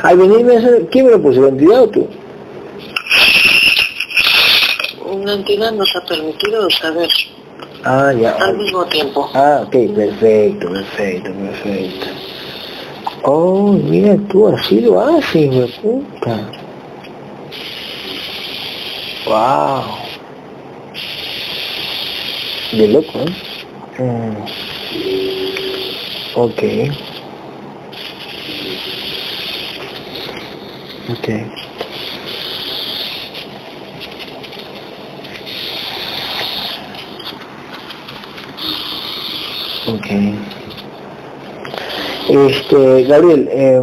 Al 0.03 0.17
venirme 0.17 0.55
eso, 0.55 0.69
¿quién 0.91 1.07
me 1.07 1.13
lo 1.13 1.23
puso? 1.23 1.43
¿La 1.43 1.49
entidad 1.49 1.83
o 1.83 1.89
tú? 1.89 2.09
Una 5.11 5.35
entidad 5.35 5.73
nos 5.73 5.89
ha 5.97 6.05
permitido 6.07 6.69
saber 6.71 7.09
Ah, 7.85 8.13
ya. 8.19 8.33
al 8.33 8.57
mismo 8.57 8.85
tiempo. 8.87 9.31
Ah, 9.35 9.63
ok, 9.67 9.73
perfecto, 9.95 10.69
perfecto, 10.71 11.31
perfecto. 11.33 12.07
Oh, 13.25 13.73
mira 13.73 14.17
tú, 14.29 14.49
así 14.49 14.81
lo 14.81 15.01
haces, 15.01 15.51
me 15.53 15.67
puta. 15.67 16.51
Wow. 19.27 19.99
De 22.73 22.89
loco, 22.89 23.19
¿eh? 23.19 24.03
Mm. 24.03 24.37
Ok. 26.35 26.63
Ok. 31.11 31.29
Ok. 39.87 40.58
Este, 42.29 43.05
Gabriel, 43.05 43.49
eh, 43.51 43.81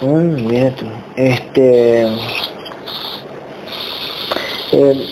mm, 0.00 0.46
mira 0.46 0.70
tú, 0.70 0.86
este, 1.16 2.06
eh, 4.72 5.06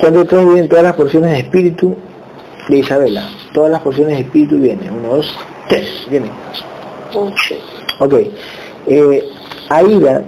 cuando 0.00 0.22
ustedes 0.22 0.46
vienen 0.46 0.68
todas 0.70 0.84
las 0.84 0.94
porciones 0.94 1.32
de 1.32 1.38
espíritu 1.40 1.94
de 2.70 2.78
Isabela, 2.78 3.28
todas 3.52 3.70
las 3.70 3.82
porciones 3.82 4.16
de 4.16 4.22
espíritu 4.22 4.58
vienen, 4.58 4.90
uno, 4.94 5.16
dos, 5.16 5.36
tres, 5.68 6.06
vienen. 6.08 6.32
Ok, 7.98 8.14
eh, 8.86 9.24
Aida, 9.68 10.24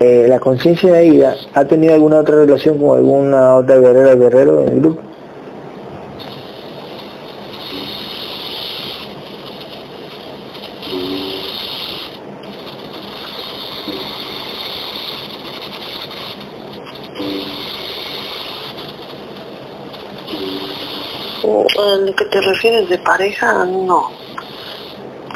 eh, 0.00 0.26
la 0.28 0.38
conciencia 0.38 0.92
de 0.92 0.98
Aida, 0.98 1.34
¿ha 1.54 1.64
tenido 1.64 1.94
alguna 1.94 2.20
otra 2.20 2.36
relación 2.36 2.78
con 2.78 2.96
alguna 2.96 3.56
otra 3.56 3.78
guerrera 3.78 4.12
o 4.12 4.18
guerrero 4.18 4.62
en 4.62 4.68
el 4.68 4.80
grupo? 4.80 5.02
¿A 21.78 21.96
lo 21.96 22.14
que 22.14 22.24
te 22.26 22.40
refieres 22.40 22.88
de 22.88 22.98
pareja? 22.98 23.64
No. 23.64 24.27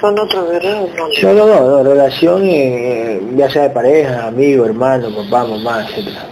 Con 0.03 0.19
otro 0.19 0.49
guerrero 0.49 0.89
no. 0.97 1.33
No, 1.33 1.47
no, 1.47 1.61
no, 1.65 1.83
relación 1.85 2.43
eh, 2.45 3.23
ya 3.37 3.49
sea 3.49 3.63
de 3.63 3.71
pareja, 3.71 4.27
amigo, 4.27 4.67
hermano, 4.67 5.15
papá, 5.15 5.47
mamá, 5.47 5.87
etcétera. 5.89 6.27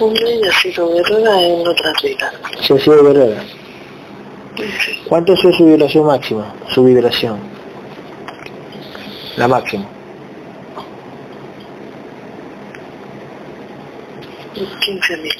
Ella 0.00 0.48
ha 0.50 0.60
sido 0.62 0.94
guerrera 0.94 1.42
en 1.42 1.68
otras 1.68 2.02
vidas. 2.02 2.32
Si 2.62 2.72
ha 2.72 2.78
sido 2.78 3.04
guerrera. 3.04 3.42
Sí. 4.56 5.02
¿Cuánto 5.06 5.34
es 5.34 5.40
su 5.40 5.66
vibración 5.66 6.06
máxima? 6.06 6.54
Su 6.68 6.82
vibración. 6.84 7.55
La 9.36 9.46
máxima. 9.48 9.84
15.000. 14.54 15.30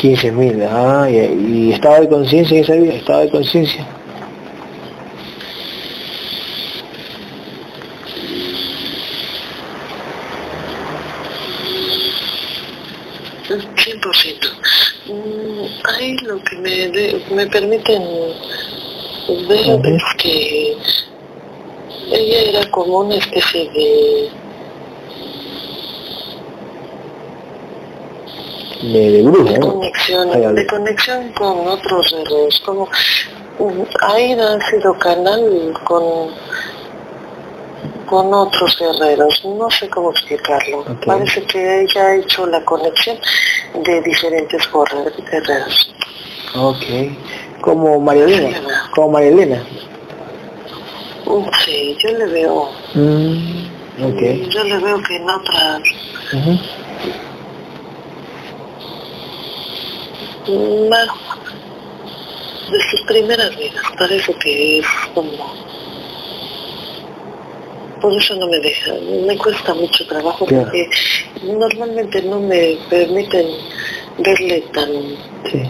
15.000, 0.00 0.68
ah, 0.70 1.08
y, 1.10 1.68
y 1.68 1.72
estado 1.72 2.00
de 2.00 2.08
conciencia 2.08 2.56
en 2.56 2.64
esa 2.64 2.74
vida, 2.74 2.94
estado 2.94 3.20
de 3.20 3.30
conciencia. 3.30 3.86
Un 13.50 13.60
100%. 13.60 14.48
Mm, 15.06 15.64
Ahí 15.88 16.16
lo 16.18 16.38
que 16.44 16.56
me, 16.56 16.70
de- 16.88 17.22
me 17.34 17.46
permiten 17.46 18.02
ver 19.48 19.86
es 19.94 20.02
que 20.18 20.76
ella 22.10 22.58
era 22.60 22.70
como 22.70 23.00
una 23.00 23.16
especie 23.16 23.68
de 23.70 24.30
de, 28.82 29.60
conexión, 29.60 30.54
de 30.54 30.66
conexión 30.66 31.32
con 31.32 31.68
otros 31.68 32.08
seres, 32.10 32.60
como 32.64 32.88
Aida 34.14 34.54
ha 34.56 34.70
sido 34.70 34.94
canal 34.98 35.74
con 35.84 36.30
con 38.06 38.34
otros 38.34 38.76
guerreros, 38.76 39.40
no 39.44 39.70
sé 39.70 39.88
cómo 39.88 40.10
explicarlo. 40.10 40.84
Parece 41.06 41.44
que 41.44 41.82
ella 41.82 42.06
ha 42.06 42.16
hecho 42.16 42.44
la 42.46 42.64
conexión 42.64 43.16
de 43.84 44.02
diferentes 44.02 44.68
guerre- 44.72 45.12
guerreros. 45.30 45.94
Ok. 46.56 46.82
Como 47.60 48.00
María 48.00 48.24
Elena, 48.24 48.90
como 48.96 49.10
María 49.10 49.28
Elena. 49.28 49.62
Mm, 51.30 51.46
Sí, 51.64 51.96
yo 52.02 52.10
le 52.18 52.26
veo, 52.26 52.70
Mm, 52.94 54.48
yo 54.50 54.64
le 54.64 54.78
veo 54.78 55.00
que 55.02 55.16
en 55.16 55.30
otras, 55.30 55.82
más 60.88 61.06
de 62.70 62.80
sus 62.90 63.00
primeras 63.06 63.56
vidas, 63.56 63.82
parece 63.98 64.32
que 64.34 64.78
es 64.80 64.86
como 65.14 65.30
por 68.00 68.14
eso 68.16 68.34
no 68.36 68.46
me 68.46 68.58
deja, 68.60 68.92
me 69.26 69.36
cuesta 69.36 69.74
mucho 69.74 70.06
trabajo 70.06 70.46
Claro. 70.46 70.64
porque 70.64 70.88
normalmente 71.44 72.22
no 72.22 72.40
me 72.40 72.78
permiten 72.88 73.46
verle 74.18 74.62
tan 74.72 74.88
Sí, 75.50 75.62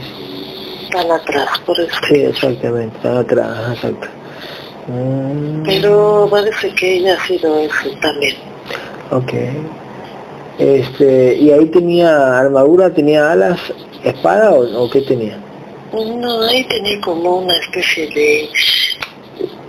tan 0.92 1.10
atrás, 1.10 1.48
por 1.66 1.78
eso. 1.80 1.90
sí, 2.08 2.20
exactamente. 2.20 2.96
Están 2.96 3.16
atrás, 3.18 3.74
exacto. 3.74 4.06
Mm, 4.90 5.62
Pero 5.64 6.28
parece 6.30 6.74
que 6.74 6.96
ella 6.96 7.14
ha 7.16 7.26
sido 7.26 7.58
eso 7.60 7.90
también. 8.02 8.36
Ok. 9.10 9.32
Este, 10.58 11.36
¿y 11.36 11.50
ahí 11.52 11.66
tenía 11.66 12.38
armadura, 12.38 12.92
tenía 12.92 13.30
alas, 13.32 13.58
espada 14.04 14.50
o, 14.52 14.84
o 14.84 14.90
qué 14.90 15.00
tenía? 15.02 15.38
No, 15.92 16.42
ahí 16.42 16.64
tenía 16.64 17.00
como 17.00 17.38
una 17.38 17.56
especie 17.56 18.06
de... 18.08 18.48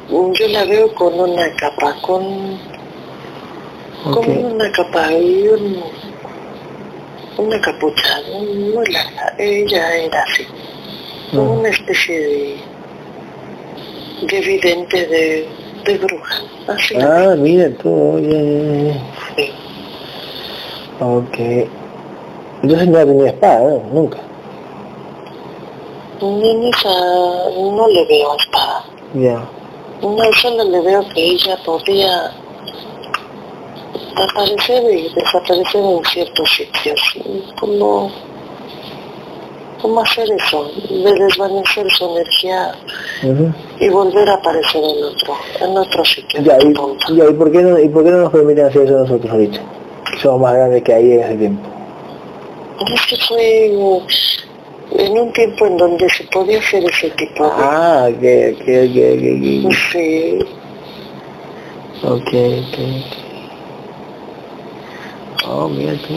Yo 0.10 0.48
la 0.50 0.66
veo 0.66 0.94
con 0.96 1.18
una 1.20 1.50
capa, 1.56 1.96
con 2.02 2.60
como 4.04 4.32
una 4.56 4.70
capa 4.72 5.14
y 5.14 5.48
un, 5.48 5.78
una 7.38 7.62
capucha 7.62 8.20
muy 8.34 8.86
larga. 8.92 9.34
Ella 9.38 9.96
era 9.96 10.24
así, 10.24 10.44
como 11.32 11.56
Mm. 11.56 11.60
una 11.60 11.70
especie 11.70 12.20
de, 12.20 12.56
de 14.22 14.40
vidente 14.42 15.08
de, 15.08 15.48
de 15.86 15.98
bruja. 15.98 16.36
Así 16.68 16.96
Ah, 17.02 17.36
mira 17.38 17.70
tú, 17.82 18.16
oye. 18.16 18.94
vi. 19.36 19.52
Ok. 21.00 21.68
Entonces 22.64 22.88
no 22.88 23.06
tenía 23.06 23.28
espada, 23.28 23.60
¿no? 23.60 23.84
Nunca. 23.94 24.18
Esa 26.18 26.90
no 27.60 27.88
le 27.88 28.06
veo 28.06 28.36
espada. 28.38 28.84
Ya. 29.16 29.50
No, 30.02 30.34
solo 30.40 30.64
le 30.66 30.82
veo 30.82 31.04
que 31.14 31.24
ella 31.32 31.58
podía 31.66 32.32
aparecer 34.16 34.84
y 34.92 35.10
desaparecer 35.16 35.84
en 35.84 36.06
ciertos 36.06 36.50
sitios. 36.56 37.02
Como, 37.60 38.12
como 39.82 40.02
hacer 40.02 40.28
eso, 40.32 40.72
de 40.90 41.14
desvanecer 41.14 41.90
su 41.92 42.06
energía 42.16 42.72
y 43.80 43.90
volver 43.90 44.30
a 44.30 44.34
aparecer 44.36 44.84
en 44.84 45.04
otro, 45.04 45.34
en 45.60 45.78
otro 45.78 46.06
sitio. 46.06 46.42
Ya, 46.42 46.58
y, 46.62 46.68
otro 46.68 46.88
punto. 46.88 47.16
ya, 47.16 47.30
¿y, 47.30 47.34
por 47.34 47.52
qué 47.52 47.62
no, 47.62 47.80
¿y 47.80 47.90
por 47.90 48.04
qué 48.04 48.12
no 48.12 48.18
nos 48.18 48.32
permiten 48.32 48.66
hacer 48.66 48.84
eso 48.84 48.94
nosotros 49.00 49.32
ahorita? 49.32 49.60
Somos 50.22 50.42
más 50.42 50.54
grandes 50.54 50.84
que 50.84 50.94
ahí 50.94 51.12
en 51.14 51.20
ese 51.22 51.36
tiempo. 51.36 51.70
Es 52.94 53.06
que 53.08 53.18
fue 53.28 53.66
en 53.66 55.18
un 55.18 55.32
tiempo 55.34 55.66
en 55.68 55.78
donde 55.78 56.10
se 56.10 56.24
podía 56.26 56.60
hacer 56.60 56.84
ese 56.84 57.10
tipo 57.12 57.46
de... 57.46 57.52
Ah, 57.56 58.10
que, 58.20 58.56
que, 58.66 58.92
que, 58.92 59.18
que- 59.20 59.78
Sí, 59.92 60.40
Ok, 62.04 62.34
ok. 62.34 62.78
Oh, 65.48 65.70
mira 65.70 65.94
tú. 66.08 66.16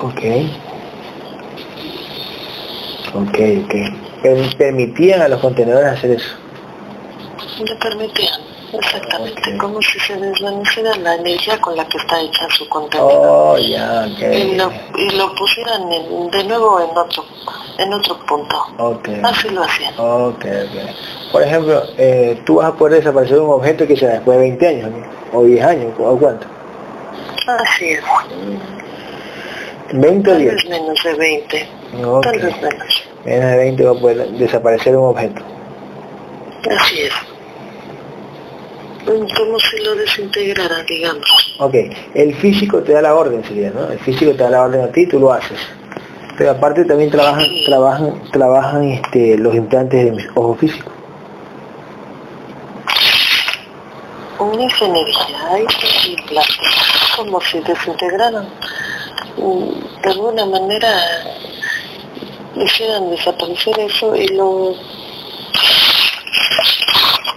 Ok. 0.00 0.20
Ok, 3.14 3.38
ok. 3.64 3.74
Per- 4.22 4.56
Permitían 4.56 5.22
a 5.22 5.28
los 5.28 5.40
contenedores 5.40 5.92
hacer 5.92 6.12
eso. 6.12 6.28
le 7.64 7.74
permitían, 7.76 8.40
exactamente, 8.72 9.56
como 9.58 9.80
si 9.82 9.98
se 9.98 10.14
desvaneciera 10.16 10.94
la 10.96 11.14
energía 11.16 11.60
con 11.60 11.76
la 11.76 11.84
que 11.88 11.98
está 11.98 12.20
hecha 12.20 12.46
su 12.50 12.68
contenido. 12.68 13.08
Oh, 13.10 13.58
ya, 13.58 14.06
y 14.06 14.54
lo, 14.56 14.70
y 14.96 15.10
lo 15.16 15.34
pusieran 15.34 15.82
en- 15.92 16.30
de 16.30 16.44
nuevo 16.44 16.80
en 16.80 16.96
otro 16.96 17.24
en 17.78 17.92
otro 17.92 18.16
punto. 18.26 18.56
Ok. 18.78 19.08
Así 19.24 19.48
lo 19.50 19.62
hacían. 19.64 19.94
Ok, 19.98 20.44
ok. 20.44 21.32
Por 21.32 21.42
ejemplo, 21.42 21.82
eh, 21.96 22.40
tú 22.46 22.56
vas 22.56 22.68
a 22.68 22.74
poder 22.76 22.98
desaparecer 23.00 23.40
un 23.40 23.50
objeto 23.50 23.86
que 23.86 23.96
sea 23.96 24.10
después 24.10 24.36
de 24.38 24.42
20 24.44 24.68
años, 24.68 24.90
¿no? 24.90 25.38
O 25.38 25.44
10 25.44 25.64
años, 25.64 25.92
o 25.98 26.16
cuánto. 26.18 26.46
Así 27.46 27.90
es. 27.90 28.00
20 29.92 30.30
o 30.30 30.32
Tal 30.32 30.42
10. 30.42 30.54
vez 30.54 30.68
menos 30.68 31.02
de 31.02 31.14
20. 31.14 31.68
Ok. 32.04 32.22
Tal 32.24 32.38
vez 32.38 32.62
menos. 32.62 33.02
Menos 33.24 33.50
de 33.50 33.56
20 33.56 33.84
va 33.84 33.90
a 33.90 33.94
poder 33.94 34.28
desaparecer 34.32 34.96
un 34.96 35.08
objeto. 35.08 35.42
Así 36.70 37.00
es. 37.02 37.12
Como 39.04 39.58
si 39.58 39.84
lo 39.84 39.94
desintegrara, 39.94 40.82
digamos. 40.82 41.56
Ok, 41.60 41.74
el 42.14 42.34
físico 42.34 42.82
te 42.82 42.92
da 42.92 43.00
la 43.00 43.14
orden, 43.14 43.42
sería, 43.42 43.70
¿no? 43.70 43.90
El 43.90 43.98
físico 44.00 44.32
te 44.32 44.42
da 44.42 44.50
la 44.50 44.62
orden 44.64 44.82
a 44.82 44.88
ti 44.88 45.02
y 45.02 45.06
tú 45.06 45.18
lo 45.18 45.32
haces. 45.32 45.58
Pero 46.36 46.50
aparte 46.50 46.84
también 46.84 47.10
trabajan, 47.10 47.46
trabajan, 47.64 48.22
trabajan 48.30 48.84
este, 48.84 49.38
los 49.38 49.54
implantes 49.54 50.04
de 50.04 50.12
mis 50.12 50.26
ojos 50.34 50.58
físicos. 50.58 50.92
Esa 54.60 54.84
energía, 54.84 55.66
implanta, 56.06 56.52
como 57.16 57.40
si 57.40 57.60
desintegraran. 57.60 58.48
De 60.02 60.10
alguna 60.10 60.46
manera 60.46 60.88
hicieran 62.56 63.10
desaparecer 63.10 63.78
eso 63.78 64.16
y 64.16 64.28
lo 64.28 64.74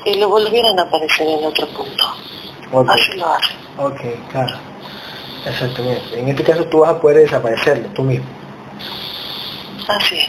y 0.06 0.16
lo 0.16 0.30
volvieran 0.30 0.80
a 0.80 0.84
aparecer 0.84 1.28
en 1.28 1.46
otro 1.46 1.68
punto. 1.68 2.06
Así 2.90 3.18
lo 3.18 3.28
hacen. 3.28 3.58
ok, 3.78 4.02
claro. 4.32 4.58
Exactamente. 5.46 6.20
En 6.20 6.30
este 6.30 6.44
caso 6.44 6.66
tú 6.66 6.80
vas 6.80 6.92
a 6.92 7.00
poder 7.02 7.18
desaparecerlo 7.18 7.88
tú 7.90 8.04
mismo. 8.04 8.26
Así 9.88 10.16
es. 10.16 10.28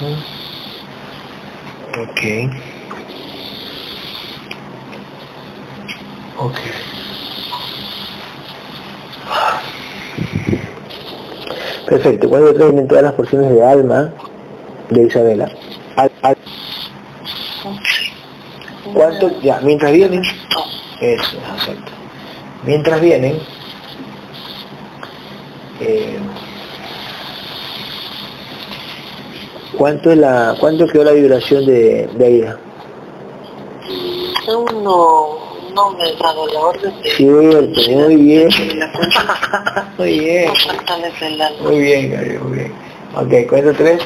Ujú. 0.00 0.16
Ok. 2.02 2.20
Ok. 6.38 6.58
Perfecto. 11.86 12.28
Cuando 12.28 12.52
traen 12.52 12.88
todas 12.88 13.04
las 13.04 13.12
porciones 13.12 13.50
de 13.50 13.64
alma 13.64 14.12
de 14.90 15.06
Isabela. 15.06 15.48
Al-. 15.96 16.36
¿Cuánto? 18.92 19.40
Ya, 19.40 19.60
mientras 19.60 19.92
vienen. 19.92 20.22
Eso, 21.00 21.36
exacto. 21.36 21.92
Mientras 22.64 23.00
vienen, 23.00 23.38
eh, 25.80 26.18
¿cuánto 29.76 30.10
es 30.10 30.18
la, 30.18 30.56
cuánto 30.58 30.86
quedó 30.86 31.04
la 31.04 31.12
vibración 31.12 31.66
de, 31.66 32.08
de 32.14 32.24
Aida? 32.24 32.58
Aún 34.48 35.45
no, 35.76 35.92
no 35.92 35.98
me 35.98 36.08
he 36.08 36.16
dado 36.16 36.46
la 36.48 36.60
orden 36.60 37.02
de... 37.02 37.10
Cierto, 37.10 37.90
muy 37.92 38.16
bien. 38.16 38.48
cuenta. 38.92 39.92
Muy 39.98 40.18
bien, 40.18 40.50
muy 41.60 41.78
bien, 41.80 42.10
Gabriel, 42.10 42.40
muy 42.40 42.58
bien. 42.58 42.72
Ok, 43.14 43.48
cuento 43.48 43.72
tres 43.74 44.02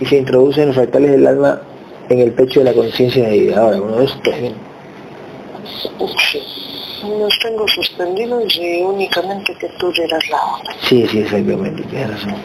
y 0.00 0.06
se 0.06 0.16
introducen 0.16 0.66
los 0.66 0.76
fractales 0.76 1.10
del 1.10 1.26
alma 1.26 1.60
en 2.08 2.20
el 2.20 2.32
pecho 2.32 2.60
de 2.60 2.66
la 2.66 2.72
conciencia 2.74 3.24
de 3.24 3.30
Aida. 3.30 3.60
Ahora, 3.60 3.80
uno, 3.80 3.96
dos, 3.96 4.18
tres, 4.22 4.40
bien. 4.40 4.54
Los 7.18 7.38
tengo 7.40 7.66
suspendidos 7.68 8.56
y 8.56 8.82
únicamente 8.82 9.54
que 9.56 9.68
tú 9.78 9.90
dieras 9.92 10.22
la 10.30 10.40
orden. 10.40 10.76
Sí, 10.82 11.06
sí, 11.08 11.18
exactamente, 11.20 11.82
tienes 11.84 12.10
razón. 12.10 12.36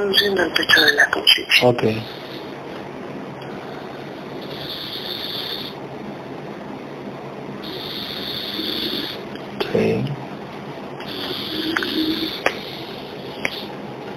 Introduciendo 0.00 0.42
el 0.44 0.52
pecho 0.52 0.80
de 0.80 0.92
la 0.94 1.10
conciencia. 1.10 1.68
Ok. 1.68 1.82
Sí. 9.70 10.04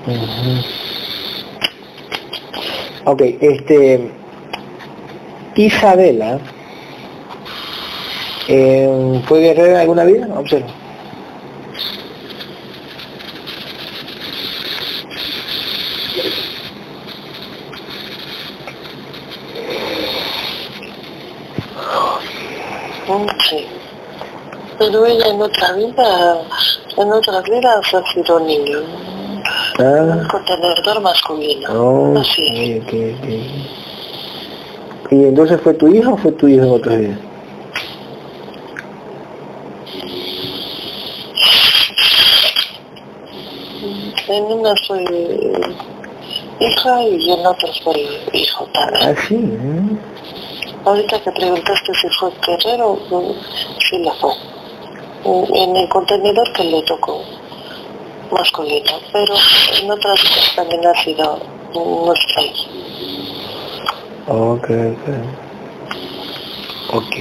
Ujú. 0.08 0.64
Ok, 3.04 3.22
este... 3.42 4.10
Isabela, 5.56 6.40
eh, 8.48 9.22
¿fue 9.28 9.42
guerrera 9.42 9.82
alguna 9.82 10.06
vida? 10.06 10.28
Observa. 10.34 10.84
Sí. 23.50 23.68
Pero 24.86 25.06
ella 25.06 25.28
en 25.28 25.42
otra 25.42 25.72
vida, 25.74 26.42
en 26.98 27.10
otra 27.10 27.40
vida 27.42 27.80
ha 27.80 28.14
sido 28.14 28.38
niño. 28.42 28.80
Ah. 29.80 30.28
Contenedor 30.30 31.00
masculino. 31.02 31.70
Oh, 31.72 32.20
Así. 32.20 32.82
ok, 32.82 32.88
ok, 32.88 32.94
ok. 33.18 33.28
¿Y 35.12 35.24
entonces 35.24 35.62
fue 35.62 35.74
tu 35.76 35.88
hijo 35.88 36.12
o 36.14 36.18
fue 36.18 36.34
tu 36.34 36.50
hijo 36.50 36.66
en 36.66 36.72
otros 36.72 36.98
días? 36.98 37.18
En 44.28 44.44
una 44.44 44.76
soy 44.86 45.06
hija 46.60 47.04
y 47.04 47.32
en 47.32 47.46
otra 47.46 47.70
soy 47.74 48.06
hijo 48.34 48.68
también. 48.74 49.10
Ah, 49.10 49.16
sí. 49.30 49.36
¿eh? 49.36 49.98
Ahorita 50.84 51.22
que 51.22 51.32
preguntaste 51.32 51.94
si 51.94 52.10
fue 52.20 52.32
guerrero, 52.46 53.00
sí 53.90 54.00
la 54.00 54.12
fue. 54.16 54.34
En 55.26 55.76
el 55.76 55.88
contenedor 55.88 56.52
que 56.54 56.64
le 56.66 56.82
tocó 56.84 57.22
masculino, 58.32 58.92
pero 59.12 59.34
en 59.82 59.92
otras 59.92 60.20
también 60.56 60.86
ha 60.86 61.04
sido 61.04 61.40
nuestra. 61.74 62.44
Ok, 64.28 64.70
ok. 64.70 65.08
Ok. 66.94 67.16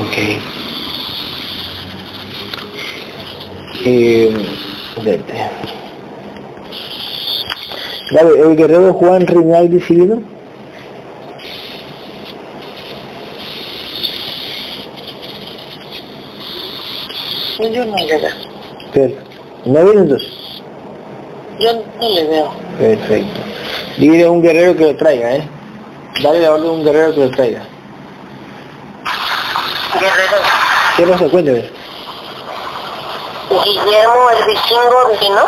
Ok. 0.00 0.16
Eh, 3.84 4.34
vete. 5.04 5.50
Dale, 8.10 8.40
¿el 8.40 8.56
guerrero 8.56 8.92
Juan 8.94 9.26
Rinaldi 9.26 9.80
Silvino? 9.80 10.35
Yo 17.58 17.84
no 17.84 17.96
le 17.96 18.18
veo. 18.18 18.30
Perfecto. 18.92 19.30
¿No 19.64 19.84
viene 19.84 20.00
entonces? 20.02 20.28
Yo 21.58 21.72
no 21.72 22.08
le 22.08 22.24
veo. 22.24 22.52
Perfecto. 22.78 23.40
Dile 23.98 24.24
a 24.24 24.30
un 24.30 24.42
guerrero 24.42 24.76
que 24.76 24.84
lo 24.84 24.96
traiga, 24.96 25.36
¿eh? 25.36 25.48
Dale 26.22 26.40
la 26.40 26.52
orden 26.52 26.68
a 26.68 26.72
un 26.72 26.84
guerrero 26.84 27.14
que 27.14 27.20
lo 27.20 27.30
traiga. 27.30 27.62
Guerrero. 29.94 30.36
¿Qué 30.96 31.06
pasa? 31.06 31.28
Cuéntame. 31.28 31.70
Guillermo 33.48 34.30
el 34.30 34.46
vikingo 34.46 35.18
vino. 35.20 35.46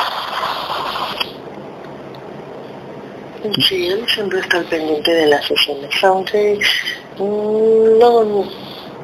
Sí, 3.60 3.86
él 3.86 4.04
siempre 4.08 4.40
está 4.40 4.58
al 4.58 4.64
pendiente 4.64 5.10
de 5.10 5.26
las 5.26 5.44
sesiones, 5.46 6.04
aunque 6.04 6.58
mm, 7.18 7.98
no, 7.98 8.44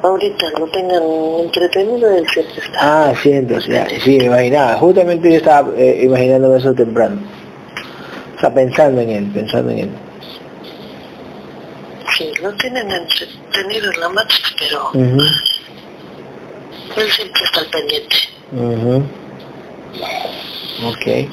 ahorita 0.07 0.49
lo 0.59 0.67
tengan 0.67 1.03
entretenido, 1.41 2.09
él 2.09 2.25
siempre 2.33 2.61
está. 2.63 2.77
Ah, 3.07 3.13
ya, 3.23 3.87
sí, 4.03 4.17
me 4.17 4.25
imaginaba. 4.25 4.73
Justamente 4.77 5.29
yo 5.29 5.37
estaba 5.37 5.69
eh, 5.77 6.01
imaginándome 6.03 6.57
eso 6.57 6.73
temprano. 6.73 7.17
O 8.35 8.39
sea, 8.39 8.53
pensando 8.53 9.01
en 9.01 9.09
él, 9.09 9.31
pensando 9.33 9.71
en 9.71 9.79
él. 9.79 9.89
Sí, 12.17 12.31
lo 12.41 12.51
tienen 12.53 12.89
entretenido 12.89 13.91
en 13.91 13.99
la 13.99 14.09
marcha, 14.09 14.37
pero 14.57 14.89
Ujú, 14.93 15.21
él 16.97 17.11
siempre 17.11 17.43
está 17.43 17.59
al 17.59 17.65
pendiente. 17.67 18.15
ujú. 18.53 19.03
Ok. 20.87 21.29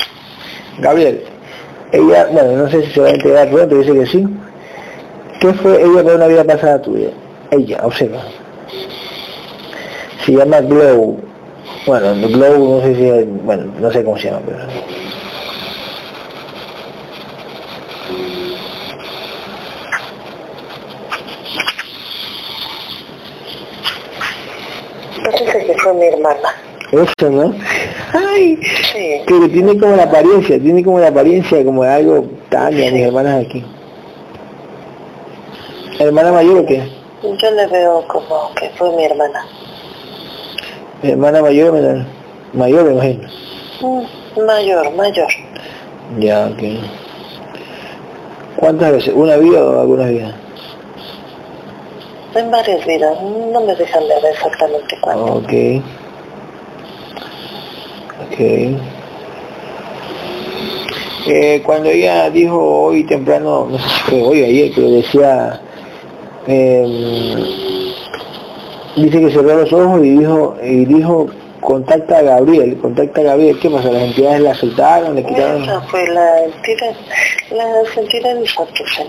Gabriel, 0.78 1.22
ella, 1.92 2.26
bueno, 2.32 2.52
no 2.52 2.70
sé 2.70 2.84
si 2.86 2.92
se 2.92 3.00
va 3.00 3.08
a 3.08 3.14
integrar 3.14 3.50
pronto, 3.50 3.76
dice 3.76 3.92
que 3.92 4.06
sí. 4.06 4.24
¿Qué 5.40 5.52
fue 5.54 5.82
ella 5.82 6.02
para 6.04 6.16
una 6.16 6.26
vida 6.28 6.44
pasada 6.44 6.80
tuya? 6.80 7.10
Ella, 7.50 7.80
observa. 7.82 8.22
Se 10.24 10.32
llama 10.32 10.60
Glow. 10.60 11.18
Bueno, 11.86 12.28
Glow, 12.28 12.76
no 12.76 12.82
sé 12.82 12.94
si, 12.94 13.28
bueno, 13.44 13.64
no 13.80 13.90
sé 13.90 14.04
cómo 14.04 14.18
se 14.18 14.28
llama, 14.28 14.42
pero... 14.46 14.58
Parece 25.24 25.66
que 25.66 25.74
fue 25.78 25.94
mi 25.94 26.06
hermana. 26.06 26.48
Eso, 26.92 27.30
¿no? 27.30 27.54
Ay, 28.12 28.58
Sí, 28.92 29.22
pero 29.26 29.48
tiene 29.48 29.78
como 29.78 29.96
la 29.96 30.04
apariencia, 30.04 30.60
tiene 30.60 30.84
como 30.84 30.98
la 30.98 31.08
apariencia 31.08 31.64
como 31.64 31.82
de 31.82 31.90
algo 31.90 32.26
Tania, 32.50 32.92
mis 32.92 33.02
hermanas 33.02 33.46
aquí. 33.46 33.64
¿Hermana 35.98 36.32
mayor 36.32 36.58
o 36.58 36.66
qué? 36.66 37.01
Yo 37.22 37.50
le 37.50 37.66
veo 37.66 38.04
como 38.08 38.50
que 38.54 38.70
fue 38.70 38.90
mi 38.96 39.04
hermana. 39.04 39.44
Mi 41.02 41.10
hermana 41.10 41.42
mayor 41.42 41.72
menor? 41.72 42.04
Mayor, 42.52 42.84
me 42.84 42.92
imagino. 42.92 43.28
Mm, 43.80 44.44
Mayor, 44.46 44.90
mayor. 44.94 45.28
Ya, 46.18 46.46
ok. 46.46 46.62
¿Cuántas 48.56 48.92
veces? 48.92 49.14
¿Una 49.14 49.36
vida 49.36 49.64
o 49.64 49.80
algunas 49.80 50.08
vidas? 50.10 50.34
En 52.34 52.50
varias 52.50 52.86
vidas, 52.86 53.20
no 53.22 53.60
me 53.60 53.74
dejan 53.74 54.02
de 54.08 54.14
ver 54.22 54.32
exactamente 54.32 54.96
cuándo. 55.00 55.24
Ok. 55.34 55.52
Ok. 58.26 58.40
Eh, 61.26 61.62
cuando 61.64 61.88
ella 61.90 62.30
dijo 62.30 62.58
hoy 62.84 63.04
temprano, 63.04 63.68
no 63.70 63.78
sé 63.78 63.88
si 63.88 64.00
fue 64.10 64.22
hoy 64.22 64.44
ayer, 64.44 64.72
pero 64.74 64.90
decía, 64.90 65.60
eh, 66.47 67.94
dice 68.97 69.20
que 69.20 69.31
cerró 69.31 69.55
los 69.56 69.73
ojos 69.73 70.01
y 70.05 70.10
dijo, 70.19 70.56
y 70.62 70.85
dijo, 70.86 71.27
contacta 71.60 72.19
a 72.19 72.23
Gabriel, 72.23 72.78
contacta 72.81 73.20
a 73.20 73.24
Gabriel, 73.24 73.59
¿qué 73.60 73.70
pasa? 73.70 73.90
¿Las 73.90 74.02
entidades 74.02 74.40
la 74.40 74.55
soltaron, 74.55 75.14
le 75.14 75.24
quitaron? 75.24 75.62
Esa 75.62 75.81
fue 75.82 76.06
la 76.09 76.44
entidad, 76.44 76.94
las 77.51 77.97
entidades 77.97 78.59
abducen. 78.59 79.09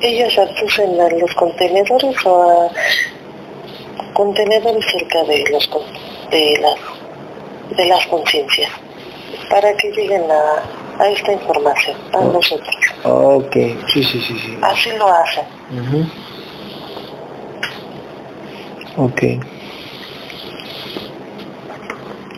Ellos 0.00 0.36
abducen 0.38 1.00
a 1.00 1.08
los 1.10 1.32
contenedores 1.34 2.16
o 2.26 2.42
a 2.42 2.68
contenedores 4.14 4.84
cerca 4.90 5.22
de 5.24 5.44
los 5.50 5.70
de 6.30 6.58
las 6.60 7.76
de 7.76 7.84
las 7.86 8.06
conciencias 8.06 8.70
para 9.48 9.72
que 9.76 9.90
lleguen 9.92 10.24
a, 10.30 11.02
a 11.02 11.08
esta 11.10 11.32
información 11.32 11.96
a 12.12 12.18
Oh. 12.18 12.32
nosotros. 12.32 12.76
Ok, 13.04 13.52
sí, 13.92 14.02
sí, 14.04 14.20
sí, 14.20 14.38
sí. 14.38 14.58
Así 14.62 14.90
lo 14.98 15.06
hacen. 15.08 15.44
Ok. 18.96 19.22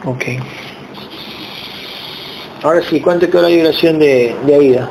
Ok. 0.04 0.24
Ahora 2.62 2.80
sí, 2.88 3.00
¿cuánto 3.00 3.28
quedó 3.28 3.42
la 3.42 3.48
vibración 3.48 3.98
de, 3.98 4.34
de 4.46 4.54
Aida? 4.54 4.88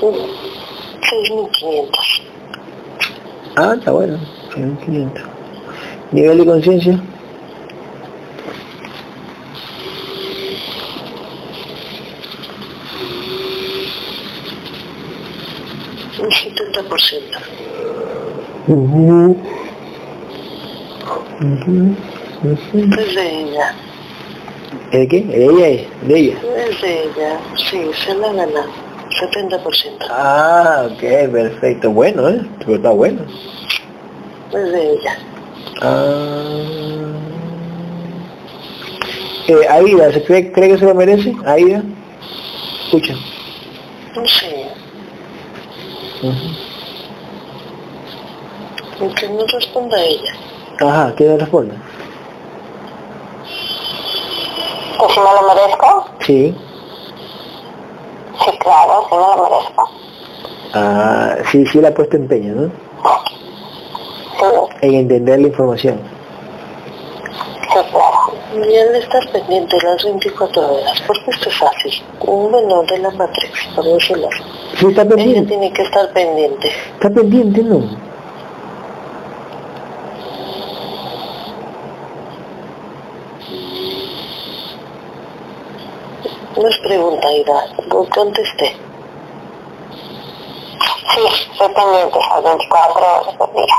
6.500. 0.00 2.22
Ah, 3.56 3.74
está 3.76 3.90
bueno. 3.90 4.18
500. 4.54 5.24
¿Nivel 6.12 6.38
de 6.38 6.46
conciencia? 6.46 7.00
Un 16.18 16.30
70%. 16.30 17.59
Ujú. 18.68 19.36
Ujú. 21.40 21.96
Es 22.44 23.14
de 23.14 23.40
ella. 23.42 23.74
¿De 24.92 25.08
qué? 25.08 25.22
¿De 25.22 25.44
ella? 25.44 25.68
es? 25.68 26.08
¿De 26.08 26.18
ella? 26.18 26.38
Es 26.68 26.80
de 26.82 27.02
ella. 27.04 27.40
Sí, 27.56 27.90
se 28.04 28.14
la 28.14 28.32
gana. 28.32 28.66
70%. 29.20 30.06
Ah, 30.10 30.88
ok, 30.90 31.30
perfecto. 31.32 31.90
Bueno, 31.90 32.28
¿eh? 32.28 32.40
Pero 32.60 32.74
está 32.76 32.90
bueno. 32.90 33.22
Es 34.52 34.72
de 34.72 34.92
ella. 34.92 35.18
Ah. 35.82 36.60
Eh, 39.48 39.66
Aida, 39.68 40.12
¿se 40.12 40.22
cree, 40.24 40.52
cree 40.52 40.68
que 40.70 40.78
se 40.78 40.84
lo 40.84 40.94
merece? 40.94 41.34
Aida. 41.44 41.82
Escucha. 42.84 43.14
No 44.14 44.26
sé. 44.26 44.66
Que 49.00 49.28
no 49.30 49.46
responda 49.46 49.98
ella. 50.02 50.32
Ajá, 50.80 51.14
¿qué 51.16 51.24
le 51.24 51.38
responde? 51.38 51.74
¿Que 54.98 55.14
si 55.14 55.20
me 55.20 55.26
lo 55.26 55.54
merezco? 55.54 56.04
Sí. 56.20 56.54
Sí, 58.44 58.58
claro, 58.58 59.06
sí 59.08 59.14
me 59.14 59.36
lo 59.36 59.48
merezco. 59.50 59.90
Ah, 60.74 61.34
sí, 61.50 61.66
sí 61.66 61.80
le 61.80 61.88
ha 61.88 61.94
puesto 61.94 62.16
empeño, 62.16 62.54
¿no? 62.54 62.68
Sí, 64.38 64.46
En 64.82 64.94
entender 64.94 65.40
la 65.40 65.48
información. 65.48 66.00
sí, 67.72 67.78
claro. 67.90 68.32
Y 68.52 68.76
al 68.76 68.96
estar 68.96 69.30
pendiente 69.30 69.76
las 69.82 70.04
24 70.04 70.74
horas, 70.74 71.00
porque 71.06 71.30
esto 71.30 71.48
es 71.48 71.56
fácil. 71.56 71.92
Un 72.20 72.50
menor 72.50 72.84
de 72.86 72.98
la 72.98 73.10
Matrix, 73.12 73.66
por 73.76 73.84
decirlo. 73.84 74.28
Sí, 74.76 74.86
está 74.88 75.02
Ella 75.02 75.10
pendiente. 75.16 75.48
tiene 75.48 75.72
que 75.72 75.82
estar 75.82 76.12
pendiente. 76.12 76.68
Está 76.94 77.10
pendiente, 77.10 77.62
¿no? 77.62 78.09
No 86.60 86.68
es 86.68 86.76
pregunta, 86.78 87.26
Ida. 87.32 87.74
Lo 87.88 88.04
contesté. 88.10 88.76
Sí, 91.14 91.20
estoy 91.52 91.68
pendiente 91.74 92.18
las 92.18 92.44
24 92.44 93.00
horas 93.00 93.38
del 93.38 93.50
día. 93.56 93.76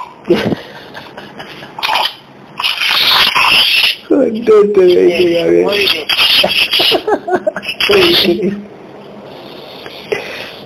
Contente, 4.07 4.79
me 4.79 4.85
dice 4.85 5.25
Bien, 5.25 5.43
Gabriel. 5.43 5.65
muy 5.65 5.77
bien. 5.91 6.07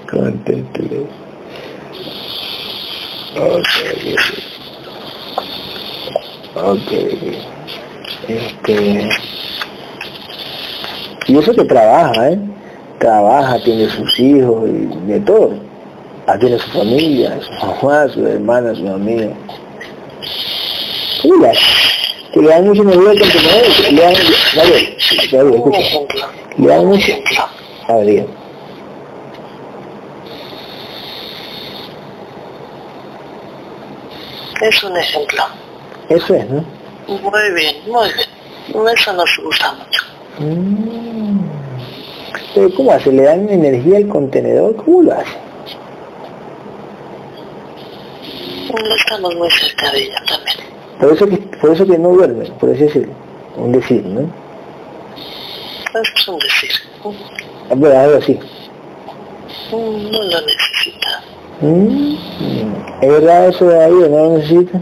Contente. 0.10 0.82
Ok. 3.36 3.72
Ok. 6.56 6.92
Este... 8.28 9.10
Y 11.28 11.38
eso 11.38 11.54
que 11.54 11.64
trabaja, 11.66 12.30
¿eh? 12.30 12.40
Trabaja, 13.00 13.60
tiene 13.64 13.90
sus 13.90 14.20
hijos 14.20 14.70
y 14.70 14.86
de 15.12 15.20
todo. 15.22 15.54
Ah, 16.28 16.38
tiene 16.40 16.58
su 16.60 16.70
familia, 16.72 17.38
su 17.42 17.52
mamá, 17.66 18.08
su 18.08 18.26
hermana, 18.26 18.74
su 18.76 18.88
amiga. 18.88 19.30
Mira, 21.24 21.52
que 22.34 22.40
le 22.42 22.48
dan 22.48 22.66
mucho 22.68 22.82
energía 22.84 23.12
al 23.12 23.20
contenedor, 23.20 23.92
le 23.92 24.02
dan, 24.02 24.14
Gabriel, 24.56 24.98
Un 25.48 25.54
escucha, 25.56 25.80
ejemplo. 25.80 26.22
le 26.58 26.68
dan 26.68 26.80
Un 26.80 26.88
mucho, 26.88 27.00
ejemplo. 27.12 27.44
a 27.88 27.96
ver, 27.98 28.06
diga. 28.06 28.26
Es 34.62 34.84
un 34.84 34.98
ejemplo. 34.98 35.44
Eso 36.10 36.34
es, 36.36 36.50
¿no? 36.50 36.64
Muy 37.08 37.52
bien, 37.54 37.76
muy 37.88 38.10
bien. 38.14 38.88
Eso 38.98 39.14
nos 39.14 39.30
gusta 39.44 39.74
mucho. 39.74 40.02
Mm. 40.40 41.40
Pero 42.54 42.74
¿cómo 42.76 42.92
hace? 42.92 43.12
¿Le 43.12 43.24
dan 43.24 43.50
energía 43.50 43.98
al 43.98 44.08
contenedor? 44.08 44.76
¿Cómo 44.78 45.04
lo 45.04 45.14
hace? 45.14 45.38
No 48.70 48.96
estamos 48.96 49.36
muy 49.36 49.50
cerca 49.52 49.92
de 49.92 50.04
ella 50.04 50.22
también. 50.28 50.58
Por 51.00 51.12
eso 51.14 51.28
que, 51.28 51.38
por 51.38 51.70
eso 51.72 51.86
que 51.86 51.98
no 51.98 52.10
duerme, 52.10 52.46
por 52.60 52.70
eso 52.70 52.86
es 52.86 53.08
un 53.58 53.72
decir, 53.72 54.06
¿no? 54.06 54.22
Eso 54.22 56.12
es 56.16 56.28
un 56.28 56.40
decir. 56.40 56.72
Bueno, 57.76 58.00
algo 58.00 58.18
así. 58.18 58.40
Mm, 59.72 60.12
No 60.12 60.24
lo 60.24 60.42
necesita. 60.42 61.24
Mm. 61.62 62.16
¿Es 63.02 63.10
verdad 63.10 63.48
eso 63.50 63.66
de 63.66 63.84
ahí 63.84 63.94
o 63.94 64.10
no 64.10 64.18
lo 64.18 64.38
necesita? 64.38 64.82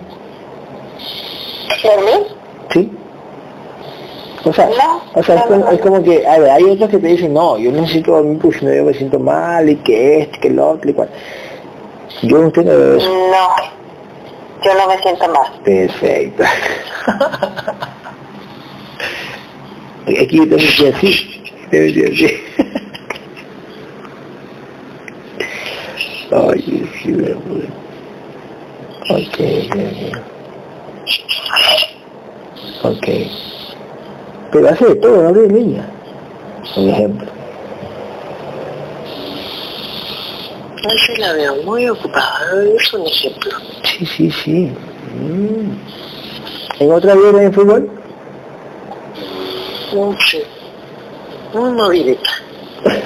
¿Dormir? 1.84 2.28
Sí. 2.72 2.92
O 4.46 4.52
sea, 4.52 4.68
No, 4.68 5.02
o 5.14 5.24
sea 5.24 5.36
es, 5.36 5.44
como, 5.44 5.70
es 5.70 5.80
como 5.80 6.04
que, 6.04 6.28
a 6.28 6.38
ver, 6.38 6.50
hay 6.52 6.64
otros 6.64 6.90
que 6.90 6.98
te 6.98 7.08
dicen, 7.08 7.34
no, 7.34 7.58
yo 7.58 7.72
necesito 7.72 8.12
dormir 8.12 8.40
porque 8.42 8.60
si 8.60 8.66
no 8.66 8.74
yo 8.74 8.84
me 8.84 8.94
siento 8.94 9.18
mal 9.20 9.70
y 9.70 9.78
que 9.78 10.20
este, 10.22 10.40
que 10.40 10.50
el 10.50 10.60
otro 10.60 10.90
y 10.90 10.94
cual. 10.94 11.10
Yo 12.24 12.38
no 12.40 12.52
tengo 12.52 12.72
eso. 12.72 13.10
No. 13.10 13.56
Yo 14.64 14.74
no 14.76 14.88
me 14.88 14.98
siento 15.02 15.28
mal. 15.30 15.52
Perfecto. 15.64 16.44
Aquí 20.08 20.38
yo 20.38 20.44
tengo 20.44 20.58
que 20.58 20.94
así. 20.94 21.44
Tengo 21.70 21.94
que 21.94 22.06
así. 22.12 22.28
Ay, 26.32 26.90
sí, 27.02 27.10
me. 27.12 27.32
Ok, 29.10 29.38
ok, 29.66 29.76
ok. 32.84 33.08
Pero 34.54 34.70
hace 34.70 34.86
de 34.86 34.96
todo, 34.96 35.24
no 35.24 35.34
de 35.34 35.48
leña. 35.50 35.90
Por 36.76 36.88
ejemplo. 36.88 37.28
Así 40.86 41.16
la 41.18 41.34
veo 41.34 41.56
muy 41.64 41.88
ocupada. 41.90 42.40
Es 42.78 42.94
un 42.94 43.08
ejemplo. 43.08 43.52
Sí, 43.84 44.06
sí, 44.06 44.32
sí. 44.32 44.72
Mm. 45.16 45.72
¿En 46.80 46.92
otra 46.92 47.16
vida 47.16 47.44
en 47.44 47.54
fútbol? 47.54 47.90
Mm, 49.94 50.14
Sí. 50.30 50.42
Muy 51.54 51.72
movidita. 51.72 52.30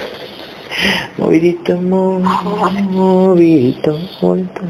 Movidito, 1.17 1.75
mo- 1.81 2.19
movidito, 2.19 3.97
movidito. 4.21 4.61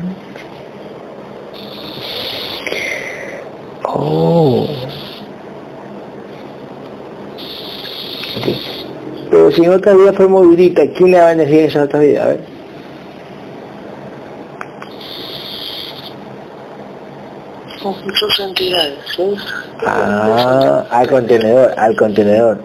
Oh. 3.84 4.68
Pero 9.30 9.52
si 9.52 9.64
en 9.64 9.72
otra 9.74 9.94
vida 9.94 10.14
fue 10.14 10.28
movidita, 10.28 10.84
¿quién 10.96 11.12
le 11.12 11.20
va 11.20 11.28
a 11.28 11.32
en 11.34 11.42
esa 11.42 11.84
otra 11.84 12.00
vida? 12.00 12.24
A 12.24 12.28
ver. 12.28 12.40
Sus 18.16 18.40
entidades. 18.40 18.98
¿sí? 19.16 19.36
Ah, 19.86 20.86
al 20.90 21.08
contenedor, 21.10 21.74
al 21.78 21.96
contenedor. 21.96 22.60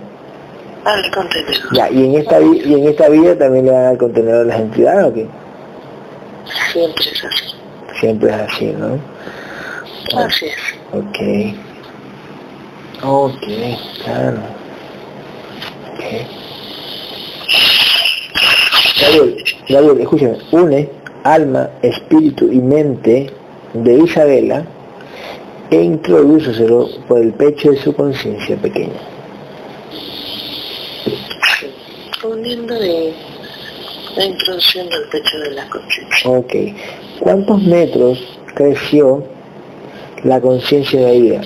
Al 0.84 1.10
contenedor. 1.12 1.72
Ya, 1.74 1.90
y 1.90 2.04
en 2.06 2.14
esta 2.20 2.38
vi- 2.40 2.62
y 2.64 2.74
en 2.74 2.88
esta 2.88 3.08
vida 3.08 3.36
también 3.38 3.66
le 3.66 3.72
dan 3.72 3.86
al 3.86 3.98
contenedor 3.98 4.46
las 4.46 4.58
entidades 4.58 5.04
o 5.06 5.12
qué? 5.14 5.26
Siempre 6.72 7.04
es 7.12 7.24
así. 7.24 7.44
Siempre 8.00 8.30
es 8.30 8.36
así, 8.36 8.66
¿no? 8.78 8.98
Así 10.18 10.46
es. 10.46 10.54
Ok. 10.92 11.18
Ok, 13.04 13.42
claro. 14.04 14.38
Ok. 16.12 16.42
Gabriel, 19.00 19.44
Gabriel, 19.68 20.00
escúchame. 20.00 20.38
Une 20.52 20.88
alma, 21.24 21.70
espíritu 21.82 22.50
y 22.52 22.58
mente 22.58 23.30
de 23.74 23.94
Isabela 23.94 24.64
e 25.70 25.82
introdúceselo 25.82 26.88
por 27.08 27.20
el 27.20 27.32
pecho 27.32 27.70
de 27.70 27.78
su 27.78 27.94
conciencia 27.94 28.56
pequeña. 28.56 29.00
Uniendo 32.24 32.74
de 32.78 33.12
la 34.16 34.24
introducción 34.24 34.88
del 34.88 35.08
pecho 35.10 35.38
de 35.38 35.50
la 35.52 35.68
conciencia. 35.68 36.30
Ok. 36.30 36.54
¿Cuántos 37.20 37.62
metros 37.62 38.18
creció 38.54 39.24
la 40.24 40.40
conciencia 40.40 41.00
de 41.00 41.16
ella 41.16 41.40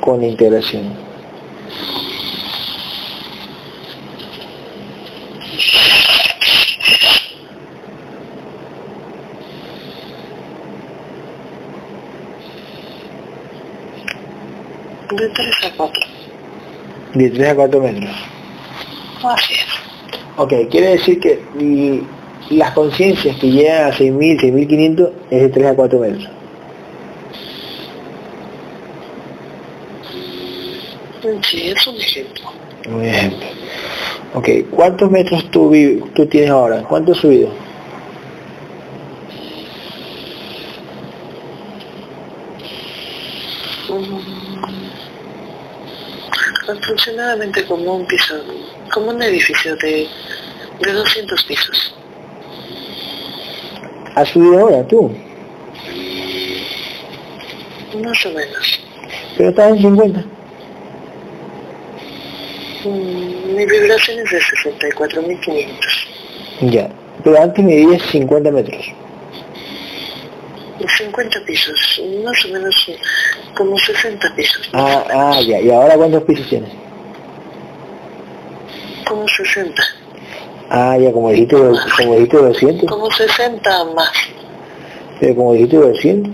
con 0.00 0.20
la 0.20 0.28
De 15.16 15.28
3 15.28 15.56
a 15.64 15.76
4. 15.76 16.02
De 17.14 17.30
3 17.30 17.48
a 17.48 17.54
4 17.54 17.80
metros. 17.80 18.10
Así 19.24 19.54
es. 19.54 19.66
Ok, 20.36 20.52
quiere 20.70 20.90
decir 20.90 21.18
que 21.18 21.40
y 21.58 22.02
las 22.50 22.72
conciencias 22.72 23.36
que 23.38 23.50
llegan 23.50 23.90
a 23.90 23.94
6.000, 23.94 24.40
6.500 24.40 25.10
es 25.30 25.42
de 25.42 25.48
3 25.48 25.66
a 25.66 25.74
4 25.74 25.98
metros. 25.98 26.28
Sí, 31.42 31.68
es 31.68 31.86
un 31.86 31.96
ejemplo. 31.96 32.52
Un 32.88 33.04
ejemplo. 33.04 33.46
Ok, 34.34 34.48
¿cuántos 34.70 35.10
metros 35.10 35.50
tú, 35.50 35.72
tú 36.14 36.26
tienes 36.26 36.50
ahora? 36.50 36.82
¿Cuánto 36.82 37.12
has 37.12 37.18
subido? 37.18 37.48
Mm, 43.88 44.36
Aproximadamente 46.86 47.64
como 47.64 47.96
un 47.96 48.06
piso, 48.06 48.36
como 48.94 49.10
un 49.10 49.20
edificio 49.20 49.74
de, 49.74 50.06
de 50.80 50.92
200 50.92 51.42
pisos. 51.42 51.96
¿Has 54.14 54.28
subido 54.28 54.60
ahora 54.60 54.86
tú? 54.86 55.12
Más 58.04 58.26
o 58.26 58.30
menos. 58.30 58.80
Pero 59.36 59.50
estás 59.50 59.72
en 59.72 59.78
50. 59.80 60.24
Mm, 62.84 63.56
Mi 63.56 63.66
vibración 63.66 64.20
es 64.20 64.30
de 64.30 64.38
64.500. 64.38 66.70
Ya. 66.70 66.88
Pero 67.24 67.42
antes 67.42 67.64
medías 67.64 68.00
50 68.12 68.52
metros. 68.52 68.86
50 70.98 71.40
pisos, 71.40 72.00
más 72.22 72.44
o 72.44 72.48
menos 72.48 72.90
como 73.56 73.76
60 73.78 74.34
pisos. 74.36 74.68
Ah, 74.72 75.04
ah, 75.10 75.40
ya. 75.40 75.60
¿Y 75.60 75.70
ahora 75.70 75.96
cuántos 75.96 76.22
pisos 76.24 76.48
tienes? 76.48 76.70
Como 79.08 79.26
60. 79.26 79.82
Ah, 80.70 80.96
ya, 80.98 81.12
como 81.12 81.30
dijiste, 81.30 81.56
como 81.56 82.14
dijiste 82.14 82.36
200. 82.36 82.90
Como 82.90 83.10
60 83.10 83.84
más. 83.94 84.12
Pero 85.20 85.34
como 85.34 85.52
dijiste 85.54 85.76
200. 85.76 86.32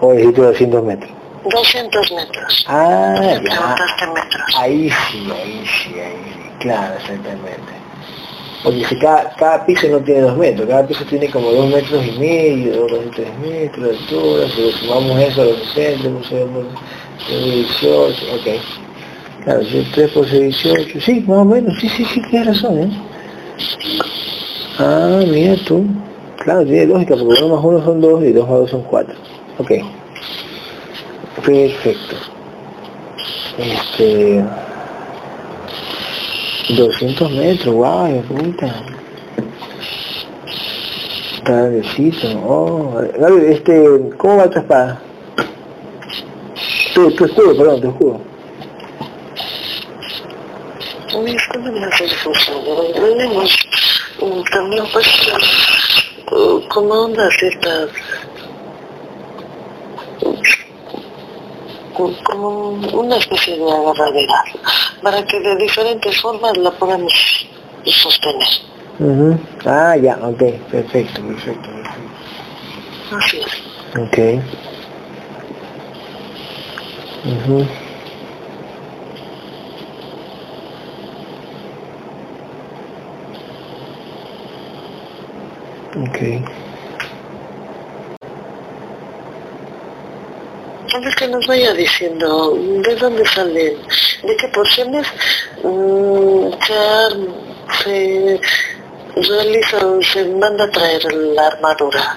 O 0.00 0.12
dijiste 0.12 0.40
200 0.40 0.84
metros. 0.84 1.10
200 1.44 2.12
metros. 2.12 2.64
Ah, 2.68 3.14
ya. 3.20 3.40
metros. 3.40 4.56
Ahí 4.56 4.90
sí, 4.90 5.30
ahí 5.32 5.64
sí, 5.64 6.00
ahí 6.00 6.16
sí. 6.24 6.50
Claro, 6.58 6.94
exactamente. 6.96 7.79
Porque 8.62 8.84
si 8.84 8.98
cada, 8.98 9.30
cada 9.36 9.64
piso 9.64 9.88
no 9.88 10.00
tiene 10.00 10.20
dos 10.20 10.36
metros, 10.36 10.68
cada 10.68 10.86
piso 10.86 11.04
tiene 11.04 11.30
como 11.30 11.50
dos 11.50 11.68
metros 11.70 12.04
y 12.06 12.18
medio, 12.18 12.86
dos 12.88 13.00
y 13.06 13.10
tres 13.10 13.38
metros 13.38 13.84
de 13.84 13.96
altura, 13.96 14.46
si 14.48 14.72
sumamos 14.72 15.18
eso 15.18 15.42
a 15.42 15.44
los 15.46 15.58
60, 15.72 16.10
por 16.10 16.26
6 16.26 16.42
por 16.52 16.64
18, 17.26 18.24
ok. 18.34 19.44
Claro, 19.44 19.64
si 19.64 19.78
es 19.78 19.92
3 19.92 20.10
por 20.10 20.28
6, 20.28 20.40
18, 20.40 21.00
sí, 21.00 21.24
más 21.26 21.38
o 21.38 21.44
menos, 21.46 21.78
sí, 21.80 21.88
sí, 21.88 22.04
sí, 22.04 22.20
tienes 22.28 22.48
razón, 22.48 22.80
¿eh? 22.80 22.90
Ah, 24.78 25.22
mira 25.26 25.56
tú. 25.64 25.86
Claro, 26.38 26.64
tiene 26.64 26.86
lógica, 26.86 27.16
porque 27.16 27.42
1 27.42 27.54
más 27.54 27.64
1 27.64 27.84
son 27.84 28.00
2 28.00 28.24
y 28.24 28.32
2 28.32 28.48
más 28.48 28.58
2 28.60 28.70
son 28.70 28.82
4. 28.82 29.14
Ok. 29.58 29.72
Perfecto. 31.44 32.16
Este... 33.58 34.44
200 36.76 37.30
metros, 37.32 37.74
guau, 37.74 38.12
de 38.12 38.20
puta. 38.20 38.84
Grandecito, 41.44 42.28
oh. 42.46 43.00
Este, 43.48 44.10
¿cómo 44.16 44.36
va 44.36 44.50
tu 44.50 44.58
espada? 44.58 45.00
Tu, 46.94 47.10
tu 47.12 47.24
escudo, 47.24 47.56
perdón, 47.56 47.80
tu 47.80 47.88
escudo. 47.88 48.20
Me 51.22 51.84
hace 51.84 52.04
difuso. 52.04 52.52
Tenemos 52.94 53.56
también 54.52 54.84
pues 54.92 55.06
como 56.68 56.94
ondas 56.94 57.42
estas 57.42 57.90
como 62.24 62.70
una 62.92 63.16
especie 63.16 63.56
de 63.56 63.70
agarradera 63.70 64.44
para 65.02 65.24
que 65.24 65.40
de 65.40 65.56
diferentes 65.56 66.20
formas 66.20 66.56
la 66.58 66.70
podamos 66.72 67.12
sostener. 67.84 68.48
Ujú. 68.98 69.38
Ah, 69.64 69.96
ya, 69.96 70.18
ok, 70.22 70.42
perfecto, 70.70 71.22
perfecto, 71.22 71.68
perfecto. 71.70 73.16
Así 73.16 73.40
es. 73.40 73.62
Ok. 73.98 74.18
Ujú. 77.24 77.66
Ok. 85.96 86.18
Antes 90.94 91.14
que 91.16 91.28
nos 91.28 91.46
vaya 91.46 91.72
diciendo 91.72 92.54
de 92.84 92.96
dónde 92.96 93.24
salen, 93.26 93.74
de 94.22 94.36
qué 94.36 94.48
porciones 94.48 95.06
mm, 95.62 96.50
se, 96.66 96.74
ar- 96.74 97.82
se 97.82 98.40
realiza 99.16 99.86
o 99.86 100.02
se 100.02 100.24
manda 100.26 100.64
a 100.64 100.70
traer 100.70 101.12
la 101.12 101.46
armadura. 101.48 102.16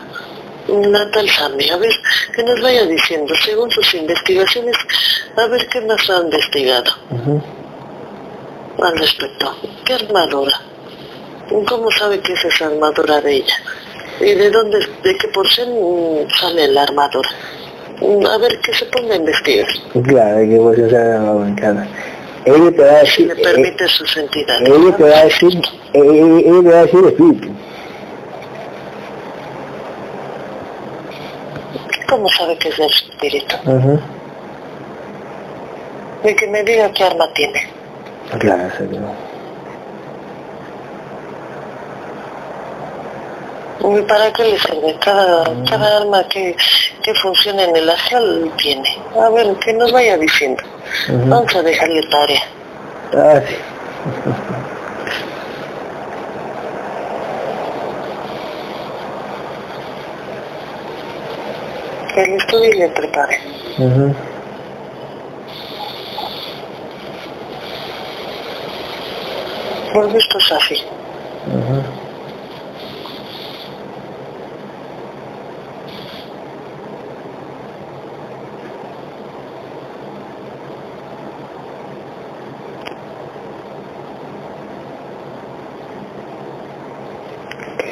La 0.67 1.11
tal 1.11 1.29
Sami, 1.29 1.69
a 1.69 1.75
ver, 1.77 1.91
que 2.33 2.41
nos 2.43 2.61
vaya 2.61 2.85
diciendo, 2.85 3.33
según 3.43 3.69
sus 3.69 3.93
investigaciones, 3.95 4.75
a 5.35 5.45
ver 5.47 5.67
qué 5.67 5.81
más 5.81 6.09
ha 6.09 6.21
investigado 6.21 6.93
al 8.81 8.97
respecto. 8.97 9.55
¿Qué 9.85 9.93
armadura? 9.93 10.61
¿Cómo 11.67 11.91
sabe 11.91 12.19
que 12.21 12.31
es 12.33 12.45
esa 12.45 12.67
armadura 12.67 13.19
de 13.21 13.35
ella? 13.37 13.55
¿Y 14.21 14.33
de 14.35 14.49
dónde, 14.51 14.79
de 15.03 15.17
qué 15.17 15.27
porción 15.29 15.69
mm, 15.69 16.29
sale 16.39 16.67
la 16.69 16.83
armadura? 16.83 17.29
A 18.03 18.37
ver, 18.37 18.59
que 18.59 18.73
se 18.73 18.85
ponga 18.87 19.13
a 19.13 19.17
investigar. 19.17 19.67
Claro, 20.05 20.37
que 20.39 20.57
vos 20.59 20.75
ya 20.77 20.89
sabes, 20.89 21.55
claro. 21.55 21.83
Ella 22.45 22.71
te 22.75 22.83
va 22.83 22.99
a 22.99 23.05
Si 23.05 23.23
decir, 23.23 23.27
me 23.27 23.33
eh, 23.33 23.43
permite 23.43 23.87
sus 23.87 24.17
entidades. 24.17 24.69
ella 24.69 24.97
te 24.97 25.03
va 25.03 25.17
a 25.17 25.23
decir, 25.23 25.61
eh, 25.93 25.99
ella 26.01 26.39
ella 26.39 26.61
te 26.61 26.69
va 26.69 26.79
a 26.79 26.83
decir 26.83 27.05
espíritu. 27.05 27.49
¿Cómo 32.09 32.29
sabe 32.29 32.57
que 32.57 32.69
es 32.69 32.77
del 32.77 32.89
espíritu? 32.89 33.55
Ajá. 33.55 33.99
De 36.23 36.35
que 36.35 36.47
me 36.47 36.63
diga 36.63 36.91
qué 36.91 37.03
arma 37.05 37.27
tiene. 37.33 37.67
Claro. 38.39 38.69
Para 44.07 44.31
qué 44.31 44.43
le 44.45 44.57
sirve? 44.59 44.95
Cada, 44.99 45.43
cada 45.69 45.97
arma 45.97 46.23
que, 46.29 46.55
que 47.01 47.13
funcione 47.15 47.63
en 47.65 47.75
el 47.75 47.89
astral 47.89 48.51
tiene. 48.57 48.97
A 49.19 49.29
ver, 49.29 49.55
que 49.57 49.73
nos 49.73 49.91
vaya 49.91 50.17
diciendo. 50.17 50.63
Vamos 51.09 51.53
a 51.55 51.61
dejarle 51.61 52.01
tarea. 52.07 52.43
Ah, 53.13 53.41
sí. 53.45 53.55
Que 62.13 62.23
el 62.23 62.33
estudio 62.35 62.73
le 62.73 62.89
prepare. 62.89 63.39
Ujú. 63.79 64.15
Por 69.93 70.13
visto 70.13 70.37
es 70.37 70.51
así. 70.51 70.83
Ujú. 71.47 72.02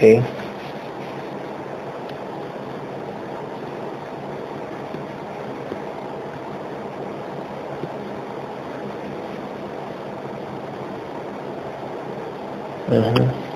Okay. 0.02 0.26
Ujú. 12.88 13.51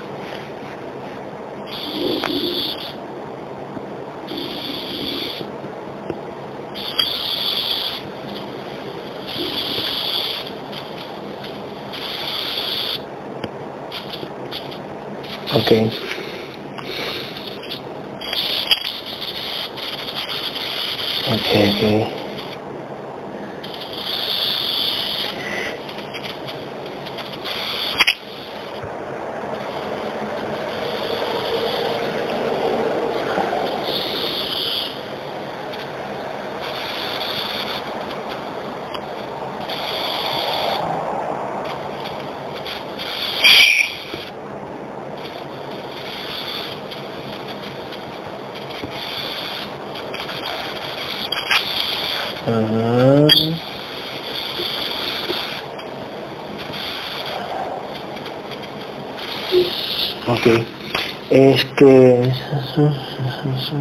Ok. 63.66 63.72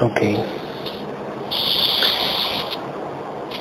Ok. 0.00 0.20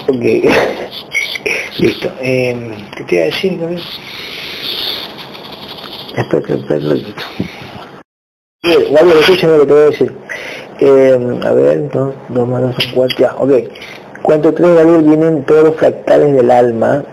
Ok. 0.10 0.24
Listo. 1.80 2.12
Eh, 2.20 2.78
¿Qué 2.98 3.04
te 3.04 3.16
iba 3.16 3.24
a 3.24 3.26
decir, 3.28 3.58
Gabriel? 3.60 3.84
Espero 6.18 6.44
que 6.44 6.58
perderlo. 6.58 7.14
Gabriel, 8.64 9.20
escúchame 9.20 9.54
lo 9.54 9.60
que 9.62 9.68
te 9.68 9.74
voy 9.74 9.82
a 9.82 9.86
decir. 9.86 10.18
Eh, 10.80 11.40
a 11.44 11.52
ver, 11.54 11.90
dos, 11.92 12.14
dos 12.30 12.48
manos, 12.48 12.76
un 12.86 12.92
cuarto, 12.92 13.16
ya, 13.20 13.36
ok. 13.36 13.52
Cuanto 14.22 14.54
tres, 14.54 14.76
Gabriel, 14.76 15.04
vienen 15.04 15.44
todos 15.46 15.64
los 15.64 15.76
fractales 15.76 16.34
del 16.34 16.52
alma 16.52 17.06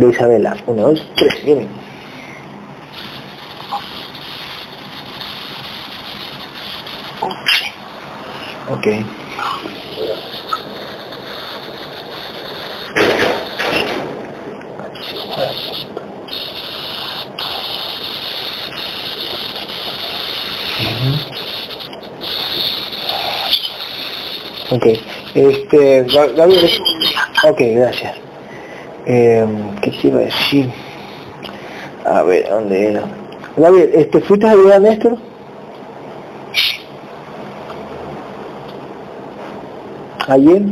de 0.00 0.10
Isabela. 0.10 0.56
Uno, 0.66 0.82
dos, 0.90 1.06
tres, 1.16 1.44
vienen. 1.44 1.68
Ok. 8.68 8.86
Ok, 24.70 24.86
este, 25.34 26.04
Ga- 26.06 26.32
Gabriel, 26.36 26.70
ok, 27.48 27.58
gracias. 27.74 28.29
Eh, 29.06 29.46
¿Qué 29.82 29.90
te 29.90 30.08
iba 30.08 30.20
a 30.20 30.24
decir? 30.24 30.70
A 32.04 32.22
ver, 32.22 32.48
¿dónde 32.48 32.90
era? 32.90 33.02
Gabriel, 33.56 33.90
este, 33.94 34.20
¿fuiste 34.20 34.46
a 34.46 34.52
ayudar 34.52 34.74
a 34.74 34.78
Néstor? 34.80 35.16
Ayer, 40.28 40.62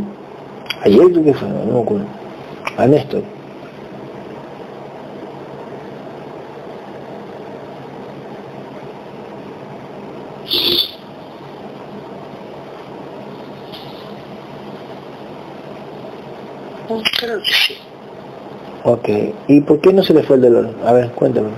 ayer 0.84 1.10
creo 1.10 1.24
que 1.24 1.34
fue, 1.34 1.48
no 1.48 1.72
me 1.72 1.80
acuerdo. 1.80 2.06
A 2.76 2.86
Néstor. 2.86 3.22
Creo 17.18 17.42
que 17.42 17.52
sí. 17.52 17.76
Ok, 18.89 19.06
¿y 19.48 19.60
por 19.60 19.82
qué 19.82 19.93
no 19.93 20.02
se 20.02 20.15
le 20.15 20.23
fue 20.23 20.36
el 20.36 20.43
dolor? 20.43 20.70
A 20.86 20.94
ver, 20.94 21.10
cuéntame. 21.10 21.51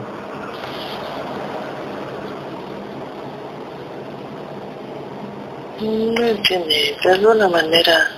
No 5.80 6.26
entiende, 6.26 6.96
de 7.04 7.12
alguna 7.12 7.48
manera 7.48 8.08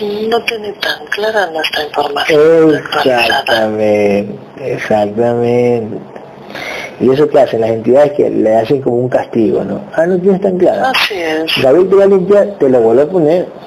no 0.00 0.44
tiene 0.44 0.72
tan 0.74 1.06
clara 1.06 1.50
nuestra 1.50 1.82
información. 1.82 2.82
Exactamente, 3.04 4.38
exactamente. 4.60 5.98
Y 7.00 7.10
eso 7.10 7.28
que 7.28 7.40
hacen 7.40 7.62
las 7.62 7.70
entidades 7.70 8.12
que 8.12 8.30
le 8.30 8.58
hacen 8.58 8.80
como 8.80 8.96
un 8.98 9.08
castigo, 9.08 9.64
¿no? 9.64 9.80
Ah, 9.92 10.06
no 10.06 10.16
tienes 10.20 10.40
tan 10.40 10.56
clara. 10.56 10.92
Así 10.94 11.14
es. 11.14 11.50
David 11.60 11.88
te 11.88 11.96
va 11.96 12.04
a 12.04 12.06
limpiar, 12.06 12.46
te 12.60 12.68
lo 12.68 12.80
vuelve 12.80 13.02
a 13.02 13.06
poner 13.06 13.65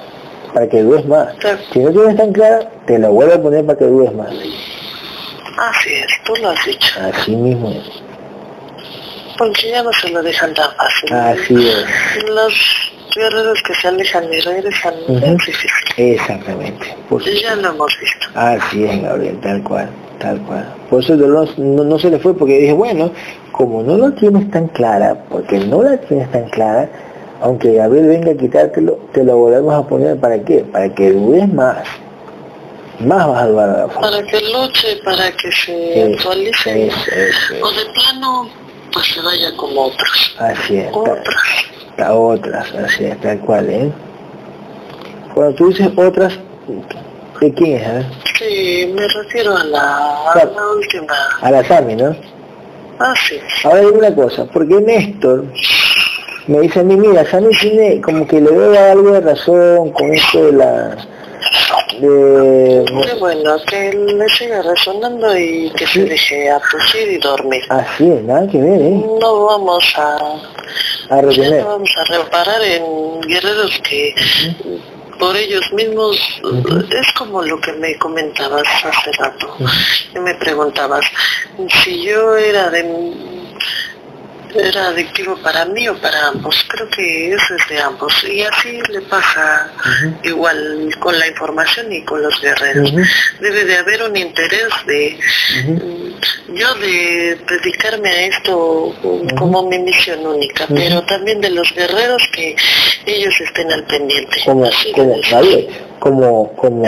para 0.52 0.68
que 0.68 0.82
dudes 0.82 1.04
más. 1.06 1.28
Si 1.72 1.78
no 1.78 1.90
tienes 1.90 2.16
tan 2.16 2.32
clara, 2.32 2.60
te 2.86 2.98
lo 2.98 3.12
vuelve 3.12 3.34
a 3.34 3.42
poner 3.42 3.64
para 3.66 3.78
que 3.78 3.84
dudes 3.86 4.12
más. 4.14 4.30
Así 4.30 5.92
es, 5.92 6.06
tú 6.24 6.34
lo 6.40 6.50
has 6.50 6.64
dicho. 6.64 7.00
Así 7.00 7.36
mismo 7.36 7.70
es. 7.70 8.02
Porque 9.36 9.70
ya 9.70 9.82
no 9.82 9.92
se 9.92 10.10
lo 10.10 10.22
dejan 10.22 10.52
tan 10.54 10.70
fácil. 10.74 11.12
Así 11.14 11.68
es. 11.68 12.24
Los 12.28 12.92
guerreros 13.14 13.62
que 13.66 13.74
se 13.74 13.88
alejan 13.88 14.24
y 14.32 14.40
regresan 14.40 14.94
Ujú. 15.08 15.16
es 15.16 15.36
difícil. 15.46 15.70
Exactamente. 15.96 16.94
Por 17.08 17.22
ya 17.24 17.54
lo 17.56 17.70
hemos 17.70 17.92
visto. 18.00 18.26
Así 18.34 18.84
es, 18.84 19.02
Gabriel, 19.02 19.38
tal 19.40 19.62
cual, 19.62 19.88
tal 20.18 20.40
cual. 20.42 20.72
Por 20.88 21.02
eso 21.02 21.14
el 21.14 21.20
dolor 21.20 21.48
no, 21.58 21.84
no 21.84 21.98
se 21.98 22.10
le 22.10 22.18
fue 22.18 22.34
porque 22.36 22.58
dije, 22.58 22.72
bueno, 22.72 23.10
como 23.52 23.82
no 23.82 23.96
lo 23.96 24.12
tienes 24.12 24.50
tan 24.50 24.68
clara, 24.68 25.16
porque 25.28 25.58
no 25.58 25.82
la 25.82 25.96
tienes 25.98 26.30
tan 26.30 26.48
clara, 26.50 26.88
aunque 27.40 27.74
Gabriel 27.74 28.06
venga 28.08 28.32
a 28.32 28.34
quitártelo, 28.36 28.98
te 29.12 29.24
lo 29.24 29.36
volvemos 29.36 29.74
a 29.74 29.86
poner 29.86 30.18
para 30.18 30.38
qué? 30.44 30.58
Para 30.70 30.88
que 30.94 31.10
dudes 31.12 31.48
más. 31.52 31.78
Más 33.00 33.26
vas 33.26 33.42
a 33.42 33.46
dudar 33.46 33.70
a 33.70 33.76
la 33.78 33.88
fuerza. 33.88 34.00
Para 34.10 34.26
que 34.26 34.40
luche, 34.52 35.00
para 35.04 35.32
que 35.32 35.50
se 35.52 36.02
actualice. 36.14 36.90
O 37.62 37.70
de 37.70 37.84
plano, 37.94 38.48
pues 38.92 39.06
se 39.06 39.22
vaya 39.22 39.56
como 39.56 39.86
otros. 39.86 40.36
Así 40.38 40.76
es, 40.78 40.88
Otras. 40.92 41.24
ta- 41.96 42.14
otras, 42.14 42.74
así 42.74 43.04
es, 43.06 43.20
tal 43.20 43.38
cual, 43.40 43.70
¿eh? 43.70 43.90
Cuando 45.34 45.54
tú 45.54 45.68
dices 45.68 45.88
otras, 45.96 46.38
¿de 47.40 47.54
quién 47.54 47.76
es? 47.76 47.82
eh? 47.86 48.06
Sí, 48.38 48.92
me 48.94 49.06
refiero 49.08 49.56
a 49.56 49.64
la, 49.64 50.28
a 50.28 50.32
Claro. 50.34 50.52
la 50.54 50.66
última. 50.76 51.14
A 51.40 51.50
la 51.50 51.64
Sami, 51.64 51.94
¿no? 51.96 52.14
Ah, 52.98 53.14
sí. 53.26 53.38
Ahora 53.64 53.80
dime 53.80 53.92
una 53.98 54.14
cosa, 54.14 54.44
porque 54.52 54.74
Néstor 54.74 55.44
me 56.46 56.60
dice 56.60 56.80
a 56.80 56.82
mí, 56.82 56.96
mira, 56.96 57.28
Sami 57.30 57.50
tiene 57.60 58.00
como 58.00 58.26
que 58.26 58.40
le 58.40 58.50
veo 58.50 58.90
algo 58.92 59.12
de 59.12 59.20
razón 59.20 59.90
con 59.92 60.12
esto 60.12 60.46
de 60.46 60.52
la... 60.52 60.96
de... 62.00 62.84
Bueno, 63.18 63.56
que 63.66 63.92
le 63.92 64.28
siga 64.30 64.62
resonando 64.62 65.36
y 65.36 65.70
que 65.76 65.86
se 65.86 66.04
deje 66.04 66.50
atuchir 66.50 67.08
y 67.12 67.18
dormir. 67.18 67.62
Así 67.68 68.10
es, 68.10 68.22
nada 68.22 68.46
que 68.48 68.58
ver, 68.58 68.80
¿eh? 68.80 69.04
No 69.20 69.44
vamos 69.46 69.84
a, 69.96 70.16
A 71.10 71.16
ya 71.16 71.20
retener. 71.22 71.62
no 71.62 71.68
vamos 71.68 71.90
a 71.96 72.04
reparar 72.16 72.62
en 72.62 73.20
guerreros 73.22 73.80
que 73.88 74.14
por 75.18 75.36
ellos 75.36 75.70
mismos 75.74 76.16
es 76.90 77.12
como 77.12 77.42
lo 77.42 77.60
que 77.60 77.72
me 77.74 77.94
comentabas 77.98 78.62
hace 78.82 79.12
rato. 79.18 79.54
Y 80.14 80.18
me 80.18 80.34
preguntabas 80.36 81.04
si 81.84 82.02
yo 82.02 82.36
era 82.36 82.70
de 82.70 82.82
era 84.58 84.88
adictivo 84.88 85.36
para 85.42 85.64
mí 85.66 85.88
o 85.88 85.96
para 85.98 86.28
ambos. 86.28 86.64
Creo 86.68 86.88
que 86.90 87.32
eso 87.32 87.54
es 87.56 87.68
de 87.68 87.80
ambos. 87.80 88.12
Y 88.24 88.42
así 88.42 88.80
le 88.90 89.00
pasa 89.02 89.70
igual 90.24 90.90
con 91.00 91.18
la 91.18 91.26
información 91.28 91.92
y 91.92 92.02
con 92.04 92.22
los 92.22 92.40
guerreros. 92.40 92.92
Debe 93.40 93.64
de 93.64 93.76
haber 93.76 94.02
un 94.02 94.16
interés 94.16 94.68
de 94.86 95.18
mm, 95.66 96.54
yo 96.54 96.74
de 96.74 97.38
dedicarme 97.48 98.08
a 98.10 98.26
esto 98.26 98.94
um, 99.02 99.28
como 99.38 99.62
mi 99.68 99.78
misión 99.78 100.26
única, 100.26 100.66
pero 100.68 101.02
también 101.06 101.40
de 101.40 101.50
los 101.50 101.72
guerreros 101.74 102.22
que 102.34 102.56
ellos 103.06 103.34
estén 103.40 103.70
al 103.72 103.84
pendiente. 103.84 104.40
como, 104.44 104.64
como 104.94 105.14
David, 105.30 105.66
como, 106.00 106.52
como, 106.56 106.82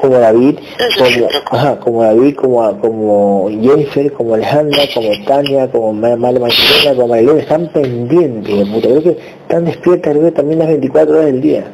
como 0.00 0.18
David, 0.18 0.58
como, 0.96 1.58
ajá, 1.58 1.78
como 1.80 2.02
David, 2.04 2.34
como, 2.36 2.80
como 2.80 3.48
Jennifer, 3.50 4.12
como 4.12 4.34
Alejandra, 4.34 4.82
como 4.94 5.24
Tania, 5.24 5.70
como 5.70 5.92
Ma- 5.92 6.16
Male 6.16 6.40
Magdalena, 6.40 6.94
como 7.02 7.14
Marilyn, 7.14 7.38
están 7.40 7.66
pendientes, 7.68 8.56
de 8.58 8.66
puta, 8.66 8.88
creo 8.88 9.02
que 9.02 9.10
están 9.42 9.64
despiertas 9.64 10.12
creo 10.12 10.24
que 10.24 10.30
también 10.32 10.58
las 10.60 10.68
24 10.68 11.12
horas 11.14 11.26
del 11.26 11.40
día. 11.40 11.64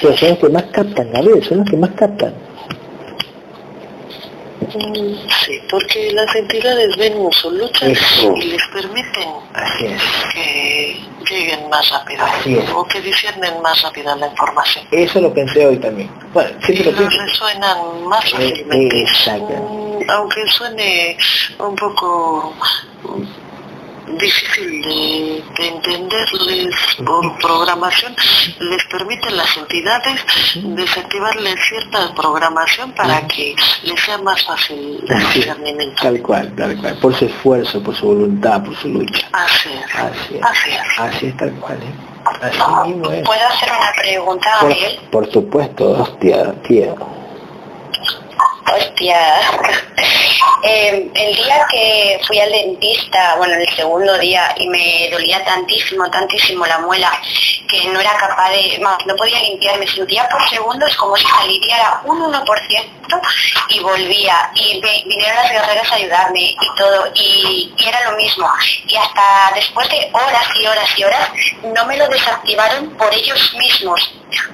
Pero 0.00 0.16
son 0.16 0.28
los 0.30 0.38
que 0.38 0.48
más 0.48 0.62
captan, 0.64 1.10
Gabriel, 1.12 1.44
son 1.44 1.58
los 1.58 1.70
que 1.70 1.76
más 1.76 1.90
captan. 1.90 2.34
Sí, 4.72 5.60
porque 5.70 6.10
las 6.12 6.34
entidades 6.34 6.96
ven 6.96 7.14
su 7.32 7.50
lucha 7.50 7.86
Eso. 7.88 8.34
y 8.36 8.42
les 8.44 8.62
permiten 8.68 9.28
Así 9.52 9.84
es. 9.86 10.02
que 10.32 11.00
lleguen 11.28 11.68
más 11.68 11.90
rápido 11.90 12.24
o 12.76 12.84
que 12.84 13.00
disciernen 13.02 13.60
más 13.60 13.82
rápido 13.82 14.14
la 14.16 14.28
información. 14.28 14.86
Eso 14.90 15.20
lo 15.20 15.32
pensé 15.34 15.66
hoy 15.66 15.76
también. 15.76 16.10
Bueno, 16.32 16.50
Y 16.68 16.76
lo 16.82 16.92
pienso. 16.92 17.18
resuenan 17.26 18.04
más 18.06 18.24
Eh, 18.24 18.30
fácilmente. 18.30 19.00
exacto. 19.02 19.52
Mm, 19.52 20.10
Aunque 20.10 20.46
suene 20.48 21.16
un 21.58 21.74
poco 21.76 22.54
difícil 24.18 24.82
de, 24.82 25.42
de 25.56 25.68
entenderles 25.68 26.74
por 27.04 27.38
programación, 27.38 28.14
les 28.58 28.84
permite 28.84 29.30
las 29.30 29.56
entidades 29.56 30.24
desactivarles 30.62 31.54
cierta 31.68 32.14
programación 32.14 32.92
para 32.92 33.26
que 33.26 33.54
les 33.84 34.00
sea 34.00 34.18
más 34.18 34.44
fácil 34.44 35.02
el 35.08 35.32
discernimiento. 35.32 36.02
Tal 36.02 36.22
cual, 36.22 36.54
tal 36.56 36.76
cual. 36.78 36.96
Por 36.98 37.14
su 37.14 37.26
esfuerzo, 37.26 37.82
por 37.82 37.94
su 37.94 38.06
voluntad, 38.06 38.62
por 38.64 38.76
su 38.76 38.88
lucha. 38.88 39.28
Así 39.32 39.68
es. 39.70 39.94
Así 39.94 40.36
es. 40.36 40.42
Así 40.42 40.70
es. 40.70 41.00
Así 41.00 41.26
es 41.26 41.36
tal 41.36 41.52
cual, 41.54 41.78
¿eh? 41.82 42.12
Así 42.40 42.88
mismo 42.88 43.10
es. 43.10 43.22
¿Puedo 43.24 43.46
hacer 43.48 43.68
una 43.70 43.92
pregunta? 44.00 44.50
Por, 44.60 45.10
por 45.10 45.32
supuesto, 45.32 45.90
hostia, 45.90 46.54
tía. 46.62 46.94
Hostia. 48.72 49.40
Eh, 50.64 51.10
el 51.12 51.34
día 51.34 51.66
que 51.72 52.20
fui 52.24 52.38
al 52.38 52.50
dentista, 52.50 53.34
bueno, 53.36 53.54
el 53.54 53.68
segundo 53.74 54.16
día, 54.18 54.54
y 54.56 54.68
me 54.68 55.08
dolía 55.10 55.44
tantísimo, 55.44 56.08
tantísimo 56.08 56.64
la 56.66 56.78
muela, 56.78 57.10
que 57.68 57.84
no 57.86 57.98
era 57.98 58.16
capaz 58.16 58.50
de, 58.50 58.78
no 58.78 59.16
podía 59.16 59.40
limpiar, 59.40 59.76
me 59.80 59.88
sentía 59.88 60.28
por 60.28 60.48
segundos 60.48 60.96
como 60.96 61.16
si 61.16 61.26
saliera 61.26 62.00
un 62.04 62.32
1% 62.32 63.20
y 63.70 63.80
volvía. 63.80 64.52
Y 64.54 64.80
vinieron 64.80 65.36
las 65.36 65.50
guerreras 65.50 65.90
a 65.90 65.96
ayudarme 65.96 66.40
y 66.40 66.76
todo, 66.76 67.10
y, 67.14 67.74
y 67.76 67.88
era 67.88 68.08
lo 68.08 68.16
mismo. 68.16 68.48
Y 68.86 68.96
hasta 68.96 69.52
después 69.56 69.88
de 69.88 70.10
horas 70.12 70.46
y 70.60 70.66
horas 70.66 70.88
y 70.96 71.04
horas, 71.04 71.28
no 71.74 71.84
me 71.86 71.96
lo 71.96 72.08
desactivaron 72.08 72.90
por 72.96 73.12
ellos 73.12 73.52
mismos 73.54 74.12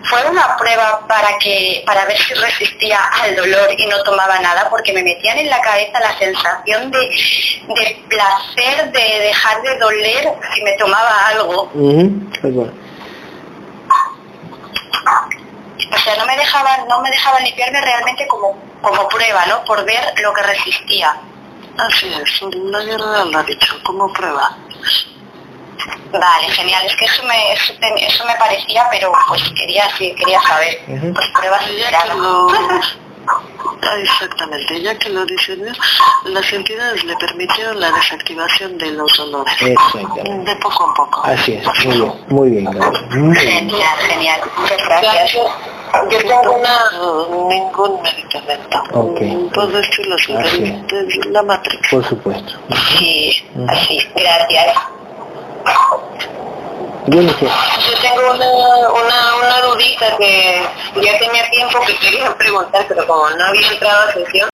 fue 0.08 0.24
una 0.30 0.56
prueba 0.56 1.06
para 1.06 1.38
que 1.38 1.82
para 1.86 2.04
ver 2.06 2.18
si 2.18 2.34
resistía 2.34 3.00
al 3.22 3.36
dolor 3.36 3.68
y 3.76 3.86
no 3.86 4.02
tomaba 4.08 4.38
nada 4.38 4.68
porque 4.70 4.92
me 4.92 5.02
metían 5.02 5.38
en 5.38 5.50
la 5.50 5.60
cabeza 5.60 6.00
la 6.00 6.16
sensación 6.18 6.90
de, 6.90 8.04
placer 8.08 8.90
de 8.90 9.20
dejar 9.20 9.60
de 9.62 9.76
doler 9.76 10.34
si 10.54 10.62
me 10.62 10.72
tomaba 10.78 11.28
algo. 11.28 11.70
O 15.90 15.98
sea 15.98 16.16
no 16.16 16.26
me 16.26 16.36
dejaban 16.36 16.88
no 16.88 17.00
me 17.02 17.10
dejaban 17.10 17.44
limpiarme 17.44 17.80
realmente 17.80 18.26
como 18.26 18.56
como 18.80 19.08
prueba 19.08 19.46
no 19.46 19.64
por 19.64 19.84
ver 19.84 20.14
lo 20.22 20.32
que 20.32 20.42
resistía. 20.42 21.14
Así 21.76 22.12
es 22.12 22.42
una 22.42 22.80
guerra 22.80 23.24
la 23.26 23.42
dicho 23.42 23.78
como 23.84 24.12
prueba. 24.12 24.56
Vale, 26.12 26.48
genial. 26.48 26.84
Es 26.86 26.96
que 26.96 27.04
eso 27.04 27.22
me, 27.24 27.52
eso, 27.52 28.24
me 28.26 28.34
parecía, 28.34 28.86
pero 28.90 29.12
pues 29.28 29.42
quería, 29.56 29.84
sí, 29.96 30.14
quería 30.14 30.40
saber. 30.40 30.80
Pues 30.86 31.28
pruebas 31.34 31.62
lo, 32.08 32.48
Exactamente, 34.00 34.82
ya 34.82 34.98
que 34.98 35.08
lo 35.08 35.24
diseñó, 35.24 35.72
las 36.24 36.52
entidades 36.52 37.02
le 37.04 37.16
permitieron 37.16 37.80
la 37.80 37.90
desactivación 37.92 38.76
de 38.76 38.90
los 38.92 39.18
olores. 39.18 39.54
De 39.60 40.56
poco 40.56 40.90
a 40.90 40.94
poco. 40.94 41.22
Así 41.24 41.54
es, 41.54 41.86
muy 42.28 42.50
bien, 42.50 42.64
muy 42.64 42.74
bien. 42.74 43.26
Muy 43.26 43.36
Genial, 43.36 43.98
genial. 44.08 44.40
Muchas 44.56 44.78
gracias. 44.84 45.32
Yo 46.10 46.18
tengo 46.18 46.52
una, 46.52 47.48
ningún 47.48 48.02
medicamento. 48.02 48.82
Okay. 48.92 49.48
Todo 49.54 49.78
esto 49.78 50.02
lo 50.04 50.18
sé, 50.18 50.84
la 51.30 51.42
matriz. 51.42 51.80
Por 51.90 52.04
supuesto. 52.04 52.52
Sí, 52.98 53.42
así, 53.68 53.98
gracias. 54.14 54.76
Yo 57.10 57.98
tengo 58.02 58.32
una, 58.32 58.50
una, 58.90 59.36
una 59.36 59.60
dudita 59.62 60.16
que 60.18 60.62
ya 60.96 61.18
tenía 61.18 61.48
tiempo 61.50 61.80
que 61.86 61.96
quería 61.96 62.34
preguntar, 62.36 62.84
pero 62.86 63.06
como 63.06 63.30
no 63.30 63.44
había 63.46 63.72
entrado 63.72 64.08
a 64.08 64.12
sesión, 64.12 64.48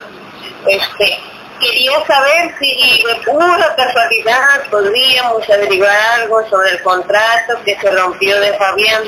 este, 0.68 1.20
quería 1.60 2.06
saber 2.06 2.54
si 2.60 3.02
de 3.02 3.14
pura 3.24 3.74
casualidad 3.76 4.62
podríamos 4.70 5.48
averiguar 5.50 5.96
algo 6.20 6.48
sobre 6.48 6.70
el 6.70 6.82
contrato 6.82 7.54
que 7.64 7.76
se 7.80 7.90
rompió 7.90 8.40
de 8.40 8.52
Fabián. 8.54 9.02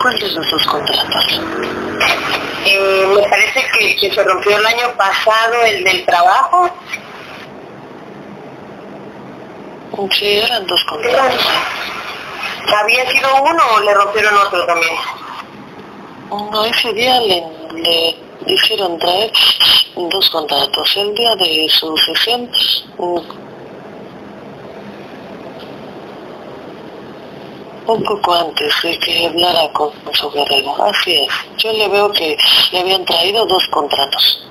¿Cuál 0.00 0.18
de 0.18 0.28
los 0.30 0.50
dos 0.50 0.66
contratos? 0.66 1.40
Eh, 2.64 3.06
me 3.14 3.22
parece 3.28 3.64
que, 3.78 3.96
que 3.96 4.12
se 4.12 4.22
rompió 4.24 4.56
el 4.56 4.66
año 4.66 4.96
pasado 4.96 5.62
el 5.64 5.84
del 5.84 6.04
trabajo 6.04 6.72
Sí, 10.10 10.38
eran 10.38 10.66
dos 10.66 10.84
contratos. 10.84 11.46
¿Había 12.74 13.10
sido 13.10 13.28
uno 13.42 13.62
o 13.76 13.80
le 13.80 13.94
rompieron 13.94 14.36
otro 14.36 14.66
también? 14.66 14.94
No, 16.30 16.64
ese 16.64 16.92
día 16.92 17.20
le, 17.20 17.44
le 17.72 18.16
hicieron 18.46 18.98
traer 18.98 19.32
dos 19.94 20.30
contratos. 20.30 20.96
El 20.96 21.14
día 21.14 21.34
de 21.36 21.68
su 21.70 21.96
sesión 21.96 22.50
un 27.86 28.02
poco 28.02 28.34
antes 28.34 28.74
de 28.82 28.98
que 28.98 29.26
hablara 29.26 29.72
con 29.72 29.92
su 30.12 30.30
guerrero. 30.30 30.74
Así 30.82 31.14
es. 31.14 31.28
Yo 31.58 31.72
le 31.72 31.88
veo 31.88 32.12
que 32.12 32.36
le 32.72 32.80
habían 32.80 33.04
traído 33.04 33.46
dos 33.46 33.66
contratos. 33.68 34.42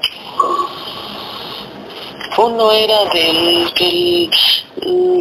Uno 2.37 2.69
era 2.71 3.05
del 3.05 3.71
que 3.73 4.29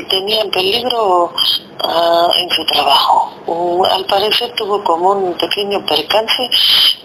tenía 0.09 0.43
en 0.43 0.51
peligro 0.51 1.33
ah, 1.81 2.29
en 2.37 2.51
su 2.51 2.65
trabajo. 2.67 3.33
al 3.91 4.05
parecer 4.07 4.53
tuvo 4.57 4.83
como 4.83 5.13
un 5.13 5.35
pequeño 5.35 5.85
percance 5.87 6.51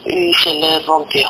y 0.06 0.34
se 0.34 0.54
le 0.56 0.80
rompió. 0.80 1.30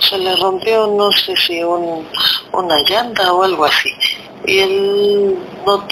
Se 0.00 0.18
le 0.18 0.34
rompió, 0.36 0.88
no 0.88 1.12
sé 1.12 1.36
si 1.36 1.62
un, 1.62 2.06
una 2.52 2.78
llanta 2.82 3.32
o 3.32 3.44
algo 3.44 3.64
así. 3.64 3.90
Y 4.46 4.58
él 4.58 5.38
no... 5.64 5.86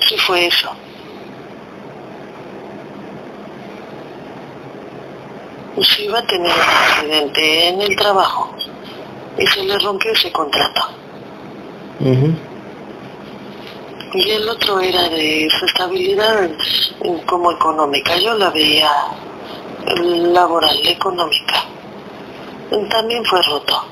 Sí 0.00 0.18
fue 0.18 0.46
eso. 0.46 0.70
Sí 5.80 6.04
iba 6.04 6.18
a 6.18 6.26
tener 6.26 6.52
un 6.52 6.60
accidente 6.60 7.68
en 7.68 7.80
el 7.80 7.96
trabajo 7.96 8.54
y 9.38 9.46
se 9.46 9.62
le 9.64 9.78
rompió 9.78 10.12
ese 10.12 10.30
contrato. 10.32 10.88
Y 14.14 14.30
el 14.30 14.48
otro 14.48 14.80
era 14.80 15.08
de 15.08 15.48
su 15.58 15.64
estabilidad 15.66 16.50
como 17.26 17.52
económica, 17.52 18.16
yo 18.16 18.34
la 18.34 18.50
veía 18.50 18.90
laboral, 19.86 20.78
económica. 20.86 21.64
También 22.90 23.24
fue 23.24 23.42
roto. 23.42 23.84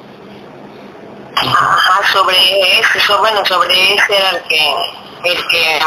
Ajá, 1.34 2.12
sobre 2.12 2.78
ese, 2.78 3.14
bueno, 3.18 3.44
sobre 3.44 3.94
ese 3.94 4.16
era 4.16 4.30
el 4.30 4.42
que, 4.44 4.74
el 5.24 5.48
que 5.48 5.80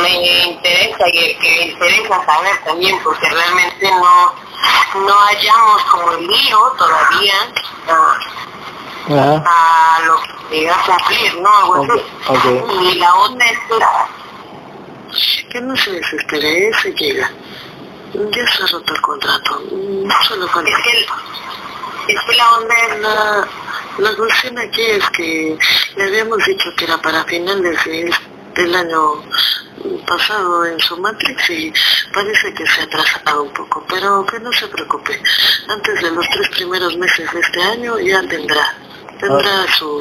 me 0.00 0.44
interesa 0.44 1.08
y 1.12 1.18
el 1.18 1.38
que 1.38 1.48
me 1.58 1.66
interesa 1.72 2.24
saber 2.24 2.56
también, 2.64 2.98
porque 3.02 3.28
realmente 3.28 3.90
no, 3.90 4.32
no 5.00 5.14
hallamos 5.14 5.82
como 5.84 6.12
el 6.12 6.26
lío 6.26 6.58
todavía 6.78 7.34
a 9.08 10.00
lo 10.06 10.20
que 10.48 10.66
va 10.68 10.76
a 10.76 10.84
cumplir, 10.84 11.34
¿no? 11.40 11.74
Algo 11.74 12.02
así. 12.28 12.62
Y 12.82 12.94
la 12.96 13.14
onda 13.14 13.44
es 13.44 13.58
que 15.50 15.60
no 15.60 15.76
se 15.76 15.92
desespere, 15.92 16.68
ese 16.68 16.92
llega. 16.94 17.30
Ya 18.14 18.46
se 18.48 18.62
ha 18.62 18.66
roto 18.66 18.94
el 18.94 19.00
contrato, 19.00 19.62
no 19.70 20.22
solo 20.22 20.46
con 20.52 20.66
es 20.66 20.74
que, 20.84 22.12
es 22.12 22.20
que 22.28 22.36
la 22.36 22.56
onda 22.56 22.74
es 22.74 23.00
la, 23.00 23.48
la 23.98 24.16
cuestión 24.16 24.58
aquí 24.58 24.82
es 24.82 25.10
que 25.10 25.58
le 25.96 26.04
habíamos 26.04 26.44
dicho 26.44 26.70
que 26.76 26.84
era 26.84 27.00
para 27.00 27.24
finales 27.24 27.78
del 28.54 28.74
año 28.74 29.22
pasado 30.06 30.66
en 30.66 30.78
su 30.80 30.96
Matrix 30.98 31.50
y 31.50 31.72
parece 32.12 32.52
que 32.54 32.66
se 32.66 32.82
ha 32.82 32.84
atrasado 32.84 33.44
un 33.44 33.52
poco, 33.52 33.84
pero 33.88 34.24
que 34.26 34.38
no 34.40 34.52
se 34.52 34.66
preocupe. 34.68 35.20
Antes 35.68 36.02
de 36.02 36.10
los 36.10 36.28
tres 36.28 36.48
primeros 36.50 36.96
meses 36.96 37.32
de 37.32 37.40
este 37.40 37.62
año 37.62 37.98
ya 37.98 38.22
tendrá 38.28 38.76
tendrá 39.22 39.66
su, 39.78 40.00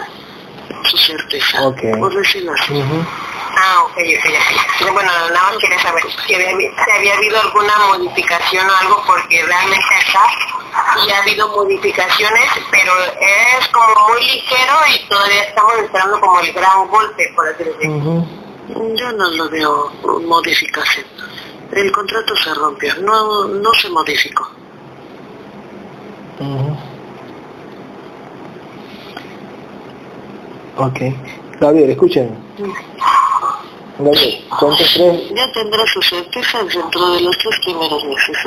su 0.84 0.98
certeza, 0.98 1.68
okay. 1.68 1.91
por 1.99 2.14
decirlo 2.15 2.53
así. 2.53 2.84
Ah, 3.53 3.84
ok, 3.84 3.98
ok, 4.18 4.91
Bueno, 4.93 5.11
nada 5.11 5.52
más 5.52 5.57
quería 5.60 5.80
saber 5.80 6.03
si 6.26 6.34
había, 6.34 6.52
si 6.57 6.91
había 6.98 7.15
habido 7.15 7.39
alguna 7.41 7.77
modificación 7.89 8.68
o 8.68 8.76
algo, 8.76 9.03
porque 9.06 9.45
realmente 9.45 9.95
acá 9.95 11.06
ya 11.06 11.18
ha 11.18 11.22
habido 11.22 11.48
modificaciones, 11.49 12.49
pero 12.72 12.93
es 13.19 13.68
como 13.68 14.10
muy 14.10 14.23
ligero 14.23 14.73
y 14.93 15.07
todavía 15.07 15.43
estamos 15.43 15.73
esperando 15.84 16.19
como 16.19 16.39
el 16.39 16.53
gran 16.53 16.88
golpe, 16.88 17.31
por 17.35 17.48
así 17.48 17.64
decirlo. 17.64 18.26
Yo 18.95 19.11
no 19.11 19.30
lo 19.31 19.49
veo 19.49 19.91
modificación. 20.22 21.06
El 21.72 21.91
contrato 21.91 22.35
se 22.38 22.53
rompió, 22.53 22.95
no, 23.02 23.48
no 23.48 23.73
se 23.73 23.89
modificó. 23.89 24.49
Ok. 30.81 30.99
Gabriel, 31.59 31.91
escuchen. 31.91 32.29
Gabriel, 33.99 34.45
¿cuántos 34.59 34.93
tres? 34.95 35.29
Ya 35.35 35.51
tendrá 35.53 35.85
sus 35.93 36.09
certezas 36.09 36.73
dentro 36.73 37.11
de 37.11 37.21
los 37.21 37.37
tres 37.37 37.59
primeros 37.63 38.03
meses 38.03 38.37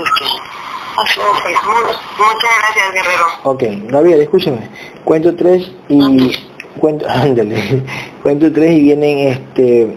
Así 0.96 1.20
Muchas 1.20 2.50
gracias, 2.58 2.92
Guerrero. 2.92 3.26
Ok, 3.44 3.62
Gabriel, 3.88 4.20
escúcheme. 4.22 4.68
Cuento 5.04 5.34
tres 5.36 5.70
y... 5.88 6.36
Cuento, 6.78 7.06
ándale. 7.08 7.84
Cuento 8.22 8.52
tres 8.52 8.72
y 8.72 8.80
vienen 8.80 9.18
este... 9.18 9.96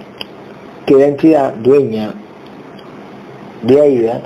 Que 0.86 0.94
la 0.94 1.08
entidad 1.08 1.54
dueña 1.56 2.14
de 3.64 3.82
AIDA 3.82 4.22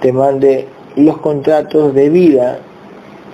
te 0.00 0.12
mande 0.12 0.68
los 0.96 1.18
contratos 1.18 1.94
de 1.94 2.10
vida 2.10 2.60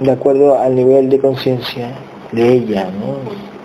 de 0.01 0.11
acuerdo 0.13 0.59
al 0.59 0.75
nivel 0.75 1.11
de 1.11 1.19
conciencia 1.19 1.93
de 2.33 2.53
ella, 2.55 2.85
¿no? 2.85 3.58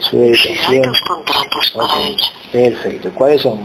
Su 0.00 0.18
dedicación. 0.18 0.94
Sí, 0.94 1.02
contratos 1.06 1.70
para 1.70 1.94
okay. 1.94 2.14
ella. 2.14 2.26
Perfecto. 2.52 3.10
¿Cuáles 3.14 3.42
son? 3.42 3.58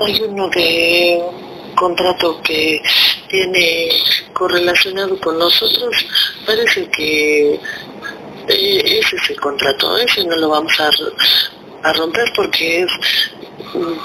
Hay 0.00 0.20
uno 0.22 0.48
de 0.48 1.22
contrato 1.74 2.40
que 2.42 2.80
tiene 3.28 3.88
correlacionado 4.32 5.18
con 5.20 5.38
nosotros, 5.38 6.06
parece 6.46 6.86
que 6.88 7.54
eh, 8.48 8.98
ese 8.98 9.16
es 9.16 9.30
el 9.30 9.40
contrato, 9.40 9.96
ese 9.98 10.24
no 10.24 10.36
lo 10.36 10.48
vamos 10.48 10.72
a, 10.80 10.90
a 11.88 11.92
romper 11.92 12.32
porque 12.34 12.82
es 12.82 12.90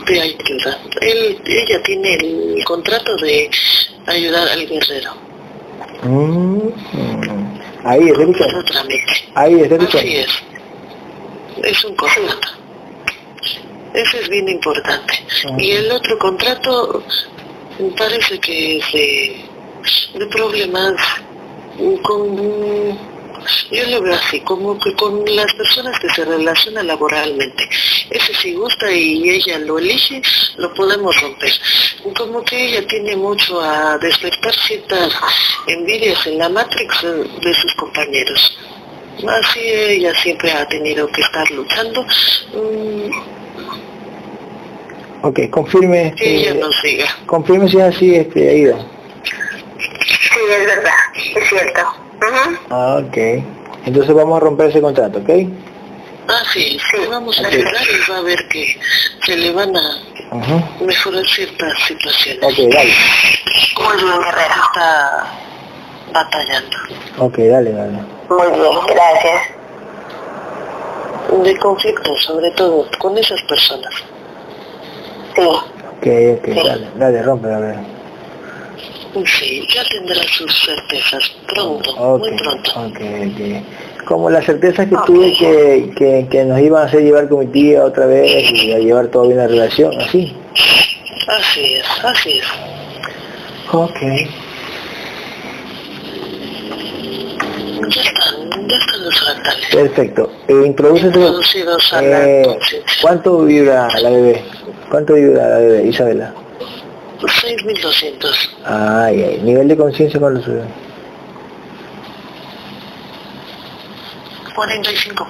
de 0.08 0.22
ayuda. 0.22 0.80
Él, 1.02 1.42
ella 1.46 1.84
tiene 1.84 2.16
el 2.16 2.64
contrato 2.64 3.16
de 3.18 3.50
ayudar 4.08 4.48
al 4.48 4.68
guerrero. 4.68 5.14
Mm, 6.04 6.70
ahí 7.84 8.10
es 8.10 8.18
trámite. 8.66 9.30
Ahí 9.36 9.62
es 9.62 9.70
derecho. 9.70 9.98
Así 9.98 10.18
es. 10.18 10.44
Es 11.64 11.86
un 11.86 11.96
contrato. 11.96 12.50
Ese 13.94 14.20
es 14.20 14.30
bien 14.30 14.48
importante. 14.50 15.14
Y 15.58 15.72
el 15.72 15.92
otro 15.92 16.18
contrato 16.20 17.04
parece 17.98 18.40
que 18.40 18.78
es 18.78 18.92
de, 18.92 19.46
de 20.20 20.26
problemas 20.28 20.94
con 22.04 22.98
yo 23.72 23.86
lo 23.88 24.02
veo 24.02 24.14
así, 24.16 24.40
como 24.42 24.80
que 24.80 24.94
con 24.94 25.24
las 25.36 25.52
personas 25.54 26.00
que 26.00 26.10
se 26.10 26.26
relacionan 26.26 26.88
laboralmente. 26.88 27.68
Ese 28.10 28.34
si 28.36 28.54
gusta 28.54 28.92
y 28.92 29.30
ella 29.30 29.60
lo 29.60 29.78
elige, 29.80 30.22
lo 30.58 30.74
podemos 30.74 31.20
romper. 31.22 31.52
Como 32.16 32.44
que 32.44 32.68
ella 32.68 32.88
tiene 32.88 33.16
mucho 33.16 33.62
a 33.62 33.98
despertar 33.98 34.54
ciertas 34.54 35.14
envidias 35.68 36.26
en 36.28 36.38
la 36.38 36.50
Matrix 36.50 37.02
de 37.02 37.54
sus 37.54 37.74
compañeros. 37.76 38.58
Así 39.28 39.60
ella 39.60 40.14
siempre 40.16 40.52
ha 40.52 40.68
tenido 40.68 41.08
que 41.08 41.22
estar 41.22 41.50
luchando. 41.52 42.04
Mm, 42.54 43.12
Ok, 45.24 45.40
confirme. 45.50 46.14
que 46.16 46.36
ella 46.38 46.54
no 46.54 46.72
siga. 46.74 47.08
confirme 47.26 47.68
si 47.68 47.78
es 47.78 47.84
así, 47.84 48.16
este, 48.16 48.50
Aida. 48.50 48.78
Sí, 49.78 50.40
es 50.52 50.66
verdad, 50.68 50.94
es 51.36 51.50
cierto. 51.50 51.82
Ujú. 52.22 52.58
Ah, 52.70 53.02
ok. 53.06 53.18
Entonces 53.86 54.14
vamos 54.14 54.38
a 54.38 54.40
romper 54.42 54.68
ese 54.70 54.82
contrato, 54.82 55.20
¿ok? 55.20 55.30
Ah, 56.30 56.42
sí, 56.52 56.78
sí, 56.92 56.98
vamos 57.10 57.38
a 57.40 57.42
Ok. 57.44 57.48
ayudar 57.48 57.74
y 57.84 58.12
va 58.12 58.18
a 58.18 58.22
ver 58.22 58.48
que 58.50 58.78
se 59.26 59.38
le 59.38 59.52
van 59.54 59.74
a 59.76 60.02
Ujú. 60.32 60.86
mejorar 60.86 61.26
ciertas 61.26 61.74
situaciones. 61.88 62.44
Ok, 62.44 62.58
dale. 62.74 62.94
Muy 63.80 64.04
bien, 64.04 64.20
guerrero. 64.22 64.56
Está 64.66 65.34
batallando. 66.14 66.78
Ok, 67.20 67.38
dale, 67.38 67.72
dale. 67.72 67.98
Muy 68.30 68.60
bien, 68.60 68.80
gracias. 68.88 69.42
De 71.44 71.58
conflicto, 71.60 72.16
sobre 72.18 72.52
todo, 72.52 72.86
con 73.00 73.18
esas 73.18 73.42
personas. 73.44 73.94
Sí, 75.36 75.42
Ok, 75.44 76.08
ok, 76.40 76.48
dale, 76.64 76.88
dale, 76.96 77.24
rompe, 77.24 77.54
a 77.54 77.60
ver. 77.60 77.97
Sí, 79.26 79.68
ya 79.74 79.84
tendrá 79.86 80.22
sus 80.24 80.54
certezas 80.66 81.32
pronto, 81.48 82.18
muy 82.18 82.32
pronto. 82.38 82.72
Como 84.06 84.30
la 84.30 84.42
certeza 84.42 84.86
que 84.88 84.96
tuve 85.06 85.34
que, 85.34 85.92
que, 85.98 86.28
que 86.30 86.46
nos 86.46 86.60
iban 86.60 86.84
a 86.84 86.86
hacer 86.86 87.02
llevar 87.02 87.28
con 87.28 87.40
mi 87.40 87.48
tía 87.48 87.84
otra 87.84 88.06
vez 88.06 88.52
y 88.54 88.72
a 88.72 88.80
llevar 88.80 89.08
todo 89.08 89.28
bien 89.28 89.38
la 89.38 89.48
relación, 89.48 90.00
así. 90.00 90.36
Así 91.28 91.74
es, 91.74 91.86
así 92.06 92.40
es. 92.40 92.46
Ok. 93.74 94.00
Ya 97.90 98.02
están, 98.02 98.68
ya 98.68 98.78
están 98.78 99.04
los 99.04 99.20
fractales. 99.20 99.66
Perfecto. 99.72 100.32
Eh, 100.48 100.76
a 101.92 102.02
la 102.02 102.28
Eh. 102.28 102.60
¿Cuánto 103.02 103.44
vibra 103.44 103.88
la 104.02 104.10
bebé? 104.10 104.44
¿Cuánto 104.90 105.14
vibra 105.16 105.50
la 105.50 105.58
bebé, 105.58 105.88
Isabela? 105.88 106.34
6.200. 107.26 108.50
Ay, 108.66 109.24
ay. 109.24 109.42
Nivel 109.44 109.68
de 109.68 109.78
conciencia 109.78 110.20
con 110.20 110.36
los 110.36 110.46
45%. 114.58 115.26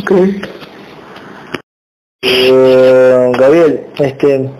Ok. 0.00 0.10
Eh, 2.22 3.32
Gabriel, 3.38 3.86
este, 3.98 4.50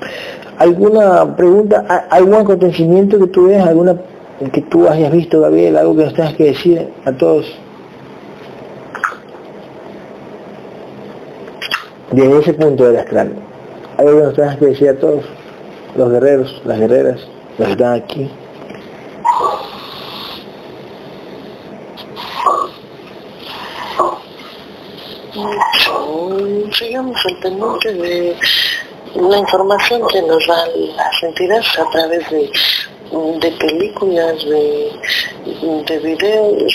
¿alguna 0.59 1.35
pregunta, 1.35 2.07
algún 2.11 2.35
acontecimiento 2.35 3.19
que 3.19 3.27
tú 3.29 3.47
veas, 3.47 3.67
alguna 3.67 3.97
que 4.53 4.61
tú 4.61 4.87
hayas 4.87 5.11
visto, 5.13 5.41
Gabriel, 5.41 5.79
algo 5.79 5.97
que 5.97 6.05
nos 6.05 6.15
tengas 6.15 6.35
que 6.35 6.45
decir 6.45 6.89
a 7.07 7.13
todos? 7.13 7.47
Desde 12.13 12.39
ese 12.39 12.53
punto 12.53 12.85
del 12.85 12.99
astral, 12.99 13.33
que 13.97 14.05
nos 14.05 14.35
tengas 14.35 14.59
que 14.59 14.67
decir 14.67 14.89
a 14.89 14.99
todos, 14.99 15.25
los 15.97 16.11
guerreros, 16.11 16.63
las 16.65 16.79
guerreras, 16.79 17.21
los 17.59 17.67
que 17.67 17.73
están 17.73 17.93
aquí. 17.95 18.31
Mucho. 25.35 26.73
Sigamos 26.73 27.17
al 27.27 27.37
pendiente 27.41 27.93
de 27.95 28.37
la 29.15 29.39
información 29.39 30.03
que 30.09 30.23
nos 30.23 30.47
dan 30.47 30.69
las 30.97 31.23
entidades 31.23 31.79
a 31.79 31.91
través 31.91 32.31
de, 32.31 32.51
de 33.41 33.51
películas, 33.53 34.35
de, 34.45 34.91
de 35.87 35.99
videos, 35.99 36.73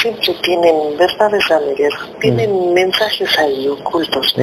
siempre 0.00 0.34
tienen 0.42 0.96
verdades 0.96 1.50
a 1.50 1.60
medias, 1.60 1.94
tienen 2.20 2.74
mensajes 2.74 3.38
ahí 3.38 3.68
ocultos. 3.68 4.34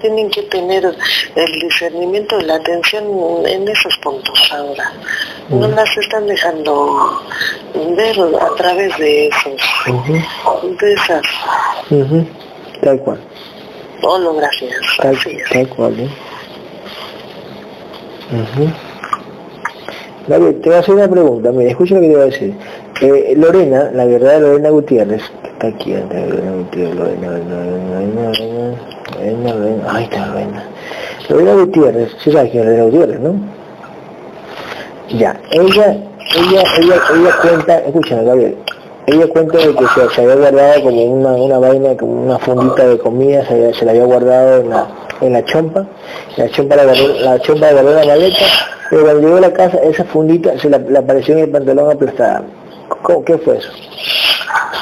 Tienen 0.00 0.30
que 0.30 0.42
tener 0.44 0.82
el 0.84 1.52
discernimiento 1.60 2.40
la 2.40 2.54
atención 2.54 3.04
en 3.46 3.68
esos 3.68 3.94
puntos 3.98 4.50
ahora. 4.52 4.92
No 5.50 5.68
las 5.68 5.94
están 5.96 6.26
dejando 6.26 7.22
ver 7.96 8.16
a 8.40 8.54
través 8.56 8.96
de 8.98 9.26
esos, 9.28 9.60
de 10.80 10.92
esas 10.94 11.22
Tal 12.82 12.98
cual, 13.00 13.20
holografías. 14.02 14.80
tal, 15.02 15.14
Así 15.16 15.30
es. 15.30 15.48
tal 15.50 15.68
cual. 15.68 16.00
¿eh? 16.00 16.08
Gabriel, 20.28 20.60
te 20.60 20.68
voy 20.68 20.76
a 20.76 20.80
hacer 20.80 20.94
una 20.94 21.08
pregunta, 21.08 21.50
mira, 21.50 21.70
escucha 21.70 21.94
lo 21.94 22.00
que 22.02 22.08
te 22.08 22.12
voy 22.12 22.22
a 22.22 22.26
decir. 22.26 22.54
Eh, 23.00 23.34
Lorena, 23.36 23.90
la 23.92 24.04
verdad 24.04 24.40
Lorena 24.40 24.70
Gutiérrez, 24.70 25.22
que 25.42 25.48
está 25.48 25.66
aquí, 25.68 25.92
Lorena 25.92 26.52
Gutiérrez, 26.56 26.94
Lorena, 26.94 27.28
Lorena, 27.30 28.32
Lorena, 28.32 28.76
Lorena, 29.16 29.54
Lorena, 29.54 29.84
ahí 29.88 30.04
está 30.04 30.26
Lorena. 30.26 30.64
Lorena 31.28 31.54
Gutiérrez, 31.54 32.16
sí 32.22 32.32
sabes 32.32 32.50
quién 32.50 32.64
es 32.64 32.68
Lorena 32.68 32.84
Gutiérrez, 32.84 33.20
¿no? 33.20 33.34
Ya, 35.18 35.40
ella, 35.50 35.96
ella, 36.36 36.62
ella, 36.78 36.96
ella 37.14 37.36
cuenta, 37.42 37.78
escúchame 37.78 38.24
Gabriel, 38.24 38.56
ella 39.06 39.26
cuenta 39.28 39.58
de 39.58 39.74
que 39.74 39.84
se, 40.14 40.20
había 40.20 40.36
guardado 40.36 40.82
como 40.82 41.04
una, 41.04 41.30
una 41.30 41.58
vaina, 41.58 41.96
como 41.96 42.24
una 42.26 42.38
fundita 42.38 42.86
de 42.86 42.98
comida, 42.98 43.44
se, 43.46 43.74
se 43.74 43.84
la 43.84 43.92
había 43.92 44.04
guardado 44.04 44.60
en 44.60 44.70
la, 44.70 44.86
en 45.20 45.32
la 45.32 45.44
chompa, 45.44 45.86
la 46.36 46.48
chompa 46.50 46.76
la 46.76 46.82
agarró, 46.82 47.08
la 47.20 47.38
chompa 47.40 47.68
agarró 47.68 47.92
la 47.92 48.04
maleta, 48.04 48.44
pero 48.88 49.02
cuando 49.02 49.20
llegó 49.20 49.36
a 49.36 49.40
la 49.40 49.52
casa, 49.52 49.78
esa 49.82 50.04
fundita 50.04 50.58
se 50.58 50.68
la, 50.68 50.78
le 50.78 50.98
apareció 50.98 51.34
en 51.34 51.44
el 51.44 51.50
pantalón 51.50 51.90
aplastada. 51.90 52.42
¿Cómo, 53.02 53.24
¿Qué 53.24 53.38
fue 53.38 53.58
eso? 53.58 53.70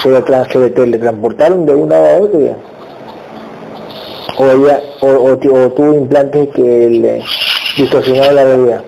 Se, 0.03 0.59
le 0.59 0.71
teletransportaron 0.71 1.67
de 1.67 1.75
un 1.75 1.89
lado 1.89 2.07
a 2.07 2.19
otro 2.19 2.41
ya. 2.41 2.57
O 4.39 4.45
ella, 4.45 4.81
o, 5.01 5.09
o, 5.09 5.33
o 5.33 5.37
tuvo 5.39 5.95
implantes 5.95 6.49
que 6.55 6.63
le 6.63 7.23
distorsionaron 7.77 8.37
la 8.37 8.45
realidad. 8.45 8.85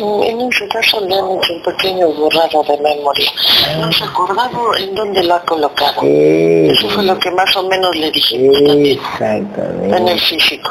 En 0.00 0.40
ese 0.42 0.68
caso 0.68 1.00
le 1.00 1.14
han 1.14 1.30
hecho 1.38 1.52
un 1.54 1.62
pequeño 1.62 2.08
borrado 2.12 2.62
de 2.64 2.78
memoria. 2.78 3.30
No 3.80 3.90
se 3.92 4.04
acordaba 4.04 4.48
en 4.78 4.94
dónde 4.94 5.22
lo 5.24 5.34
ha 5.34 5.40
colocado. 5.42 6.02
Eso 6.02 6.88
fue 6.90 7.02
lo 7.04 7.18
que 7.18 7.30
más 7.32 7.54
o 7.56 7.62
menos 7.64 7.94
le 7.96 8.10
dijimos 8.10 8.56
también, 8.62 9.94
en 9.94 10.08
el 10.08 10.20
físico. 10.20 10.70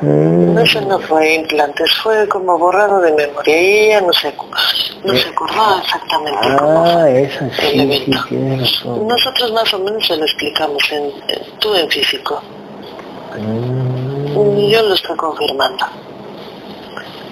Mm, 0.00 0.56
Eso 0.58 0.80
no 0.82 1.00
fue 1.00 1.34
implantes, 1.34 1.92
fue 2.04 2.28
como 2.28 2.56
borrado 2.56 3.00
de 3.00 3.10
memoria. 3.12 3.60
Y 3.60 3.86
ella 3.86 4.00
no 4.02 4.12
se, 4.12 4.32
no 5.02 5.12
se 5.16 5.28
acordaba 5.28 5.80
exactamente 5.82 6.38
cómo 6.56 6.84
Ah, 6.86 6.98
fue 7.02 7.22
eso 7.24 7.44
el 7.44 7.50
sí, 7.50 7.66
sí, 7.72 7.80
evento. 7.80 8.98
Nosotros 9.04 9.52
más 9.52 9.74
o 9.74 9.78
menos 9.80 10.06
se 10.06 10.16
lo 10.16 10.24
explicamos, 10.24 10.80
en, 10.92 11.04
en- 11.26 11.58
tú 11.58 11.74
en 11.74 11.88
físico. 11.90 12.40
Mm, 13.36 14.68
yo 14.68 14.82
lo 14.82 14.94
estoy 14.94 15.16
confirmando. 15.16 15.84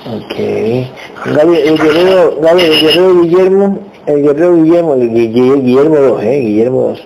Ok. 0.07 1.35
Gabriel, 1.35 1.69
el 1.69 1.79
guerrero, 1.79 2.37
Gabriel, 2.41 2.73
el 2.73 2.81
guerrero 2.81 3.21
Guillermo, 3.23 3.79
el 4.07 4.23
guerrero 4.23 4.55
Guillermo, 4.63 4.95
el 4.95 5.11
Gui- 5.11 5.33
Gui- 5.33 5.63
Guillermo 5.63 5.97
2, 5.97 6.23
eh, 6.23 6.41
Guillermo 6.41 6.81
2. 6.89 6.99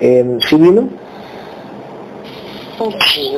Eh, 0.00 0.38
¿Sí 0.48 0.56
vino? 0.56 0.88
Sí, 3.12 3.32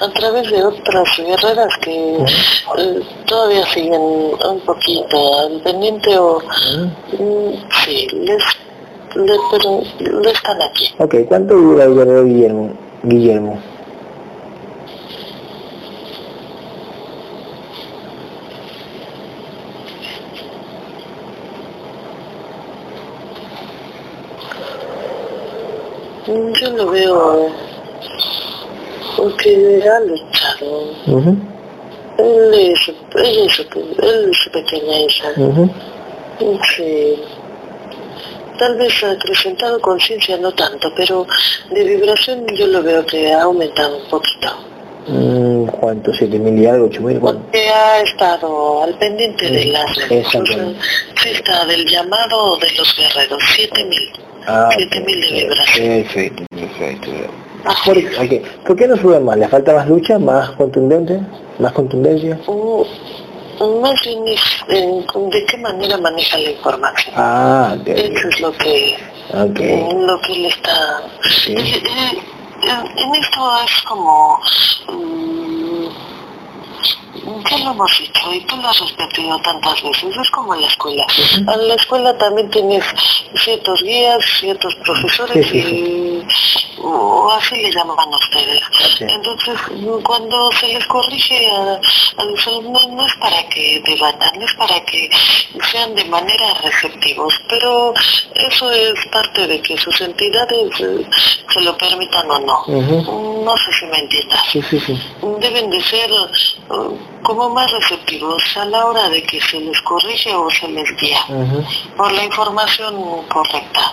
a 0.00 0.08
través 0.10 0.50
de 0.50 0.64
otras 0.64 1.08
guerreras 1.16 1.68
que 1.80 2.16
eh, 2.16 3.00
todavía 3.24 3.64
siguen 3.66 4.00
un 4.00 4.60
poquito 4.66 5.38
al 5.38 5.60
pendiente 5.62 6.18
o 6.18 6.38
mm, 6.40 7.52
sí, 7.84 8.06
les 8.12 8.42
pero 9.14 9.80
no 10.12 10.28
están 10.30 10.60
aquí. 10.62 10.88
Ok, 10.98 11.14
¿cuánto 11.28 11.54
dura 11.54 11.84
el 11.84 11.94
guerrero 11.94 12.24
Guillermo? 12.24 12.70
Guillermo. 13.04 13.58
Yo 26.60 26.70
lo 26.76 26.90
veo 26.90 27.48
porque 29.16 29.82
ha 29.88 30.00
luchado. 30.00 30.92
Ujú, 31.06 31.36
Él 32.18 32.54
es, 32.54 32.88
ella 33.16 33.44
es, 33.46 33.52
su- 33.52 33.62
él 34.02 34.30
es 34.30 34.48
pequeña 34.52 34.98
hija. 35.00 35.28
ujú. 35.36 35.70
Sí. 36.76 37.14
Tal 38.58 38.76
vez 38.76 39.02
ha 39.04 39.10
acrecentado 39.12 39.80
conciencia, 39.80 40.36
no 40.36 40.52
tanto, 40.52 40.92
pero 40.94 41.26
de 41.70 41.82
vibración 41.84 42.46
yo 42.54 42.66
lo 42.66 42.82
veo 42.82 43.04
que 43.06 43.32
ha 43.32 43.42
aumentado 43.42 43.96
un 43.96 44.08
poquito. 44.08 44.48
Mm, 45.08 45.66
¿Cuánto? 45.66 46.12
¿Siete 46.12 46.38
mil 46.38 46.62
y 46.62 46.66
algo? 46.66 46.86
¿Ocho 46.86 47.00
mil? 47.00 47.18
¿Cuánto? 47.18 47.42
Porque 47.42 47.68
ha 47.68 48.00
estado 48.02 48.82
al 48.84 48.96
pendiente 48.98 49.48
de 49.50 49.64
las. 49.66 49.90
O 49.90 49.94
sea, 49.94 50.18
Exactamente. 50.18 50.78
sí 51.22 51.28
está 51.30 51.64
del 51.64 51.86
llamado 51.86 52.56
de 52.58 52.70
los 52.76 52.96
guerreros, 52.96 53.42
7000. 53.56 53.98
Ah, 54.46 54.68
7000 54.76 55.20
de 55.20 55.32
vibración. 55.32 55.86
Perfecto, 55.86 56.44
perfecto. 56.50 57.10
¿Por, 57.84 57.98
ok, 57.98 58.64
¿Por 58.66 58.76
qué 58.76 58.86
no 58.88 58.96
sube 58.96 59.20
más? 59.20 59.36
¿Le 59.36 59.48
falta 59.48 59.74
más 59.74 59.86
lucha? 59.88 60.18
¿Más 60.18 60.50
contundente? 60.52 61.20
¿Más 61.58 61.72
contundencia? 61.72 62.38
Mm, 62.46 63.80
Más 63.82 64.00
bien 64.02 64.26
es 64.28 64.40
en- 64.68 65.30
de 65.30 65.44
qué 65.44 65.58
manera 65.58 65.98
maneja 65.98 66.38
la 66.38 66.50
información. 66.50 67.14
Ah, 67.18 67.76
ok. 67.78 67.88
Eso 67.88 68.28
es 68.28 68.40
lo 68.40 68.52
que, 68.52 68.96
Ok. 69.34 69.60
lo 70.06 70.20
que 70.22 70.32
le 70.38 70.48
está... 70.48 71.02
Sí. 71.44 71.52
Eh, 71.52 71.82
eh, 71.82 72.18
en 72.96 73.14
esto 73.14 73.50
es 73.64 73.82
como... 73.86 74.38
mm, 74.88 75.69
ya 77.50 77.58
lo 77.58 77.70
hemos 77.72 77.98
dicho 77.98 78.32
y 78.32 78.40
tú 78.42 78.56
lo 78.56 78.68
has 78.68 78.80
repetido 78.80 79.38
tantas 79.40 79.82
veces, 79.82 80.16
es 80.16 80.30
como 80.30 80.54
en 80.54 80.62
la 80.62 80.66
escuela. 80.68 81.06
En 81.36 81.68
la 81.68 81.74
escuela 81.74 82.16
también 82.18 82.50
tienes 82.50 82.84
ciertos 83.34 83.82
guías, 83.82 84.18
ciertos 84.38 84.74
profesores 84.76 85.46
Sí, 85.46 85.62
sí, 85.62 85.68
y 85.68 86.80
o 86.82 87.30
así 87.32 87.56
le 87.56 87.70
llaman 87.70 87.96
a 87.98 88.16
ustedes. 88.16 88.62
Entonces, 89.00 89.58
cuando 90.02 90.50
se 90.52 90.68
les 90.68 90.86
corrige 90.86 91.50
a, 91.50 91.80
a 92.16 92.24
los 92.24 92.46
alumnos 92.46 92.88
no 92.88 93.06
es 93.06 93.14
para 93.16 93.48
que 93.48 93.82
debatan, 93.84 94.38
no 94.38 94.44
es 94.44 94.54
para 94.54 94.80
que 94.84 95.10
sean 95.70 95.94
de 95.94 96.04
manera 96.06 96.54
receptivos, 96.62 97.34
pero 97.48 97.92
eso 98.34 98.70
es 98.70 98.94
parte 99.12 99.46
de 99.46 99.60
que 99.60 99.76
sus 99.76 100.00
entidades 100.00 100.80
eh, 100.80 101.06
se 101.52 101.60
lo 101.60 101.76
permitan 101.76 102.30
o 102.30 102.38
no. 102.40 102.64
No 103.44 103.56
sé 103.56 103.72
si 103.78 103.86
me 103.86 103.98
entiendas 103.98 104.44
deben 105.40 105.70
de 105.70 105.80
ser 105.82 106.10
como 107.22 107.50
más 107.50 107.70
receptivos 107.72 108.42
a 108.56 108.64
la 108.66 108.86
hora 108.86 109.08
de 109.08 109.22
que 109.24 109.40
se 109.40 109.60
les 109.60 109.80
corrige 109.82 110.34
o 110.34 110.48
se 110.50 110.68
les 110.68 110.88
guía 110.96 111.20
por 111.96 112.10
la 112.12 112.24
información 112.24 112.94
correcta. 113.28 113.92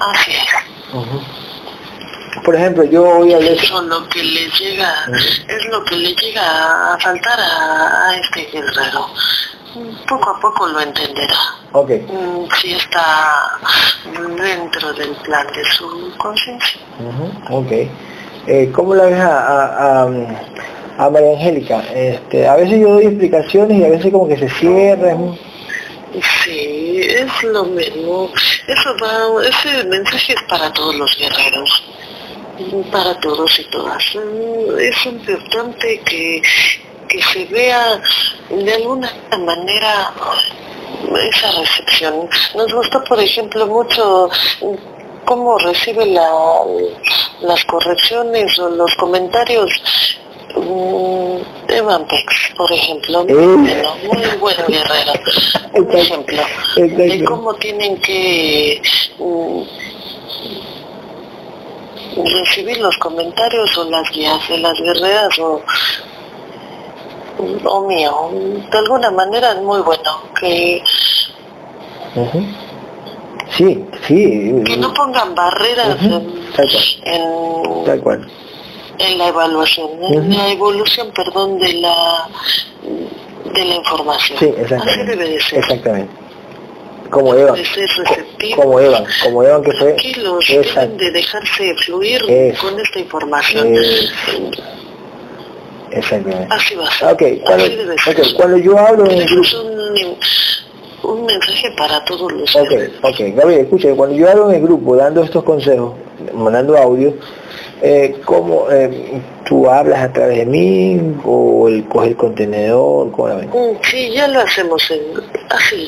Así 0.00 0.32
es. 0.32 0.46
Por 2.44 2.54
ejemplo, 2.56 2.82
yo 2.84 3.02
voy 3.04 3.32
a 3.34 3.38
leer... 3.38 3.58
Eso 3.62 3.82
lo 3.82 4.08
que 4.08 4.22
le 4.22 4.48
llega, 4.50 4.90
es 5.48 5.66
lo 5.70 5.84
que 5.84 5.96
le 5.96 6.14
llega 6.14 6.94
a 6.94 6.98
faltar 6.98 7.38
a, 7.38 8.08
a 8.08 8.16
este 8.16 8.46
guerrero. 8.46 9.06
Poco 10.08 10.30
a 10.30 10.40
poco 10.40 10.66
lo 10.66 10.80
entenderá. 10.80 11.36
Mm, 11.72 12.46
Si 12.60 12.72
está 12.72 13.58
dentro 14.36 14.92
del 14.94 15.10
plan 15.16 15.46
de 15.54 15.64
su 15.72 16.12
conciencia. 16.18 16.80
Ok. 17.50 17.72
Eh, 18.46 18.70
¿Cómo 18.74 18.94
la 18.94 19.04
ves 19.04 19.20
a, 19.20 19.38
a, 19.38 20.02
a, 20.02 20.10
a 20.98 21.10
María 21.10 21.32
Angélica? 21.32 21.82
Este, 21.94 22.46
a 22.46 22.56
veces 22.56 22.80
yo 22.80 22.94
doy 22.94 23.06
explicaciones 23.06 23.78
y 23.78 23.84
a 23.84 23.88
veces 23.90 24.12
como 24.12 24.28
que 24.28 24.36
se 24.36 24.48
cierra. 24.48 25.16
Sí, 26.44 27.00
es 27.08 27.42
lo 27.44 27.64
mismo. 27.64 28.30
Eso 28.66 28.94
va, 29.02 29.46
ese 29.48 29.84
mensaje 29.84 30.34
es 30.34 30.42
para 30.48 30.70
todos 30.72 30.94
los 30.96 31.16
guerreros, 31.16 31.84
para 32.90 33.18
todos 33.20 33.58
y 33.58 33.64
todas. 33.70 34.04
Mm, 34.14 34.78
Es 34.78 35.06
importante 35.06 36.00
que, 36.04 36.42
que 37.08 37.22
se 37.22 37.44
vea 37.46 38.00
de 38.50 38.74
alguna 38.74 39.10
manera 39.38 40.12
esa 41.30 41.50
recepción. 41.60 42.28
Nos 42.54 42.72
gustó, 42.74 43.02
por 43.04 43.18
ejemplo, 43.18 43.66
mucho 43.66 44.28
cómo 45.24 45.56
recibe 45.58 46.04
la- 46.06 46.64
las 47.40 47.64
correcciones 47.64 48.58
o 48.58 48.68
los 48.68 48.94
comentarios 48.96 49.70
mm, 50.56 51.70
Evan 51.72 52.06
Pex, 52.06 52.52
por 52.56 52.70
ejemplo, 52.72 53.24
muy 53.24 53.32
Eh. 53.32 53.56
bueno, 53.56 53.94
muy 54.12 54.26
buen 54.38 54.56
guerrero. 54.68 55.12
Un 55.74 55.84
Exacto. 55.84 55.96
ejemplo 55.98 56.42
de 56.76 57.24
cómo 57.24 57.54
tienen 57.54 57.96
que 57.98 58.80
mm, 59.18 59.62
recibir 62.24 62.78
los 62.78 62.96
comentarios 62.98 63.76
o 63.78 63.84
las 63.88 64.08
guías 64.10 64.46
de 64.48 64.58
las 64.58 64.78
guerreras 64.78 65.38
o, 65.38 65.60
o 67.64 67.80
mío. 67.86 68.30
De 68.70 68.78
alguna 68.78 69.10
manera 69.10 69.52
es 69.52 69.62
muy 69.62 69.80
bueno 69.80 70.22
que. 70.38 70.82
Sí, 73.56 73.84
sí. 74.06 74.52
que 74.64 74.76
no 74.78 74.92
pongan 74.94 75.34
barreras 75.34 75.96
Ujú. 76.02 76.14
en, 76.14 76.52
Tal 76.56 76.70
cual. 76.70 76.84
en, 77.04 77.84
Tal 77.84 78.00
cual. 78.02 78.30
En 78.98 79.18
la 79.18 79.28
evaluación, 79.28 79.90
en 80.02 80.18
Ujú. 80.18 80.38
la 80.38 80.52
evolución, 80.52 81.10
perdón, 81.14 81.58
de 81.58 81.72
la 81.74 82.28
de 83.54 83.64
la 83.64 83.74
información. 83.74 84.38
Sí, 84.38 84.46
Así 84.46 84.98
debe 85.06 85.28
de 85.28 85.34
exactamente. 85.36 85.42
ser. 85.42 85.58
Exactamente. 85.58 86.22
Como 87.10 87.34
Eva. 87.34 87.52
De 87.52 87.64
ser. 87.64 87.88
Como 88.56 88.80
Eva. 88.80 89.04
Como 89.22 89.42
Eva 89.42 89.62
que 89.62 89.72
fue. 89.72 89.92
Tranquilos, 89.92 90.44
deben 90.48 90.96
de 90.96 91.10
dejarse 91.10 91.74
fluir 91.84 92.22
Eso. 92.28 92.66
con 92.66 92.80
esta 92.80 92.98
información. 92.98 93.74
Eso. 93.74 94.12
Exactamente. 95.90 96.54
Así 96.54 96.74
va 96.74 96.88
a 96.88 96.90
ser. 96.90 97.12
Ok, 97.12 97.22
cuando, 97.44 97.64
Así 97.64 97.76
debe 97.76 97.98
ser. 97.98 98.20
ok, 98.20 98.26
cuando 98.34 98.56
yo 98.56 98.78
hablo 98.78 99.04
en 99.10 99.20
el 99.20 99.46
un, 101.02 101.26
mensaje 101.26 101.70
para 101.76 102.02
todos 102.04 102.30
los 102.32 102.54
ok, 102.54 102.70
ok, 103.02 103.16
Gabriel, 103.34 103.62
escucha, 103.62 103.92
cuando 103.94 104.14
yo 104.14 104.30
hablo 104.30 104.50
en 104.50 104.56
el 104.56 104.62
grupo 104.62 104.96
dando 104.96 105.24
estos 105.24 105.42
consejos, 105.42 105.94
mandando 106.32 106.76
audio, 106.78 107.14
eh, 107.82 108.14
¿cómo 108.24 108.70
eh, 108.70 109.20
tú 109.44 109.68
hablas 109.68 110.00
a 110.00 110.12
través 110.12 110.38
de 110.38 110.46
mí 110.46 111.00
o 111.24 111.68
el 111.68 111.84
coge 111.88 112.08
el 112.08 112.16
contenedor? 112.16 113.10
¿Cómo 113.12 113.28
la 113.28 113.34
ven? 113.36 113.48
Mm, 113.50 113.76
Sí, 113.82 114.10
ya 114.12 114.28
lo 114.28 114.40
hacemos 114.40 114.90
en, 114.90 115.00
así, 115.50 115.86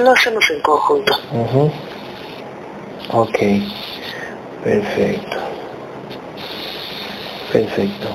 lo 0.00 0.10
hacemos 0.12 0.44
en 0.50 0.60
conjunto. 0.62 1.12
Ujú. 1.32 1.70
Ok, 3.12 3.38
perfecto. 4.64 5.36
Perfecto. 7.52 8.08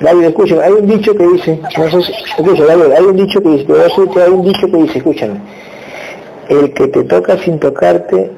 Gabriel, 0.00 0.28
escúchame, 0.28 0.62
hay 0.62 0.72
un 0.72 0.86
dicho 0.86 1.14
que 1.14 1.26
dice, 1.26 1.60
no 1.78 1.90
sé 1.90 2.02
si, 2.02 2.12
escucha, 2.12 2.64
Gabriel, 2.64 2.92
hay 2.92 3.04
un 3.04 3.16
dicho 3.16 3.40
que 3.40 3.48
dice, 3.48 3.72
hay 3.72 4.30
un 4.30 4.42
dicho 4.44 4.66
que 4.66 4.76
dice, 4.76 4.98
escúchame, 4.98 5.40
el 6.50 6.74
que 6.74 6.88
te 6.88 7.04
toca 7.04 7.38
sin 7.38 7.58
tocarte, 7.58 8.30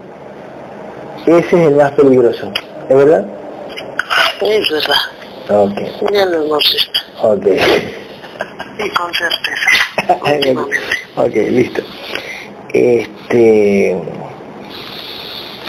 ese 1.28 1.46
es 1.62 1.68
el 1.68 1.74
más 1.74 1.92
peligroso, 1.92 2.50
¿es 2.88 2.96
verdad? 2.96 3.26
Es 4.40 4.70
verdad, 4.70 5.00
Ok, 5.50 5.78
ya 6.12 6.24
lo 6.26 6.44
hemos 6.44 6.58
visto. 6.72 7.00
ok. 7.22 7.46
Y 8.78 8.90
con 8.90 9.12
certeza, 9.14 10.60
ok, 11.16 11.34
listo. 11.50 11.82
Este, 12.72 13.96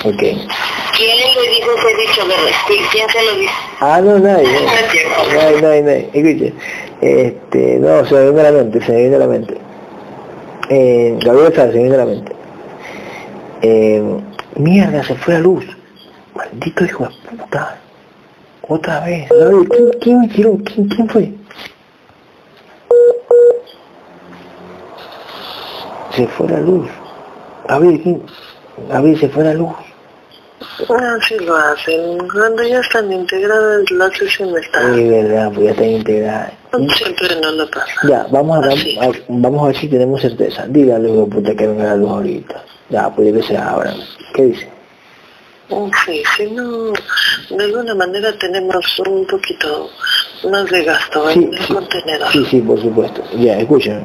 ok. 0.03 0.19
¿Quién 0.19 1.17
le 1.17 1.49
dijo 1.49 1.71
ese 1.77 1.95
dicho, 2.01 2.27
verdad? 2.27 2.51
¿Qui- 2.67 2.87
¿Quién 2.91 3.09
se 3.09 3.23
lo 3.23 3.35
dijo? 3.35 3.53
Ah, 3.79 4.01
no, 4.03 4.19
nadie. 4.19 4.47
Nadie, 5.33 5.61
nadie, 5.61 5.81
nadie. 5.81 6.09
Escuche. 6.13 6.53
Este, 7.01 7.77
no, 7.79 8.05
se 8.05 8.13
me 8.15 8.23
viene 8.25 8.41
a 8.41 8.43
la 8.43 8.51
mente, 8.51 8.81
se 8.85 8.91
me 8.91 8.97
viene 8.99 9.15
a 9.15 9.19
la 9.19 9.27
mente. 9.27 9.57
Eh, 10.69 11.17
Gabriel 11.23 11.53
Sá, 11.55 11.61
se 11.67 11.73
me 11.77 11.79
viene 11.83 11.95
a 11.95 11.99
la 11.99 12.05
mente. 12.05 12.31
Eh, 13.61 14.03
mierda, 14.55 15.03
se 15.03 15.15
fue 15.15 15.35
la 15.35 15.39
luz. 15.41 15.65
Maldito 16.35 16.85
hijo 16.85 17.07
de 17.07 17.37
puta. 17.37 17.77
Otra 18.67 18.99
vez. 19.01 19.29
¿quién, 19.69 19.89
quién 20.01 20.21
me 20.21 20.27
tiró? 20.27 20.57
¿Quién, 20.63 20.87
quién 20.87 21.09
fue? 21.09 21.33
Se 26.15 26.27
fue 26.27 26.47
la 26.49 26.59
luz. 26.59 26.87
Gabriel, 27.67 28.01
¿quién? 28.01 28.21
Gabriel, 28.89 29.19
se 29.19 29.29
fue 29.29 29.43
la 29.43 29.53
luz. 29.53 29.75
Ah, 30.89 31.17
sí 31.27 31.37
lo 31.39 31.55
hacen. 31.55 32.17
Cuando 32.27 32.63
ya 32.63 32.79
están 32.79 33.11
integradas, 33.11 33.89
la 33.91 34.09
sesión 34.11 34.57
está. 34.57 34.81
Es 34.95 35.09
verdad, 35.09 35.51
pues 35.53 35.65
ya 35.65 35.71
están 35.71 35.89
integradas. 35.89 36.51
Siempre 36.97 37.35
no 37.41 37.51
lo 37.51 37.69
pasa. 37.71 37.93
Ya, 38.07 38.27
vamos 38.29 38.65
a, 38.65 38.71
sí. 38.71 38.97
a- 38.99 39.11
vamos 39.29 39.63
a 39.63 39.67
ver 39.67 39.75
si 39.77 39.87
tenemos 39.87 40.21
certeza. 40.21 40.65
Dile 40.67 40.93
a 40.93 40.99
los 40.99 41.27
puta 41.29 41.55
que 41.55 41.67
venga 41.67 41.85
la 41.85 41.95
luz 41.95 42.09
ahorita. 42.11 42.63
Ya, 42.89 43.09
puede 43.13 43.33
que 43.33 43.43
sea 43.43 43.69
ahora. 43.69 43.93
¿Qué 44.33 44.43
dice? 44.45 44.69
Sí, 46.05 46.23
si 46.35 46.49
no, 46.51 46.91
de 47.51 47.63
alguna 47.63 47.93
manera 47.93 48.35
tenemos 48.39 48.99
un 49.07 49.27
poquito 49.27 49.87
más 50.49 50.65
de 50.71 50.83
gasto 50.83 51.29
Sí, 51.29 51.43
en 51.43 51.53
el 51.53 51.59
sí. 51.63 51.73
contenedor. 51.73 52.31
Sí, 52.31 52.45
sí, 52.49 52.61
por 52.61 52.81
supuesto. 52.81 53.21
Ya, 53.37 53.59
escúchame. 53.59 54.01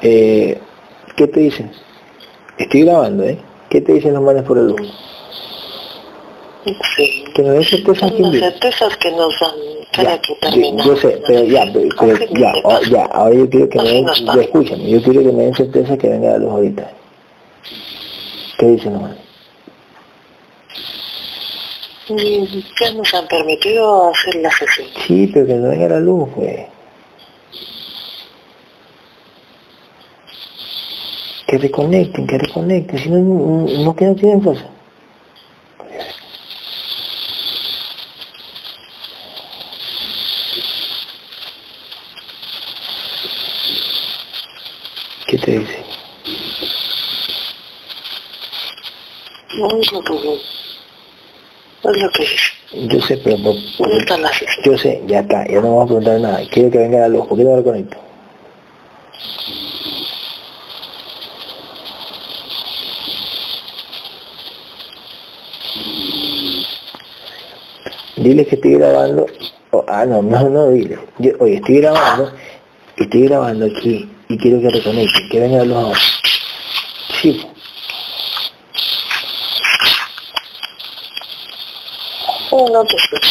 Eh, 0.00 0.58
¿Qué 1.14 1.26
te 1.28 1.40
dicen? 1.40 1.70
Estoy 2.56 2.84
grabando, 2.84 3.24
¿eh? 3.24 3.38
¿Qué 3.68 3.82
te 3.82 3.92
dicen 3.92 4.14
los 4.14 4.22
manes 4.22 4.42
por 4.44 4.56
el 4.56 4.68
luz? 4.68 4.90
Sí. 6.96 7.24
Que 7.34 7.42
nos 7.42 7.54
den 7.54 7.64
certeza 7.64 8.08
Son 8.08 8.22
las 8.22 8.32
dice. 8.32 8.50
certezas 8.50 8.96
que 8.96 9.10
nos 9.12 9.40
dan 9.40 9.50
cada 9.92 10.10
Ya, 10.16 10.20
que 10.20 10.32
yo, 10.32 10.38
termina. 10.40 10.84
yo 10.84 10.96
sé, 10.96 11.22
pero 11.26 11.44
ya, 11.44 11.64
pero, 11.72 11.88
pero 11.98 12.18
ya, 12.34 12.52
oh, 12.64 12.80
ya, 12.82 13.04
ahora 13.06 13.34
yo 13.36 13.48
quiero 13.48 13.68
que 13.68 13.78
me 13.78 13.84
den, 13.88 14.06
ya 14.06 14.40
escúchame, 14.42 14.90
yo 14.90 15.02
quiero 15.02 15.22
que 15.22 15.32
me 15.32 15.44
den 15.44 15.54
certeza 15.54 15.96
que 15.96 16.08
venga 16.08 16.30
la 16.32 16.38
luz 16.38 16.50
ahorita. 16.50 16.90
¿Qué 18.58 18.66
dicen 18.66 18.92
los 18.94 19.02
manes? 19.02 19.18
Mm, 22.08 22.44
Ya 22.80 22.92
nos 22.94 23.14
han 23.14 23.26
permitido 23.28 24.10
hacer 24.10 24.34
la 24.36 24.50
sesión. 24.50 24.88
Sí, 25.06 25.30
pero 25.32 25.46
que 25.46 25.54
no 25.54 25.68
venga 25.68 25.88
la 25.88 26.00
luz, 26.00 26.28
pues. 26.34 26.66
Que 31.46 31.58
reconecten, 31.58 32.26
que 32.26 32.38
reconecten, 32.38 32.98
si 32.98 33.08
no, 33.08 33.18
no, 33.18 33.84
no 33.84 33.94
que 33.94 34.04
no 34.04 34.14
tienen 34.16 34.42
fuerza. 34.42 34.66
¿Qué 45.26 45.35
te 45.46 45.58
dice? 45.60 45.84
No 49.56 49.68
lo 49.68 49.78
que 49.78 49.86
es 49.86 49.92
lo 52.02 52.10
que. 52.10 52.26
Yo 52.88 53.00
sé, 53.00 53.16
pero 53.18 53.36
por- 53.38 53.54
¿Dónde 53.78 53.98
está 53.98 54.18
la 54.18 54.32
sesión? 54.32 54.64
yo 54.64 54.76
sé, 54.76 55.02
ya 55.06 55.20
está, 55.20 55.46
ya 55.46 55.60
no 55.60 55.76
vamos 55.76 55.84
a 55.84 55.86
preguntar 55.86 56.20
nada. 56.20 56.40
Quiero 56.50 56.70
que 56.70 56.78
venga 56.78 56.98
la 56.98 57.08
luz, 57.08 57.26
¿por 57.28 57.38
qué 57.38 57.44
no 57.44 57.62
conecto? 57.62 57.96
Dile 68.16 68.44
que 68.46 68.56
estoy 68.56 68.74
grabando. 68.74 69.26
Oh, 69.70 69.84
ah, 69.86 70.04
no, 70.04 70.22
no, 70.22 70.48
no, 70.50 70.70
dile. 70.70 70.98
Yo, 71.18 71.32
oye, 71.38 71.56
estoy 71.56 71.80
grabando, 71.80 72.32
estoy 72.96 73.22
grabando 73.28 73.66
aquí 73.66 74.08
y 74.28 74.38
quiero 74.38 74.60
que 74.60 74.70
reconecte, 74.70 75.28
que 75.28 75.40
venga 75.40 75.58
la 75.58 75.64
luz 75.64 75.76
ahora. 75.76 76.00
Sí, 77.20 77.32
po. 77.32 77.54
Oh, 82.50 82.84
escucho. 82.84 83.28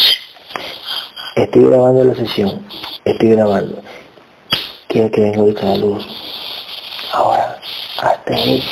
Estoy 1.36 1.64
grabando 1.64 2.04
la 2.04 2.14
sesión. 2.14 2.66
Estoy 3.04 3.30
grabando. 3.30 3.82
Quiero 4.88 5.10
que 5.10 5.20
venga 5.20 5.40
ahorita 5.40 5.64
la 5.64 5.76
luz. 5.76 6.06
Ahora, 7.12 7.60
hasta 7.98 8.34
ahí. 8.34 8.62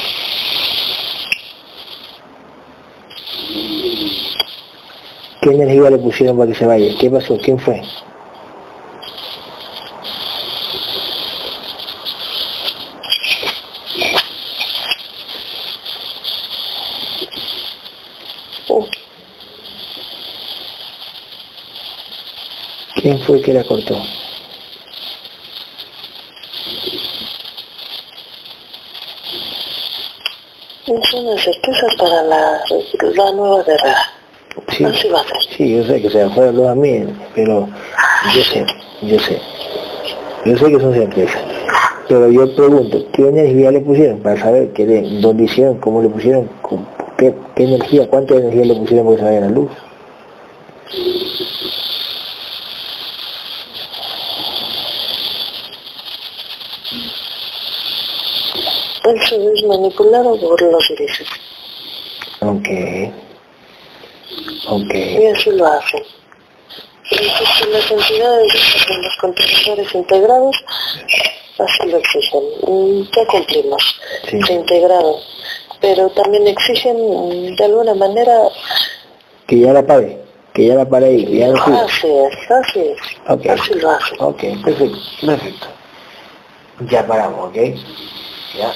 ¿Qué 5.43 5.51
energía 5.51 5.91
le 5.91 5.99
pusieron 5.99 6.39
para 6.39 6.51
que 6.51 6.59
se 6.59 6.65
vaya? 6.65 6.95
¿Qué 6.99 7.11
pasó? 7.11 7.37
¿Quién 7.37 7.59
fue? 7.59 7.83
Oh, 18.69 18.89
¿Quién 23.05 23.19
fue 23.19 23.39
que 23.43 23.53
la 23.53 23.63
cortó? 23.63 24.01
son 31.11 31.27
las 31.27 31.45
certezas 31.45 31.95
para 31.99 32.23
la, 32.23 32.63
la 33.15 33.33
nueva 33.33 33.63
guerra. 33.63 33.95
Sí, 34.71 34.85
Así 34.85 35.09
va 35.11 35.21
a 35.21 35.25
ser. 35.25 35.37
sí, 35.55 35.77
yo 35.77 35.85
sé 35.85 36.01
que 36.01 36.09
se 36.09 36.53
luz 36.53 36.67
a 36.67 36.75
mí, 36.75 37.05
pero 37.35 37.69
yo 38.35 38.43
sé, 38.43 38.65
yo 39.03 39.19
sé. 39.19 39.39
Yo 40.47 40.57
sé 40.57 40.71
que 40.71 40.81
son 40.81 40.95
certezas. 40.95 41.43
Pero 42.09 42.31
yo 42.31 42.57
pregunto, 42.57 43.05
¿qué 43.13 43.29
energía 43.29 43.71
le 43.71 43.81
pusieron? 43.81 44.21
Para 44.21 44.41
saber 44.41 44.73
qué 44.73 44.87
dónde 45.21 45.45
hicieron, 45.45 45.77
cómo 45.77 46.01
le 46.01 46.09
pusieron, 46.09 46.49
qué 47.19 47.35
energía, 47.57 48.09
cuánta 48.09 48.37
energía 48.37 48.65
le 48.65 48.75
pusieron 48.77 49.05
para 49.05 49.17
que 49.17 49.23
se 49.23 49.29
vaya 49.29 49.41
la 49.41 49.51
luz. 49.51 49.71
Eso 59.05 59.37
es 59.53 59.63
manipulado 59.65 60.39
por 60.41 60.61
los 60.63 60.89
grises. 60.89 61.29
Ok. 62.41 62.69
Ok. 64.69 64.95
Y 64.95 65.27
así 65.27 65.51
lo 65.51 65.67
hacen. 65.67 66.03
Entonces 67.11 67.69
las 67.69 67.91
entidades 67.91 68.85
con 68.89 69.03
los 69.03 69.17
contenedores 69.17 69.95
integrados 69.95 70.57
así 71.59 71.89
lo 71.89 71.99
exigen. 71.99 72.43
Mm, 72.67 73.03
Ya 73.15 73.27
cumplimos. 73.27 74.01
Sí. 74.31 74.41
Se 74.43 74.53
integraron. 74.55 75.17
Pero 75.81 76.09
también 76.11 76.47
exigen 76.47 76.97
mm, 76.97 77.57
de 77.57 77.65
alguna 77.65 77.95
manera, 77.95 78.49
Que 79.47 79.61
ya 79.61 79.73
la 79.75 79.87
pague, 79.87 80.19
que 80.55 80.67
ya 80.67 80.75
la 80.77 80.87
ahí, 80.99 81.27
que 81.27 81.37
ya 81.39 81.49
siga. 81.53 81.85
así 81.85 82.07
es, 82.09 82.51
así 82.51 82.81
es. 82.81 82.99
Ok. 83.29 83.47
Así 83.47 83.75
lo 83.75 83.91
hacen. 83.91 84.17
Ok, 84.21 84.41
perfecto, 84.65 84.99
perfecto. 85.21 85.67
Ya 86.91 87.07
paramos, 87.07 87.51
¿ok? 87.51 87.57
Ya. 88.59 88.73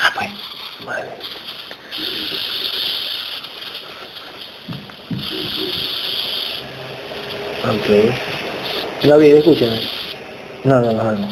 Ah, 0.00 0.12
pues. 0.14 0.30
Vale. 0.84 1.08
Ok. 7.64 9.04
No, 9.06 9.18
bien, 9.18 9.36
escúchame. 9.38 9.80
No, 10.64 10.80
no, 10.80 10.92
no, 10.92 11.12
no. 11.12 11.28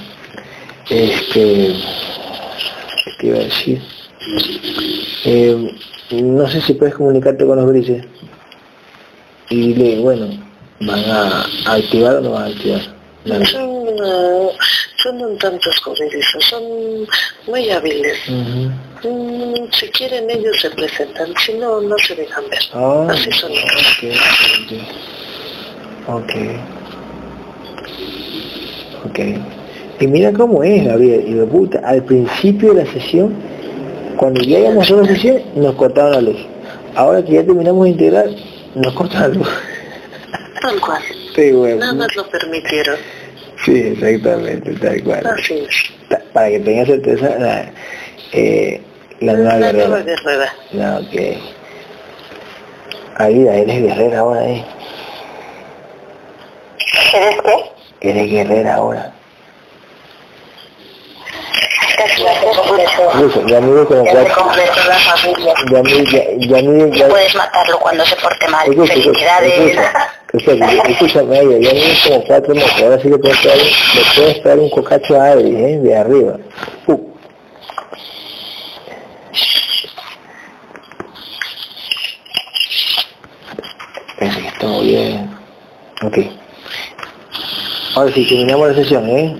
Este... 0.89 1.75
¿Qué 3.19 3.27
iba 3.27 3.37
a 3.39 3.43
decir? 3.43 3.83
Eh, 5.25 5.77
no 6.13 6.49
sé 6.49 6.61
si 6.63 6.75
puedes 6.75 6.95
comunicarte 6.95 7.45
con 7.45 7.57
los 7.59 7.69
grises 7.71 8.05
y 9.51 9.73
dile, 9.75 10.01
bueno, 10.01 10.29
van 10.81 11.05
a 11.11 11.45
activar 11.67 12.17
o 12.17 12.21
no 12.23 12.31
van 12.33 12.45
a 12.45 12.47
activar. 12.47 12.81
La- 13.25 13.39
Son, 15.03 15.23
un 15.23 15.39
tanto 15.39 15.71
escurridizos, 15.71 16.45
son 16.45 16.63
muy 17.47 17.71
hábiles. 17.71 18.19
Mm, 18.29 19.65
si 19.73 19.89
quieren 19.89 20.29
ellos 20.29 20.61
se 20.61 20.71
presentan, 20.71 21.33
si 21.45 21.55
no, 21.55 21.81
no 21.81 21.97
se 21.99 22.15
dejan 22.15 22.45
ver. 22.51 22.61
Ah, 22.75 23.07
Así 23.11 23.31
son 23.33 23.51
ellos. 23.51 24.19
ok, 26.07 26.15
ok. 26.15 26.33
Ok. 29.07 29.19
Y 30.01 30.07
mira 30.07 30.33
cómo 30.33 30.63
es, 30.63 30.85
Gabriel, 30.85 31.25
y 31.27 31.35
de 31.35 31.47
puta, 31.47 31.81
al 31.85 32.03
principio 32.05 32.75
de 32.75 32.85
la 32.85 32.93
sesión, 32.93 33.35
cuando 34.17 34.41
ya 34.43 34.59
íbamos 34.59 34.91
a 34.91 34.95
la 34.97 35.07
sesión, 35.07 35.43
nos 35.55 35.75
cortaban 35.77 36.13
la 36.13 36.21
luz. 36.21 36.39
Ahora 36.95 37.25
que 37.25 37.33
ya 37.35 37.45
terminamos 37.45 37.85
de 37.85 37.91
integrar, 37.91 38.27
nos 38.75 38.93
cortan 38.95 39.21
la 39.23 39.29
luz. 39.29 39.49
Tal 40.61 40.81
cual. 40.81 41.03
Sí, 41.35 41.53
bueno. 41.53 41.79
Nada 41.81 41.95
más 41.95 42.17
lo 42.17 42.29
permitieron. 42.29 42.97
Sí, 43.65 43.77
exactamente, 43.79 44.73
tal 44.75 45.03
cual. 45.05 45.27
Así 45.27 45.59
es. 45.69 45.75
Ta- 46.09 46.23
Para 46.33 46.49
que 46.51 46.61
tengas 46.61 46.87
certeza, 46.87 47.39
la, 47.39 47.71
eh, 48.33 48.81
la 49.21 49.33
nueva 49.35 49.57
La 49.59 49.73
nueva 49.73 49.99
guerrera. 49.99 50.17
guerrera. 50.25 50.55
No, 50.73 50.99
ok. 50.99 51.17
Aida, 53.19 53.55
eres 53.57 53.83
guerrera 53.83 54.19
ahora, 54.21 54.49
¿eh? 54.49 54.65
¿Eres 57.13 57.37
qué? 57.43 58.09
Eres 58.09 58.31
guerrera 58.31 58.75
ahora. 58.77 59.13
Dice, 62.01 63.43
Yamir 63.47 63.85
como 63.87 64.05
cuatro. 64.05 64.45
la 64.89 64.99
familia. 64.99 65.55
Yamir, 65.71 66.49
Yamir, 66.49 66.91
ya... 66.97 67.09
Puedes 67.09 67.35
matarlo 67.35 67.79
cuando 67.79 68.05
se 68.07 68.17
porte 68.17 68.49
mal. 68.49 68.69
Escucha, 68.69 68.93
Felicidades. 68.95 69.79
Escucha, 70.33 70.83
escúchame 70.89 71.39
a 71.39 71.41
ella, 71.43 71.71
es 71.71 72.03
como 72.07 72.25
cuatro 72.25 72.55
metros. 72.55 72.83
Ahora 72.83 73.01
sí 73.01 73.09
le 73.09 73.19
puedes 73.19 73.41
traer, 73.43 73.59
le 73.59 74.03
puedes 74.15 74.43
traer 74.43 74.59
un 74.61 74.71
cocacho 74.71 75.21
a 75.21 75.25
Adri, 75.27 75.57
¿eh? 75.57 75.79
De 75.79 75.97
arriba. 75.97 76.37
Uh. 76.87 77.11
Que 84.19 84.27
estamos 84.27 84.85
bien. 84.85 85.31
Ok. 86.03 86.19
Ahora 87.97 88.13
sí, 88.13 88.25
terminamos 88.27 88.69
la 88.69 88.75
sesión, 88.75 89.09
¿eh? 89.09 89.37